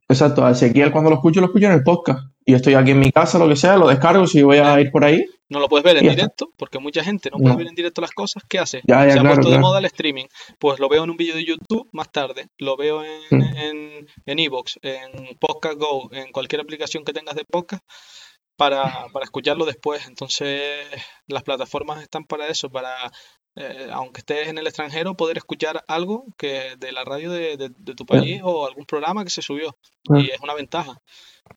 exacto, 0.10 0.46
a 0.46 0.52
Ezequiel 0.52 0.92
cuando 0.92 1.10
lo 1.10 1.16
escucho, 1.16 1.40
lo 1.40 1.48
escucho 1.48 1.68
en 1.68 1.72
el 1.72 1.84
podcast. 1.84 2.28
Y 2.46 2.54
estoy 2.54 2.76
aquí 2.76 2.91
en 2.91 3.00
mi 3.00 3.12
casa, 3.12 3.39
lo 3.39 3.50
que 3.50 3.56
sea, 3.56 3.76
lo 3.76 3.88
descargo 3.88 4.28
si 4.28 4.43
voy 4.43 4.58
a 4.58 4.80
ir 4.80 4.91
por 4.91 5.04
ahí. 5.04 5.26
No 5.50 5.60
lo 5.60 5.68
puedes 5.68 5.84
ver 5.84 5.98
en 5.98 6.10
directo, 6.10 6.52
porque 6.58 6.80
mucha 6.80 7.04
gente 7.04 7.30
no 7.32 7.38
puede 7.38 7.56
ver 7.56 7.68
en 7.68 7.76
directo 7.76 8.02
las 8.02 8.12
cosas. 8.12 8.43
¿Qué 8.48 8.60
hace? 8.60 8.82
Ya, 8.88 9.06
ya, 9.06 9.14
Se 9.14 9.20
ha 9.20 9.22
claro, 9.22 9.36
puesto 9.36 9.52
de 9.52 9.60
moda 9.60 9.80
el 9.80 9.86
streaming. 9.86 10.26
Pues 10.60 10.80
lo 10.80 10.89
veo 10.89 11.04
en 11.04 11.10
un 11.10 11.18
vídeo 11.18 11.36
de 11.36 11.46
YouTube 11.46 11.88
más 11.91 12.12
tarde. 12.12 12.48
Lo 12.58 12.78
veo 12.78 13.04
en 13.04 13.22
Mm. 13.32 13.41
en 13.58 14.08
en 14.26 14.39
en 14.39 15.38
Podcast 15.39 15.78
Go, 15.78 16.10
en 16.12 16.32
cualquier 16.32 16.62
aplicación 16.62 17.04
que 17.04 17.14
tengas 17.14 17.36
de 17.36 17.46
podcast 17.46 17.84
para, 18.56 19.08
para 19.12 19.24
escucharlo 19.24 19.66
después. 19.66 20.08
Entonces, 20.08 20.88
las 21.28 21.43
plataformas 21.43 22.02
están 22.02 22.26
para 22.26 22.48
eso, 22.48 22.70
para, 22.70 22.96
eh, 23.56 23.88
aunque 23.91 24.20
estés 24.20 24.47
en 24.47 24.58
el 24.58 24.68
extranjero, 24.68 25.16
poder 25.16 25.38
escuchar 25.38 25.84
algo 25.88 26.26
que 26.38 26.76
de 26.78 26.91
la 26.91 27.03
radio 27.03 27.32
de, 27.32 27.58
de- 27.58 27.72
de 27.78 27.95
tu 27.95 28.06
país 28.06 28.41
o 28.43 28.68
algún 28.68 28.86
programa 28.86 29.24
que 29.24 29.30
se 29.30 29.41
subió. 29.41 29.76
Y 30.22 30.30
es 30.32 30.39
una 30.41 30.53
ventaja. 30.53 30.99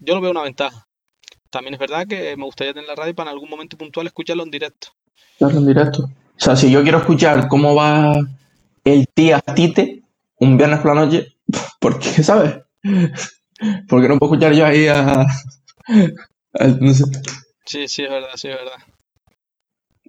Yo 0.01 0.14
lo 0.14 0.20
veo 0.20 0.30
una 0.30 0.42
ventaja. 0.42 0.86
También 1.51 1.74
es 1.74 1.80
verdad 1.80 2.07
que 2.07 2.36
me 2.36 2.44
gustaría 2.44 2.72
tener 2.74 2.88
la 2.88 2.94
radio 2.94 3.14
para 3.14 3.30
en 3.30 3.34
algún 3.34 3.51
momento 3.51 3.76
puntual 3.76 4.07
escucharlo 4.07 4.42
en 4.42 4.51
directo. 4.51 4.88
Claro, 5.38 5.59
en 5.59 5.66
directo. 5.66 6.03
O 6.05 6.11
sea, 6.40 6.55
si 6.57 6.70
yo 6.70 6.82
quiero 6.82 6.99
escuchar 6.99 7.49
cómo 7.49 7.74
va 7.74 8.14
el 8.84 9.09
tía 9.09 9.40
Tite 9.40 10.03
un 10.40 10.57
viernes 10.57 10.80
por 10.80 10.94
la 10.94 11.05
noche, 11.05 11.36
¿por 11.80 11.99
qué, 11.99 12.22
sabes? 12.22 12.59
Porque 13.88 14.07
no 14.09 14.18
puedo 14.18 14.34
escuchar 14.34 14.53
yo 14.55 14.64
ahí 14.66 14.86
a... 14.86 15.22
a- 15.22 16.66
no 16.80 16.94
sé. 16.94 17.05
Sí, 17.64 17.88
sí, 17.88 18.05
es 18.05 18.11
verdad, 18.11 18.30
sí, 18.36 18.49
es 18.49 18.55
verdad. 18.55 18.76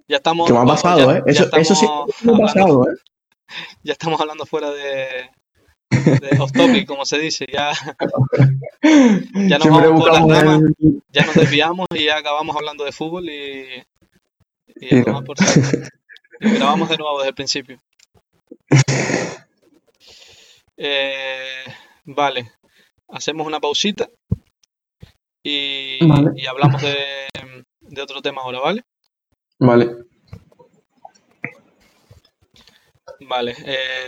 Ya 0.10 0.18
estamos. 0.18 0.48
Que 0.48 0.54
me 0.54 0.60
ha 0.60 0.66
pasado, 0.66 1.12
ya- 1.14 1.20
¿eh? 1.20 1.24
Eso, 1.28 1.48
eso 1.56 1.76
sí 1.76 1.86
estamos 1.86 2.24
me 2.24 2.32
ha 2.32 2.36
hablando- 2.36 2.80
pasado, 2.82 2.84
¿eh? 2.92 2.96
Ya 3.84 3.94
estamos 3.94 4.20
hablando 4.22 4.46
fuera 4.46 4.70
de, 4.72 5.30
de 5.90 6.38
off 6.40 6.52
topic, 6.52 6.86
como 6.88 7.06
se 7.06 7.18
dice. 7.20 7.46
Ya, 7.52 7.72
ya 8.82 9.58
nos 9.58 9.64
Siempre 9.64 9.88
vamos 9.88 10.02
por 10.02 10.12
las 10.14 10.22
ramas, 10.22 10.62
el... 10.80 11.02
ya 11.12 11.26
nos 11.26 11.36
desviamos 11.36 11.88
y 11.96 12.06
ya 12.06 12.18
acabamos 12.18 12.56
hablando 12.56 12.84
de 12.84 12.92
fútbol 12.92 13.30
y, 13.30 13.84
y 14.82 14.96
no. 14.96 15.04
tomar 15.06 15.24
por. 15.24 15.38
Y 16.42 16.50
grabamos 16.52 16.90
de 16.90 16.98
nuevo 16.98 17.18
desde 17.20 17.30
el 17.30 17.36
principio. 17.36 17.80
Eh, 20.78 21.64
vale, 22.06 22.52
hacemos 23.10 23.46
una 23.46 23.60
pausita 23.60 24.08
y, 25.44 26.06
Vale. 26.08 26.32
y 26.36 26.46
hablamos 26.46 26.82
de, 26.82 27.28
de 27.82 28.02
otro 28.02 28.22
tema 28.22 28.42
ahora, 28.44 28.60
¿vale? 28.60 28.84
Vale. 29.60 30.08
Vale, 33.28 33.56
eh, 33.66 34.08